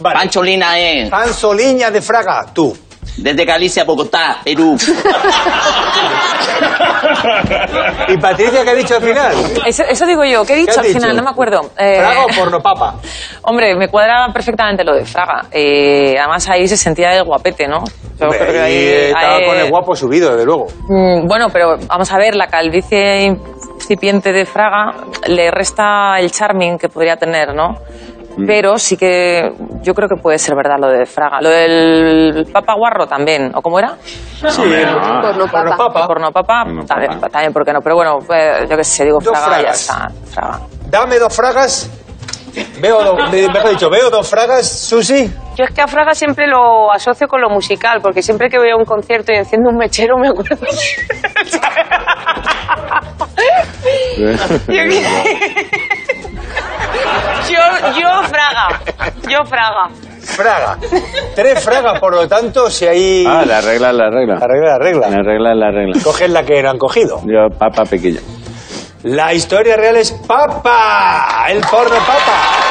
Vale. 0.00 0.18
Pancholina 0.18 0.78
es, 0.78 1.08
Panzoliña 1.08 1.90
de 1.90 2.02
Fraga, 2.02 2.44
tú. 2.52 2.76
Desde 3.16 3.44
Galicia, 3.44 3.84
Bogotá, 3.84 4.38
Perú, 4.44 4.76
¿Y 8.08 8.16
Patricia 8.18 8.62
qué 8.64 8.70
ha 8.70 8.74
dicho 8.74 8.96
al 8.96 9.02
final? 9.02 9.32
Eso, 9.66 9.82
eso 9.88 10.06
digo 10.06 10.24
yo, 10.24 10.44
¿qué 10.44 10.54
he 10.54 10.56
dicho 10.56 10.70
has 10.72 10.78
al 10.78 10.84
final? 10.86 11.02
dicho? 11.10 11.16
No 11.16 11.22
me 11.22 11.30
acuerdo. 11.30 11.60
Eh, 11.78 11.96
¿Fraga 11.98 12.24
o 12.24 12.28
porno 12.28 12.60
papa? 12.60 12.94
Hombre, 13.42 13.74
me 13.76 13.88
cuadra 13.88 14.28
perfectamente 14.32 14.84
lo 14.84 14.94
de 14.94 15.04
Fraga. 15.04 15.46
Eh, 15.50 16.14
además 16.18 16.48
ahí 16.48 16.66
se 16.68 16.76
sentía 16.76 17.14
el 17.16 17.24
guapete, 17.24 17.66
¿no? 17.68 17.84
Yo 18.20 18.28
creo 18.28 18.46
que 18.46 18.54
y 18.56 18.58
ahí- 18.58 18.86
estaba 19.12 19.36
ahí- 19.36 19.46
con 19.46 19.56
el 19.58 19.70
guapo 19.70 19.94
subido, 19.94 20.30
desde 20.32 20.44
luego. 20.46 20.66
Mm, 20.88 21.26
Bueno, 21.26 21.48
pero 21.52 21.76
vamos 21.88 22.10
a 22.12 22.18
ver, 22.18 22.34
la 22.34 22.46
calvicie 22.46 23.24
incipiente 23.24 24.32
de 24.32 24.46
Fraga 24.46 24.94
le 25.26 25.50
resta 25.50 26.18
el 26.18 26.30
charming 26.30 26.78
que 26.78 26.88
podría 26.88 27.16
tener, 27.16 27.54
¿no? 27.54 27.74
Pero 28.46 28.76
sí 28.78 28.96
que 28.96 29.52
yo 29.82 29.94
creo 29.94 30.08
que 30.08 30.16
puede 30.20 30.38
ser 30.38 30.54
verdad 30.56 30.76
lo 30.80 30.88
de 30.88 31.06
Fraga. 31.06 31.40
Lo 31.40 31.48
del 31.48 32.46
Papa 32.52 32.74
Guarro 32.74 33.06
también, 33.06 33.50
¿o 33.54 33.62
cómo 33.62 33.78
era? 33.78 33.96
Sí, 34.02 34.62
no. 34.62 35.20
Porno 35.22 35.46
papa. 35.46 35.76
papa. 35.76 36.06
Porno 36.06 36.30
Papa, 36.32 36.64
Porno 36.64 36.84
también, 36.84 37.12
Papa. 37.14 37.28
también, 37.28 37.52
¿por 37.52 37.64
qué 37.64 37.72
no? 37.72 37.80
Pero 37.80 37.94
bueno, 37.96 38.18
pues, 38.26 38.68
yo 38.68 38.76
qué 38.76 38.84
sé, 38.84 39.04
digo 39.04 39.18
Dos 39.22 39.32
Fraga 39.38 39.60
y 39.60 39.64
ya 39.64 39.72
fragas. 39.72 39.80
está. 39.80 40.08
Fraga. 40.34 40.60
Dame 40.90 41.18
dos 41.18 41.34
fragas. 41.34 41.90
Veo, 42.80 43.02
do- 43.04 43.16
me- 43.30 43.48
mejor 43.48 43.70
dicho, 43.70 43.90
veo 43.90 44.08
dos 44.08 44.28
fragas, 44.30 44.66
Susi. 44.66 45.30
Yo 45.56 45.64
es 45.64 45.70
que 45.72 45.82
a 45.82 45.86
Fraga 45.86 46.14
siempre 46.14 46.46
lo 46.46 46.90
asocio 46.90 47.26
con 47.28 47.40
lo 47.42 47.50
musical, 47.50 48.00
porque 48.02 48.22
siempre 48.22 48.48
que 48.48 48.58
voy 48.58 48.70
a 48.70 48.76
un 48.76 48.84
concierto 48.86 49.30
y 49.32 49.36
enciendo 49.36 49.68
un 49.70 49.76
mechero 49.76 50.16
me 50.16 50.28
acuerdo. 50.28 50.56
Yo, 57.48 58.00
yo 58.00 58.22
Fraga. 58.28 58.80
Yo 59.28 59.44
Fraga. 59.44 59.88
Fraga. 60.22 60.76
Tres 61.34 61.62
fragas, 61.62 62.00
por 62.00 62.14
lo 62.14 62.26
tanto, 62.26 62.68
si 62.70 62.86
hay 62.86 63.24
Ah, 63.26 63.44
la 63.46 63.60
regla, 63.60 63.92
la 63.92 64.10
regla. 64.10 64.34
La 64.40 64.46
regla, 64.46 64.72
la 64.72 64.78
regla. 64.78 65.08
La 65.08 65.54
la 65.54 65.70
regla. 65.70 66.00
Cogen 66.02 66.32
la 66.32 66.42
que 66.42 66.62
no 66.62 66.70
han 66.70 66.78
cogido. 66.78 67.20
Yo, 67.24 67.48
papa 67.56 67.84
pequeña. 67.84 68.20
La 69.04 69.32
historia 69.32 69.76
real 69.76 69.96
es 69.96 70.10
Papa, 70.26 71.46
el 71.48 71.60
porno 71.60 71.94
Papa. 71.96 72.66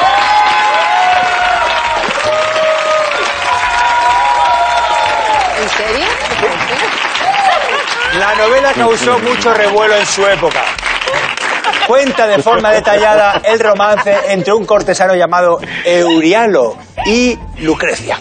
¿En 5.62 5.68
serio? 5.70 6.06
La 8.18 8.34
novela 8.34 8.72
causó 8.74 9.18
mucho 9.18 9.52
revuelo 9.54 9.94
en 9.96 10.06
su 10.06 10.26
época. 10.26 10.62
Cuenta 11.86 12.26
de 12.26 12.42
forma 12.42 12.72
detallada 12.72 13.40
el 13.44 13.60
romance 13.60 14.12
entre 14.28 14.52
un 14.52 14.64
cortesano 14.66 15.14
llamado 15.14 15.60
Eurialo 15.84 16.76
y 17.06 17.36
Lucrecia, 17.60 18.18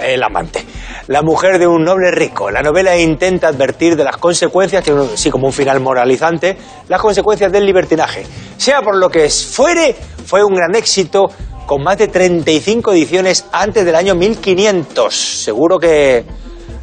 el 0.00 0.22
amante, 0.22 0.64
la 1.08 1.20
mujer 1.22 1.58
de 1.58 1.66
un 1.66 1.84
noble 1.84 2.10
rico. 2.10 2.50
La 2.50 2.62
novela 2.62 2.96
intenta 2.96 3.48
advertir 3.48 3.96
de 3.96 4.04
las 4.04 4.16
consecuencias, 4.16 4.82
tiene 4.82 5.02
un- 5.02 5.16
sí 5.16 5.30
como 5.30 5.46
un 5.46 5.52
final 5.52 5.80
moralizante, 5.80 6.56
las 6.88 7.00
consecuencias 7.00 7.52
del 7.52 7.66
libertinaje. 7.66 8.24
Sea 8.56 8.80
por 8.80 8.96
lo 8.96 9.10
que 9.10 9.28
fuere, 9.28 9.94
fue 10.24 10.42
un 10.42 10.54
gran 10.54 10.74
éxito 10.74 11.24
con 11.66 11.82
más 11.82 11.98
de 11.98 12.08
35 12.08 12.92
ediciones 12.92 13.44
antes 13.52 13.84
del 13.84 13.94
año 13.96 14.14
1500. 14.14 15.14
Seguro 15.14 15.78
que 15.78 16.24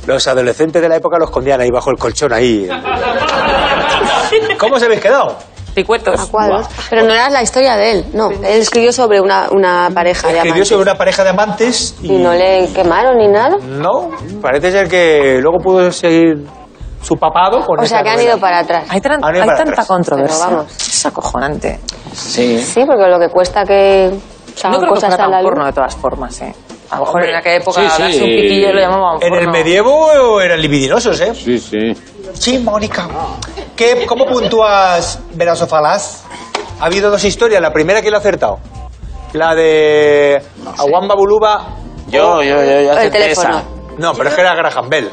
los 0.05 0.27
adolescentes 0.27 0.79
de 0.81 0.89
la 0.89 0.97
época 0.97 1.17
lo 1.17 1.25
escondían 1.25 1.59
ahí 1.61 1.69
bajo 1.73 1.89
el 1.89 1.97
colchón 1.97 2.33
ahí. 2.33 2.67
¿Cómo 4.59 4.75
os 4.75 4.83
habéis 4.83 5.01
quedado? 5.01 5.37
Picuetos. 5.73 6.19
A 6.19 6.25
cuadros. 6.31 6.67
Pero 6.89 7.03
no 7.03 7.13
era 7.13 7.29
la 7.29 7.41
historia 7.41 7.75
de 7.75 7.91
él, 7.91 8.05
no. 8.13 8.29
Él 8.29 8.43
escribió 8.61 8.91
sobre 8.93 9.19
una, 9.19 9.47
una 9.51 9.89
pareja 9.93 10.27
de 10.27 10.33
Escribió 10.35 10.51
amantes. 10.53 10.67
sobre 10.69 10.81
una 10.83 10.95
pareja 10.95 11.23
de 11.23 11.29
amantes 11.29 11.95
y, 12.01 12.13
Y 12.13 12.17
no 12.19 12.33
le 12.33 12.69
quemaron 12.73 13.17
ni 13.17 13.27
nada. 13.27 13.57
no, 13.61 14.11
parece 14.41 14.71
ser 14.71 14.87
que 14.87 15.39
luego 15.41 15.57
pudo 15.63 15.91
seguir 15.91 16.45
su 17.01 17.15
papado 17.17 17.59
con 17.65 17.79
O 17.79 17.85
sea 17.85 18.01
que 18.01 18.09
han 18.09 18.21
ido 18.21 18.37
para 18.39 18.59
atrás. 18.59 18.85
Hay, 18.89 19.01
tran- 19.01 19.19
Han 19.23 19.33
ido 19.35 19.41
hay 19.43 19.47
para 19.47 19.57
tanta 19.57 19.71
atrás. 19.73 19.87
controversia. 19.87 20.45
Pero 20.47 20.57
vamos. 20.57 20.77
Es 20.77 21.05
acojonante. 21.05 21.79
Sí. 22.13 22.59
Sí, 22.59 22.83
porque 22.85 23.07
lo 23.09 23.19
que 23.19 23.29
cuesta 23.29 23.63
que 23.65 24.09
No 24.63 24.69
creo 24.69 24.81
que 24.81 24.87
cosas 24.87 25.15
fuera 25.15 25.29
tan 25.31 25.43
porno 25.43 25.65
de 25.65 25.73
todas 25.73 25.95
formas, 25.95 26.41
¿eh? 26.41 26.53
A 26.93 26.99
lo 26.99 27.05
mejor 27.05 27.15
Hombre, 27.21 27.29
en 27.31 27.35
aquella 27.37 27.55
época 27.57 27.81
sí, 27.81 27.87
sí. 27.95 28.01
darse 28.01 28.17
un 28.23 28.29
piquillo 28.29 28.73
lo 28.73 28.79
llamaban 28.79 29.19
En 29.23 29.33
el 29.33 29.47
medievo 29.49 30.39
eran 30.41 30.61
libidinosos, 30.61 31.19
¿eh? 31.21 31.33
Sí, 31.33 31.57
sí. 31.59 31.93
Sí, 32.33 32.59
Mónica. 32.59 33.07
¿Qué, 33.75 34.05
¿Cómo 34.07 34.25
puntúas 34.25 35.19
Verasofalaz? 35.33 36.23
Ha 36.79 36.85
habido 36.85 37.09
dos 37.11 37.23
historias. 37.23 37.61
La 37.61 37.71
primera, 37.71 38.01
¿quién 38.01 38.11
lo 38.11 38.17
ha 38.17 38.19
acertado? 38.19 38.59
La 39.33 39.55
de 39.55 40.41
Aguamba 40.77 41.15
Buluba. 41.15 41.67
Yo, 42.07 42.41
yo, 42.43 42.63
yo, 42.63 42.81
yo 42.81 42.91
acerté 42.91 43.31
esa. 43.31 43.63
No, 43.97 44.13
pero 44.13 44.29
es 44.29 44.35
que 44.35 44.41
era 44.41 44.53
Graham 44.55 44.89
Bell. 44.89 45.09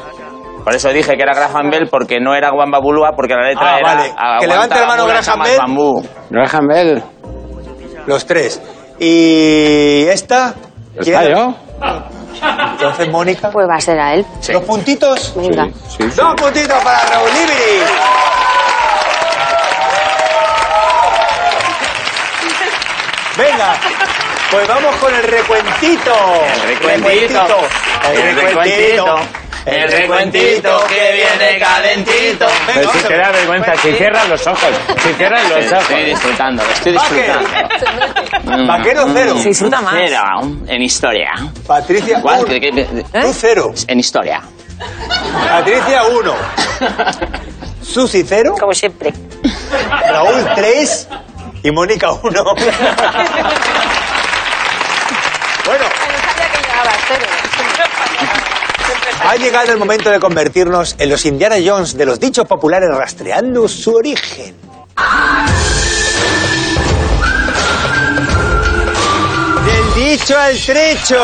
Por 0.63 0.75
eso 0.75 0.89
dije 0.89 1.15
que 1.15 1.23
era 1.23 1.33
Graham 1.33 1.71
Bell 1.71 1.87
porque 1.89 2.19
no 2.19 2.35
era 2.35 2.51
Wamba 2.51 2.79
Bulua 2.79 3.11
porque 3.15 3.33
la 3.33 3.47
letra 3.49 3.75
Ah, 3.75 3.79
era 3.79 3.95
vale. 3.95 4.13
Que 4.39 4.47
levante 4.47 4.79
la 4.79 4.85
mano 4.85 5.05
Graham 5.07 5.39
Bell. 5.43 5.57
bambú. 5.57 6.03
Graham 6.29 6.67
Bell. 6.67 7.03
Los 8.05 8.25
tres. 8.25 8.61
¿Y 8.99 10.05
esta? 10.07 10.53
¿Está 10.95 11.19
¿Quién? 11.21 11.35
yo? 11.35 11.55
Entonces, 12.71 13.09
Mónica. 13.09 13.51
Pues 13.51 13.67
va 13.67 13.75
a 13.75 13.81
ser 13.81 13.99
a 13.99 14.13
él. 14.13 14.25
¿Dos 14.51 14.63
puntitos? 14.63 15.33
Venga. 15.35 15.65
Sí, 15.87 15.97
sí. 15.99 16.09
Dos 16.15 16.35
puntitos 16.35 16.83
para 16.83 16.99
Raúl 17.09 17.29
Libri. 17.33 17.83
Venga, 23.37 23.73
pues 24.51 24.67
vamos 24.67 24.95
con 24.97 25.15
el 25.15 25.23
recuentito. 25.23 26.13
El 26.53 26.61
recuentito. 26.61 27.59
El 28.13 28.35
recuentito. 28.35 28.35
El 28.35 28.35
recuentito 28.35 29.40
que 30.87 31.11
viene 31.13 31.59
calentito. 31.59 32.47
Pero 32.65 32.91
si 32.91 32.97
a 32.99 33.07
te 33.07 33.17
da 33.17 33.31
vergüenza, 33.31 33.73
si 33.81 33.93
cierras 33.93 34.27
los 34.29 34.47
ojos, 34.47 34.69
si 35.03 35.13
cierras 35.13 35.49
los 35.49 35.65
ojos. 35.71 35.81
Estoy 35.89 36.03
disfrutando, 36.05 36.63
lo 36.63 36.71
estoy 36.71 36.91
disfrutando. 36.93 38.67
Vaquero 38.67 39.05
cero. 39.13 39.35
Se 39.41 39.49
disfruta 39.49 39.81
más. 39.81 39.93
Cero 39.97 40.23
en 40.67 40.81
historia. 40.81 41.31
Patricia 41.67 42.21
¿Cuál? 42.21 42.39
uno. 42.39 42.47
¿Qué- 42.47 42.59
qué- 42.59 42.71
qué- 42.71 42.85
Tú 43.21 43.33
cero. 43.33 43.73
En 43.87 43.99
historia. 43.99 44.41
Patricia 45.49 46.03
uno. 46.05 46.33
Susi 47.83 48.23
cero. 48.27 48.55
Como 48.59 48.73
siempre. 48.73 49.13
Raúl 50.09 50.43
tres. 50.55 51.07
Y 51.63 51.71
Mónica 51.71 52.11
uno. 52.11 52.43
Bueno, 55.63 55.85
ha 59.23 59.35
llegado 59.35 59.71
el 59.71 59.77
momento 59.77 60.09
de 60.09 60.19
convertirnos 60.19 60.95
en 60.97 61.09
los 61.09 61.25
Indiana 61.25 61.55
Jones 61.63 61.95
de 61.95 62.05
los 62.05 62.19
dichos 62.19 62.47
populares 62.47 62.89
rastreando 62.89 63.67
su 63.67 63.93
origen. 63.93 64.55
Del 69.65 69.93
dicho 69.93 70.37
al 70.37 70.57
trecho. 70.57 71.19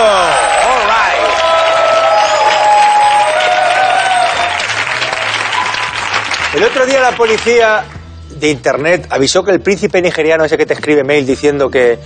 El 6.53 6.63
otro 6.63 6.85
día 6.85 7.01
la 7.01 7.11
policía 7.11 7.83
de 8.29 8.49
internet 8.49 9.07
avisó 9.09 9.43
que 9.43 9.51
el 9.51 9.61
príncipe 9.61 10.01
nigeriano 10.01 10.45
ese 10.45 10.57
que 10.57 10.65
te 10.65 10.73
escribe 10.73 11.03
mail 11.03 11.25
diciendo 11.25 11.69
que, 11.69 11.99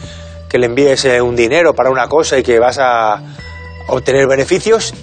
que 0.50 0.58
le 0.58 0.66
envíes 0.68 1.06
eh, 1.06 1.22
un 1.22 1.36
dinero 1.36 1.74
para 1.74 1.90
una 1.90 2.08
cosa 2.08 2.38
y 2.38 2.44
que 2.44 2.60
vas 2.60 2.78
a 2.80 3.22
obtener 3.88 4.28
beneficios 4.28 4.94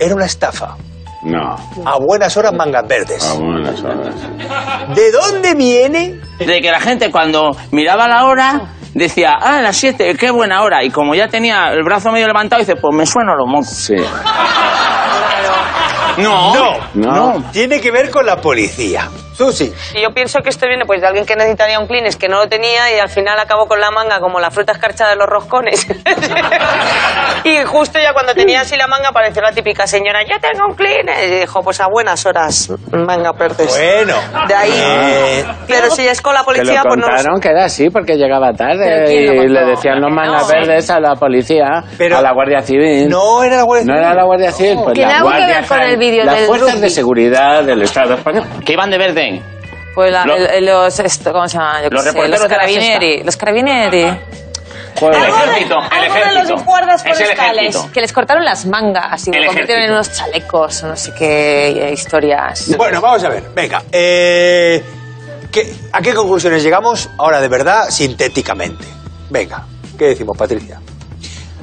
era 0.00 0.14
una 0.14 0.26
estafa. 0.26 0.76
No, 1.22 1.56
A 1.84 1.98
buenas 1.98 2.36
horas 2.36 2.52
mangas 2.52 2.86
verdes. 2.86 3.24
a 3.28 3.34
buenas 3.34 3.82
horas. 3.82 4.14
¿De 4.94 5.10
dónde 5.10 5.54
viene? 5.54 6.20
De 6.38 6.60
que 6.60 6.70
la 6.70 6.80
gente 6.80 7.10
cuando 7.10 7.56
miraba 7.72 8.06
la 8.06 8.24
hora 8.26 8.60
decía, 8.94 9.32
ah, 9.40 9.60
las 9.60 9.76
7, 9.76 10.14
qué 10.16 10.30
buena 10.30 10.62
hora. 10.62 10.84
Y 10.84 10.90
como 10.90 11.14
ya 11.16 11.26
tenía 11.28 11.70
el 11.72 11.82
brazo 11.82 12.12
medio 12.12 12.28
levantado, 12.28 12.60
dice, 12.60 12.76
pues 12.76 12.94
me 12.96 13.04
suena 13.04 13.34
los 13.34 13.48
mocos. 13.48 13.68
Sí. 13.68 13.96
No. 16.18 16.52
No, 16.54 16.72
No. 16.94 17.44
tiene 17.52 17.80
que 17.80 17.90
ver 17.90 18.10
con 18.10 18.26
la 18.26 18.36
policía. 18.40 19.08
Susi, 19.38 19.72
Y 19.94 20.02
yo 20.02 20.10
pienso 20.10 20.40
que 20.40 20.50
esto 20.50 20.66
viene 20.66 20.84
pues 20.84 21.00
de 21.00 21.06
alguien 21.06 21.24
que 21.24 21.36
necesitaría 21.36 21.78
un 21.78 21.86
Kleenex 21.86 22.16
que 22.16 22.28
no 22.28 22.38
lo 22.38 22.48
tenía 22.48 22.92
y 22.94 22.98
al 22.98 23.08
final 23.08 23.38
acabó 23.38 23.66
con 23.68 23.80
la 23.80 23.90
manga 23.92 24.18
como 24.18 24.40
la 24.40 24.50
fruta 24.50 24.72
escarchada 24.72 25.10
de 25.10 25.16
los 25.16 25.26
roscones. 25.28 25.86
y 27.44 27.64
justo 27.64 27.98
ya 28.00 28.12
cuando 28.12 28.34
tenía 28.34 28.62
así 28.62 28.76
la 28.76 28.86
manga 28.88 29.08
apareció 29.10 29.40
la 29.42 29.52
típica 29.52 29.86
señora, 29.86 30.22
yo 30.24 30.36
tengo 30.40 30.66
un 30.68 30.74
Kleenex. 30.74 31.22
Y 31.22 31.40
dijo, 31.40 31.62
pues 31.62 31.80
a 31.80 31.86
buenas 31.88 32.24
horas, 32.26 32.70
manga 32.92 33.32
verdes. 33.32 33.68
bueno. 33.78 34.16
De 34.48 34.54
ahí. 34.54 34.72
Eh, 34.74 35.44
Pero 35.66 35.90
si 35.90 36.06
es 36.06 36.20
con 36.20 36.34
la 36.34 36.42
policía, 36.42 36.82
pues 36.86 36.96
no 36.98 37.06
lo 37.08 37.40
que 37.40 37.48
era 37.50 37.64
así 37.66 37.90
porque 37.90 38.16
llegaba 38.16 38.52
¿Pero 38.52 38.68
tarde 38.68 39.14
y 39.14 39.48
le 39.48 39.64
decían 39.66 40.00
los 40.00 40.12
mangas 40.12 40.42
No. 40.42 40.48
verdes 40.48 40.90
a 40.90 40.98
la 41.00 41.14
policía, 41.14 41.84
Pero- 41.96 42.18
a 42.18 42.22
la 42.22 42.32
Guardia 42.32 42.60
Civil. 42.60 43.08
no 43.08 43.42
era 43.44 43.56
la 43.58 43.62
Guardia 43.62 43.84
No 43.86 43.92
Civil. 43.94 44.04
era 44.06 44.14
la 44.14 44.24
Guardia 44.24 44.52
Civil, 44.52 44.78
pues 44.82 44.94
¿Tiene 44.94 45.10
la 45.12 45.16
algo 45.18 45.30
que 45.30 45.36
Guardia 45.36 45.60
ver 45.60 45.68
con 45.68 45.80
el 45.82 45.96
vídeo 45.98 46.24
Las 46.24 46.36
del 46.36 46.46
fuerzas 46.46 46.70
rugby? 46.72 46.80
de 46.80 46.90
seguridad 46.90 47.62
del 47.64 47.82
Estado 47.82 48.14
español. 48.14 48.44
Que 48.64 48.72
iban 48.72 48.90
de 48.90 48.98
verde. 48.98 49.27
Pues 49.94 50.12
la- 50.12 50.24
Lo- 50.26 50.36
el- 50.36 50.46
el- 50.46 50.66
los, 50.66 50.98
esto, 51.00 51.32
¿cómo 51.32 51.48
se 51.48 51.56
llama? 51.58 51.82
Yo 51.82 51.88
Los 51.90 52.02
sé, 52.02 52.08
reporteros 52.10 52.40
los 52.40 52.42
de 52.42 52.48
la 52.48 52.60
carabinieri. 52.60 53.22
Los 53.24 53.36
carabinieri. 53.36 54.00
El 54.02 54.18
Joder. 55.00 55.28
ejército, 55.28 55.76
el 55.78 56.00
de 56.00 56.06
ejército. 56.08 56.54
los 56.54 56.64
guardas 56.64 57.04
es 57.06 57.20
el 57.20 57.26
forestales. 57.26 57.76
Que 57.92 58.00
les 58.00 58.12
cortaron 58.12 58.44
las 58.44 58.66
mangas 58.66 59.26
y 59.28 59.30
El 59.30 59.42
lo 59.42 59.46
convirtieron 59.48 59.84
en 59.84 59.92
unos 59.92 60.12
chalecos 60.12 60.82
o 60.82 60.88
no 60.88 60.96
sé 60.96 61.12
qué 61.16 61.90
historias. 61.92 62.76
Bueno, 62.76 63.00
vamos 63.00 63.22
a 63.24 63.28
ver, 63.28 63.44
venga. 63.54 63.82
eh, 63.92 64.82
¿qué- 65.52 65.72
¿A 65.92 66.00
qué 66.02 66.14
conclusiones 66.14 66.62
llegamos 66.64 67.08
ahora 67.18 67.40
de 67.40 67.48
verdad, 67.48 67.90
sintéticamente? 67.90 68.84
Venga, 69.30 69.64
¿qué 69.96 70.06
decimos, 70.06 70.36
Patricia? 70.36 70.80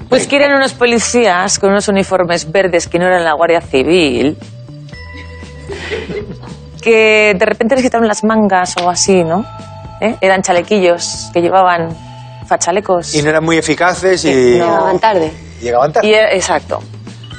Pues 0.07 0.27
que 0.27 0.35
eran 0.37 0.53
unos 0.53 0.73
policías 0.73 1.57
con 1.59 1.71
unos 1.71 1.87
uniformes 1.89 2.49
verdes 2.51 2.87
que 2.87 2.99
no 2.99 3.05
eran 3.07 3.23
la 3.25 3.33
Guardia 3.33 3.59
Civil. 3.59 4.37
Que 6.85 7.33
de 7.37 7.45
repente 7.45 7.75
les 7.75 7.83
quitaron 7.83 8.07
las 8.07 8.23
mangas 8.23 8.75
o 8.77 8.89
así, 8.89 9.23
¿no? 9.23 9.43
¿Eh? 9.99 10.15
Eran 10.21 10.43
chalequillos 10.43 11.31
que 11.33 11.41
llevaban 11.41 11.89
fachalecos. 12.47 13.15
Y 13.15 13.23
no 13.23 13.29
eran 13.29 13.43
muy 13.43 13.57
eficaces 13.57 14.23
y 14.23 14.31
Llegaban 14.33 14.99
tarde. 14.99 15.31
llegaban 15.59 15.91
tarde. 15.91 16.07
Y, 16.07 16.13
eh, 16.13 16.35
exacto. 16.35 16.79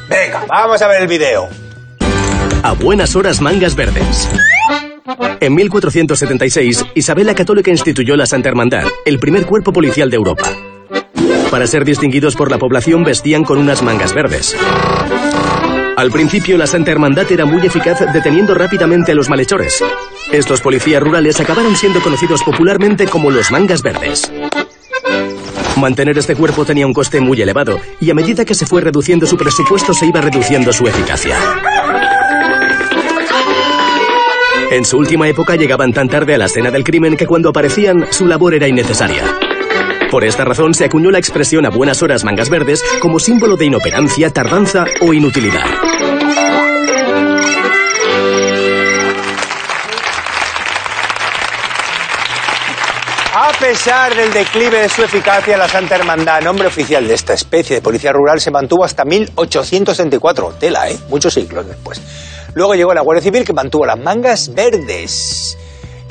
Venga, 0.09 0.45
vamos 0.49 0.83
a 0.83 0.89
ver 0.89 1.03
el 1.03 1.09
video. 1.09 1.49
A 2.65 2.73
buenas 2.73 3.15
horas 3.15 3.41
mangas 3.41 3.77
verdes. 3.77 4.29
En 5.39 5.55
1476, 5.55 6.85
Isabel 6.97 7.27
la 7.27 7.35
Católica 7.37 7.71
instituyó 7.71 8.17
la 8.17 8.27
Santa 8.27 8.49
Hermandad, 8.49 8.83
el 9.05 9.21
primer 9.21 9.47
cuerpo 9.47 9.73
policial 9.73 10.11
de 10.11 10.17
Europa. 10.17 10.51
Para 11.53 11.69
ser 11.69 11.85
distinguidos 11.85 12.35
por 12.35 12.51
la 12.51 12.59
población 12.59 13.05
vestían 13.05 13.45
con 13.45 13.59
unas 13.59 13.81
mangas 13.83 14.13
verdes. 14.13 14.57
Al 15.97 16.11
principio 16.11 16.59
la 16.59 16.67
Santa 16.67 16.91
Hermandad 16.91 17.31
era 17.33 17.47
muy 17.47 17.67
eficaz 17.67 18.01
deteniendo 18.13 18.55
rápidamente 18.55 19.13
a 19.13 19.15
los 19.15 19.31
malhechores. 19.31 19.83
Estos 20.31 20.61
policías 20.61 21.03
rurales 21.03 21.41
acabaron 21.41 21.75
siendo 21.75 22.01
conocidos 22.03 22.43
popularmente 22.43 23.07
como 23.07 23.31
los 23.31 23.51
mangas 23.51 23.81
verdes. 23.83 24.31
Mantener 25.77 26.19
este 26.19 26.37
cuerpo 26.37 26.67
tenía 26.67 26.87
un 26.87 26.93
coste 26.93 27.21
muy 27.21 27.41
elevado 27.41 27.81
y 27.99 28.11
a 28.11 28.15
medida 28.15 28.45
que 28.45 28.55
se 28.55 28.67
fue 28.67 28.83
reduciendo 28.83 29.27
su 29.27 29.39
presupuesto 29.39 29.95
se 29.95 30.07
iba 30.07 30.21
reduciendo 30.21 30.71
su 30.71 30.87
eficacia. 30.87 31.39
En 34.71 34.85
su 34.85 34.99
última 34.99 35.29
época 35.29 35.57
llegaban 35.57 35.95
tan 35.95 36.09
tarde 36.09 36.35
a 36.35 36.39
la 36.39 36.47
escena 36.47 36.71
del 36.71 36.85
crimen 36.85 37.17
que 37.17 37.27
cuando 37.27 37.49
aparecían 37.49 38.07
su 38.11 38.27
labor 38.27 38.53
era 38.53 38.69
innecesaria. 38.69 39.23
Por 40.11 40.25
esta 40.25 40.45
razón 40.45 40.73
se 40.73 40.85
acuñó 40.85 41.11
la 41.11 41.19
expresión 41.19 41.67
a 41.67 41.71
buenas 41.71 42.03
horas 42.03 42.25
mangas 42.25 42.49
verdes 42.49 42.83
como 43.01 43.19
símbolo 43.19 43.57
de 43.57 43.67
inoperancia, 43.67 44.31
tardanza 44.31 44.85
o 45.01 45.13
inutilidad. 45.13 45.65
A 53.35 53.53
pesar 53.59 54.15
del 54.15 54.33
declive 54.33 54.83
de 54.83 54.89
su 54.89 55.03
eficacia, 55.03 55.59
la 55.59 55.69
Santa 55.69 55.97
Hermandad, 55.97 56.41
nombre 56.41 56.69
oficial 56.69 57.07
de 57.07 57.15
esta 57.15 57.35
especie 57.35 57.77
de 57.77 57.83
policía 57.83 58.13
rural, 58.13 58.41
se 58.41 58.51
mantuvo 58.51 58.85
hasta 58.85 59.05
1874. 59.05 60.55
Tela, 60.59 60.89
¿eh? 60.89 60.97
Muchos 61.09 61.35
siglos 61.35 61.67
después. 61.67 62.01
Luego 62.55 62.75
llegó 62.75 62.95
la 62.95 63.03
Guardia 63.03 63.23
Civil 63.23 63.45
que 63.45 63.53
mantuvo 63.53 63.85
las 63.85 63.99
mangas 63.99 64.55
verdes. 64.55 65.59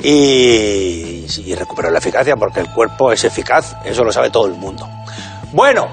Y, 0.02 1.26
y 1.44 1.54
recuperó 1.54 1.90
la 1.90 1.98
eficacia 1.98 2.36
porque 2.36 2.60
el 2.60 2.70
cuerpo 2.72 3.10
es 3.12 3.24
eficaz, 3.24 3.76
eso 3.84 4.04
lo 4.04 4.12
sabe 4.12 4.30
todo 4.30 4.46
el 4.46 4.54
mundo. 4.54 4.88
Bueno, 5.52 5.88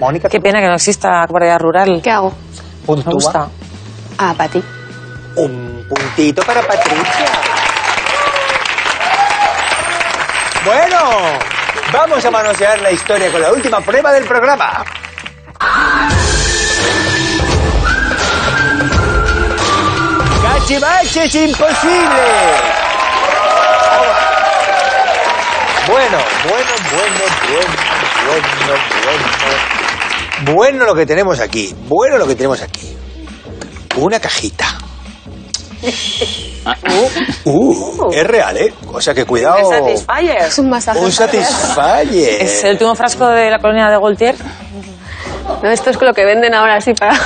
Mónica, 0.00 0.28
Qué 0.28 0.40
pena 0.40 0.60
que 0.60 0.66
no 0.68 0.74
exista 0.74 1.26
guardia 1.28 1.58
rural. 1.58 2.00
¿Qué 2.02 2.10
hago? 2.10 2.30
Me 2.30 2.86
puntúa. 2.86 3.12
gusta. 3.12 3.48
Ah, 4.18 4.34
para 4.36 4.48
ti. 4.50 4.62
Un 5.36 5.84
puntito 5.88 6.42
para 6.42 6.62
Patricia. 6.62 7.26
Bueno, 10.64 10.98
vamos 11.92 12.24
a 12.24 12.30
manosear 12.30 12.80
la 12.80 12.90
historia 12.92 13.30
con 13.32 13.40
la 13.40 13.52
última 13.52 13.80
prueba 13.80 14.12
del 14.12 14.24
programa. 14.24 14.84
¡Cachivaches 20.42 21.34
imposibles! 21.34 22.77
Bueno, 25.88 26.18
bueno, 26.44 26.70
bueno, 26.92 27.24
bueno, 27.48 27.72
bueno, 28.26 29.24
bueno. 30.44 30.54
Bueno 30.54 30.84
lo 30.84 30.94
que 30.94 31.06
tenemos 31.06 31.40
aquí. 31.40 31.74
Bueno 31.86 32.18
lo 32.18 32.26
que 32.26 32.34
tenemos 32.34 32.60
aquí. 32.60 32.94
Una 33.96 34.20
cajita. 34.20 34.66
Uh, 37.46 38.12
es 38.12 38.26
real, 38.26 38.56
¿eh? 38.58 38.74
O 38.92 39.00
sea 39.00 39.14
que 39.14 39.24
cuidado. 39.24 39.70
Satisfyer. 39.70 40.36
Es 40.42 40.58
un 40.58 40.68
masaje. 40.68 40.98
Un 40.98 41.10
satisfalle. 41.10 42.42
¿Es 42.42 42.64
el 42.64 42.72
último 42.72 42.94
frasco 42.94 43.26
de 43.28 43.50
la 43.50 43.58
colonia 43.58 43.86
de 43.88 43.96
Gaultier? 43.96 44.34
No, 45.62 45.70
esto 45.70 45.88
es 45.88 46.00
lo 46.02 46.12
que 46.12 46.26
venden 46.26 46.54
ahora 46.54 46.76
así 46.76 46.92
para 46.92 47.18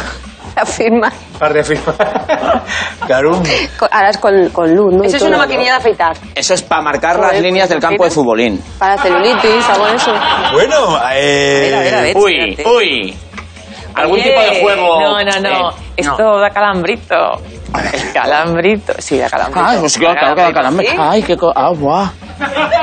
la 0.57 0.65
firma. 0.67 1.13
Para 1.39 1.53
reafirmar. 1.55 1.95
Con- 3.79 3.89
Ahora 3.91 4.11
es 4.11 4.19
con, 4.19 4.49
con 4.51 4.75
luz, 4.75 4.95
¿no? 4.95 5.05
Eso 5.05 5.17
es 5.17 5.23
una 5.23 5.39
maquinilla 5.39 5.73
de 5.73 5.77
afeitar. 5.79 6.17
Eso 6.35 6.55
es 6.55 6.63
para 6.63 6.83
marcar 6.83 7.17
las 7.19 7.29
Joder, 7.31 7.43
líneas 7.43 7.69
del 7.69 7.79
pues, 7.79 7.89
campo 7.91 8.05
de 8.05 8.11
futbolín. 8.11 8.63
Para 8.79 8.97
celulitis, 8.99 9.69
algo 9.69 9.87
de 9.87 9.97
eso. 9.97 10.13
Bueno, 10.53 10.99
eh, 11.13 11.63
Mira, 11.67 11.81
mira, 11.83 12.01
ve. 12.03 12.13
Uy, 12.17 12.51
espérate. 12.51 12.77
uy. 12.77 13.17
¿Algún 13.95 14.15
Oye, 14.21 14.23
tipo 14.31 14.41
de 14.41 14.61
juego? 14.63 15.01
No, 15.01 15.23
no, 15.23 15.41
no. 15.41 15.71
Eh, 15.71 15.75
Esto 15.99 16.39
da 16.41 16.49
calambrito. 16.51 17.17
Calambrito. 18.15 18.95
Sí, 18.99 19.19
da 19.19 19.29
calambrito. 19.29 19.67
Ay, 19.69 19.79
pues 19.81 19.99
claro, 19.99 20.35
calambre. 20.53 20.87
¿Sí? 20.89 20.97
Ay, 20.99 21.23
qué 21.23 21.37
co- 21.37 21.53
ah, 21.55 21.71
buah. 21.75 22.09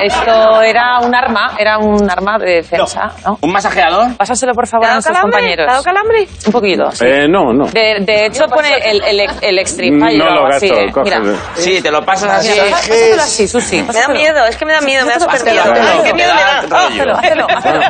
Esto 0.01 0.61
era 0.61 0.99
un 0.99 1.13
arma, 1.13 1.51
era 1.57 1.77
un 1.77 2.09
arma 2.09 2.37
de 2.39 2.55
defensa, 2.55 3.11
¿no? 3.25 3.37
¿Un 3.41 3.51
masajeador? 3.51 4.15
Pásaselo, 4.17 4.53
por 4.53 4.65
¿Te 4.65 4.71
favor, 4.71 4.85
ha 4.85 4.87
a 4.87 4.91
dado 4.91 4.95
nuestros 4.97 5.15
calambre? 5.17 5.37
compañeros. 5.39 5.65
¿Te 5.65 5.69
ha 5.69 5.73
dado 5.73 5.83
calambre? 5.83 6.27
Un 6.45 6.51
poquito, 6.51 6.91
sí. 6.91 7.05
Eh, 7.05 7.27
no, 7.29 7.53
no. 7.53 7.65
De, 7.65 7.97
de 8.01 8.25
hecho, 8.25 8.45
pone 8.47 8.69
el, 8.89 9.03
el, 9.03 9.29
el 9.41 9.59
Extreme 9.59 9.97
No 10.17 10.25
o 10.25 10.27
lo 10.27 10.31
algo 10.31 10.47
así, 10.47 10.67
gasto, 10.69 10.81
¿eh? 10.99 11.03
Mira, 11.03 11.17
cógelo. 11.19 11.37
Sí, 11.55 11.81
te 11.81 11.91
lo 11.91 12.05
pasas 12.05 12.31
así. 12.39 12.59
pásaselo 12.71 13.21
así, 13.21 13.47
Susi. 13.47 13.83
Me 13.83 13.93
da 13.93 14.07
miedo, 14.09 14.45
es 14.45 14.57
que 14.57 14.65
me 14.65 14.73
da 14.73 14.81
miedo, 14.81 15.05
me 15.05 15.13
da 15.13 15.19
súper 15.19 15.43
miedo. 15.43 15.63
Pásatelo, 15.63 15.89
Ay, 15.91 15.99
qué 16.03 16.13
miedo 16.13 16.33
me 16.33 16.41
da. 16.41 16.57
Hazlo, 16.59 17.13
hazlo, 17.13 17.47
hazlo. 17.49 17.81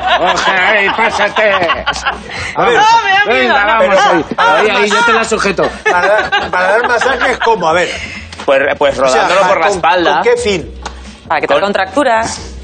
¡Ay, 0.47 0.87
pásate! 0.95 1.51
A 2.55 2.65
ver, 2.65 2.79
Ah, 2.79 3.01
me 3.03 3.11
da 3.11 3.25
miedo. 3.25 3.39
Venga, 3.53 3.65
vamos 3.65 4.05
ahí. 4.07 4.25
Ahí, 4.37 4.69
ahí, 4.83 4.89
yo 4.89 5.05
te 5.05 5.13
la 5.13 5.23
sujeto. 5.23 5.63
para, 5.91 6.07
dar- 6.07 6.51
para 6.51 6.67
dar 6.71 6.87
masajes, 6.87 7.39
¿cómo? 7.39 7.67
A 7.69 7.73
ver. 7.73 7.89
Pues, 8.45 8.59
pues 8.79 8.97
O 8.99 9.05
sea, 9.07 9.23
rodándolo 9.27 9.47
por 9.47 9.59
la 9.59 9.67
¿con- 9.67 9.75
espalda. 9.75 10.13
¿Con 10.15 10.23
qué 10.23 10.37
fin? 10.41 10.73
Para 11.29 11.39
que 11.41 11.47
te 11.47 11.53
Con- 11.53 11.61
contracturas. 11.63 12.55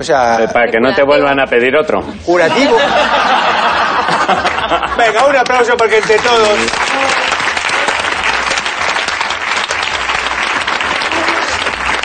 O 0.00 0.02
sea, 0.02 0.42
Eh, 0.42 0.48
Para 0.52 0.66
que 0.70 0.78
no 0.80 0.92
te 0.94 1.02
vuelvan 1.04 1.38
a 1.38 1.46
pedir 1.46 1.76
otro. 1.76 2.00
curativo. 2.24 2.76
Venga, 4.98 5.26
un 5.26 5.36
aplauso 5.36 5.76
porque 5.76 5.98
entre 5.98 6.18
todos. 6.18 6.58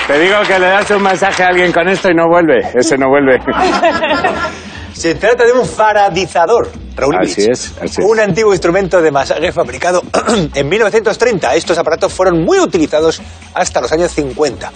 Te 0.08 0.20
digo 0.20 0.36
que 0.46 0.60
le 0.60 0.68
das 0.68 0.90
un 0.92 1.02
masaje 1.04 1.44
a 1.44 1.48
alguien 1.48 1.72
con 1.72 1.88
esto 1.88 2.10
y 2.10 2.14
no 2.14 2.28
vuelve. 2.28 2.60
Ese 2.74 2.98
no 2.98 3.08
vuelve. 3.08 3.40
Se 4.94 5.16
trata 5.16 5.46
de 5.46 5.54
un 5.54 5.66
faradizador. 5.66 6.70
Raúl 6.96 7.16
Así 7.22 7.46
es, 7.50 7.74
así 7.82 8.02
es. 8.02 8.06
Un 8.06 8.20
antiguo 8.20 8.52
instrumento 8.52 9.02
de 9.02 9.10
masaje 9.10 9.52
fabricado 9.54 10.04
en 10.54 10.68
1930. 10.70 11.56
Estos 11.56 11.78
aparatos 11.78 12.12
fueron 12.14 12.44
muy 12.44 12.60
utilizados 12.60 13.22
hasta 13.54 13.80
los 13.82 13.92
años 13.94 14.12
50. 14.12 14.70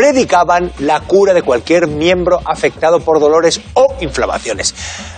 Predicaban 0.00 0.72
la 0.78 1.00
cura 1.00 1.34
de 1.34 1.42
cualquier 1.42 1.86
miembro 1.86 2.40
afectado 2.46 3.00
por 3.00 3.20
dolores 3.20 3.60
o 3.74 3.96
inflamaciones. 4.00 4.74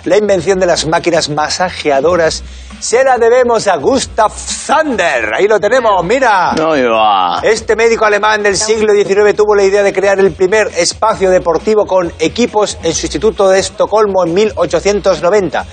La 0.06 0.16
invención 0.16 0.58
de 0.58 0.66
las 0.66 0.88
máquinas 0.88 1.28
masajeadoras 1.28 2.42
se 2.80 3.04
la 3.04 3.16
debemos 3.16 3.68
a 3.68 3.76
Gustav 3.76 4.32
Sander. 4.34 5.34
Ahí 5.36 5.46
lo 5.46 5.60
tenemos, 5.60 6.04
mira. 6.04 6.54
No 6.54 6.76
iba. 6.76 7.38
Este 7.44 7.76
médico 7.76 8.06
alemán 8.06 8.42
del 8.42 8.56
siglo 8.56 8.92
XIX 8.92 9.36
tuvo 9.36 9.54
la 9.54 9.62
idea 9.62 9.84
de 9.84 9.92
crear 9.92 10.18
el 10.18 10.32
primer 10.32 10.66
espacio 10.76 11.30
deportivo 11.30 11.86
con 11.86 12.12
equipos 12.18 12.76
en 12.82 12.92
su 12.92 13.06
instituto 13.06 13.48
de 13.48 13.60
Estocolmo 13.60 14.24
en 14.26 14.34
1890. 14.34 15.64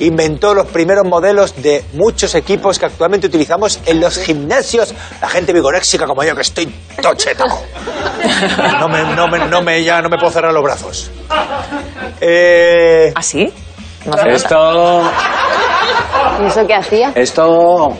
Inventó 0.00 0.54
los 0.54 0.66
primeros 0.66 1.04
modelos 1.04 1.60
de 1.60 1.84
muchos 1.94 2.34
equipos 2.34 2.78
que 2.78 2.86
actualmente 2.86 3.26
utilizamos 3.26 3.80
en 3.86 4.00
los 4.00 4.18
gimnasios. 4.18 4.94
La 5.20 5.28
gente 5.28 5.52
vigoréxica 5.52 6.06
como 6.06 6.22
yo 6.22 6.34
que 6.34 6.42
estoy 6.42 6.66
tochetado. 7.02 7.58
No 8.80 8.88
me, 8.88 9.02
no 9.14 9.26
me, 9.28 9.38
no 9.46 9.62
me, 9.62 9.82
ya 9.82 10.00
no 10.00 10.08
me 10.08 10.16
puedo 10.18 10.32
cerrar 10.32 10.52
los 10.52 10.62
brazos. 10.62 11.10
Eh, 12.20 13.12
¿Ah, 13.14 13.22
sí? 13.22 13.52
No. 14.06 14.16
Esto. 14.30 15.10
¿Y 16.42 16.46
eso 16.46 16.66
qué 16.66 16.74
hacía? 16.74 17.12
Esto. 17.14 17.96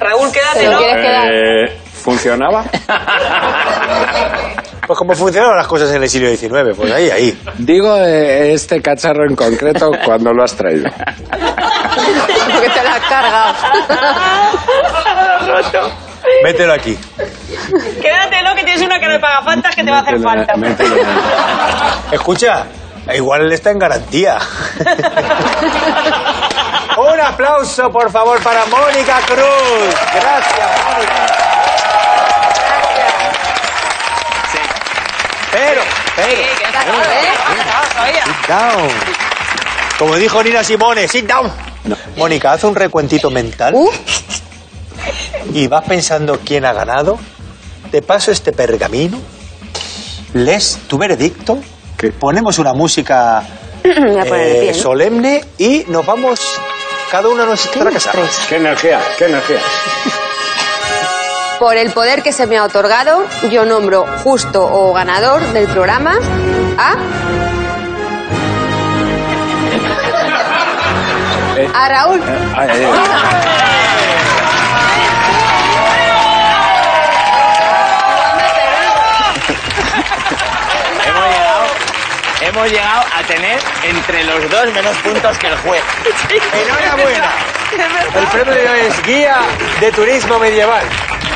Raúl, 0.00 0.30
¿Te 0.30 0.38
quédate, 0.40 0.68
¿no? 0.68 0.78
quieres 0.78 0.96
quedar? 0.96 1.32
eh, 1.32 1.78
¿Funcionaba? 1.92 2.64
pues 4.86 4.98
como 4.98 5.14
funcionaban 5.14 5.56
las 5.56 5.66
cosas 5.66 5.90
en 5.92 6.02
el 6.02 6.08
siglo 6.08 6.28
XIX, 6.28 6.76
pues 6.76 6.92
ahí, 6.92 7.10
ahí. 7.10 7.38
Digo 7.58 7.96
eh, 7.98 8.52
este 8.52 8.80
cacharro 8.82 9.24
en 9.28 9.34
concreto 9.36 9.90
cuando 10.04 10.32
lo 10.32 10.42
has 10.44 10.54
traído. 10.54 10.88
Porque 10.90 12.68
te 12.68 12.82
la 12.82 12.94
has 12.94 13.00
cargado. 13.08 13.54
Mételo 16.42 16.72
aquí. 16.74 16.98
Quédatelo, 18.00 18.54
que 18.56 18.64
tienes 18.64 18.82
una 18.82 18.98
cara 18.98 19.12
de 19.14 19.20
pagafantas 19.20 19.74
que 19.74 19.84
te 19.84 19.90
va 19.90 19.98
a 19.98 20.00
hacer 20.00 20.18
Mételo, 20.18 20.30
falta. 20.30 20.54
mételo. 20.56 20.96
Escucha, 22.12 22.64
igual 23.14 23.42
él 23.42 23.52
está 23.52 23.70
en 23.70 23.78
garantía. 23.78 24.38
Un 26.96 27.20
aplauso, 27.20 27.90
por 27.90 28.10
favor, 28.10 28.40
para 28.42 28.64
Mónica 28.66 29.18
Cruz. 29.26 29.94
Gracias, 30.14 30.84
Mónica. 30.86 31.43
Sit 38.24 38.48
down. 38.48 38.88
Como 39.98 40.16
dijo 40.16 40.42
Nina 40.42 40.62
Simone, 40.64 41.08
sit 41.08 41.26
down. 41.26 41.50
Mónica, 42.16 42.52
haz 42.52 42.64
un 42.64 42.74
recuentito 42.74 43.30
mental 43.30 43.74
Uh, 43.74 43.90
y 45.52 45.66
vas 45.66 45.84
pensando 45.84 46.40
quién 46.44 46.64
ha 46.64 46.72
ganado. 46.72 47.18
Te 47.90 48.00
paso 48.02 48.30
este 48.32 48.52
pergamino, 48.52 49.20
lees 50.32 50.78
tu 50.88 50.98
veredicto, 50.98 51.58
¿Qué? 51.96 52.10
ponemos 52.10 52.58
una 52.58 52.72
música 52.72 53.42
eh, 53.84 54.72
¿no? 54.74 54.82
solemne 54.82 55.44
y 55.58 55.84
nos 55.88 56.04
vamos 56.04 56.40
cada 57.10 57.28
uno 57.28 57.42
a 57.44 57.46
nuestra 57.46 57.84
casa. 57.90 58.12
¡Qué 58.48 58.56
energía! 58.56 59.00
¡Qué 59.18 59.26
energía! 59.26 59.60
Por 61.64 61.78
el 61.78 61.90
poder 61.92 62.22
que 62.22 62.30
se 62.30 62.46
me 62.46 62.58
ha 62.58 62.64
otorgado, 62.64 63.26
yo 63.50 63.64
nombro 63.64 64.04
justo 64.22 64.62
o 64.62 64.92
ganador 64.92 65.40
del 65.54 65.66
programa 65.66 66.12
a... 66.76 66.92
Eh. 71.56 71.68
A 71.72 71.88
Raúl. 71.88 72.20
Ay, 72.54 72.68
ay, 72.70 72.84
ay. 72.84 72.90
Hemos 81.06 81.24
llegado, 81.30 81.66
hemos 82.42 82.70
llegado 82.70 83.04
a 83.16 83.22
tener 83.22 83.58
entre 83.84 84.24
los 84.24 84.50
dos 84.50 84.70
menos 84.74 84.94
puntos 84.98 85.38
que 85.38 85.46
el 85.46 85.56
juez. 85.56 85.82
Enhorabuena. 86.52 87.30
El 88.14 88.26
premio 88.26 88.52
de 88.52 88.68
hoy 88.68 88.80
es 88.80 89.02
Guía 89.02 89.38
de 89.80 89.90
Turismo 89.92 90.38
Medieval. 90.38 90.84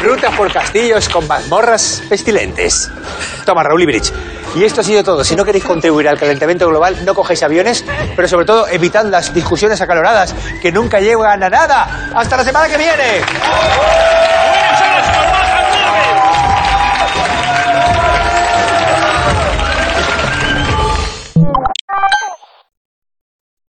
Rutas 0.02 0.34
por 0.36 0.52
castillos 0.52 1.08
con 1.08 1.26
mazmorras 1.26 2.02
pestilentes. 2.08 2.90
Toma, 3.44 3.64
Raúl 3.64 3.82
Ibrich. 3.82 4.12
Y 4.54 4.64
esto 4.64 4.80
ha 4.80 4.84
sido 4.84 5.02
todo. 5.02 5.24
Si 5.24 5.34
no 5.34 5.44
queréis 5.44 5.64
contribuir 5.64 6.08
al 6.08 6.18
calentamiento 6.18 6.68
global, 6.68 7.04
no 7.04 7.14
cogéis 7.14 7.42
aviones, 7.42 7.84
pero 8.14 8.28
sobre 8.28 8.46
todo 8.46 8.68
evitad 8.68 9.04
las 9.06 9.34
discusiones 9.34 9.80
acaloradas 9.80 10.34
que 10.62 10.70
nunca 10.72 11.00
llegan 11.00 11.42
a 11.42 11.50
nada. 11.50 12.10
¡Hasta 12.14 12.36
la 12.36 12.44
semana 12.44 12.68
que 12.68 12.78
viene! 12.78 13.22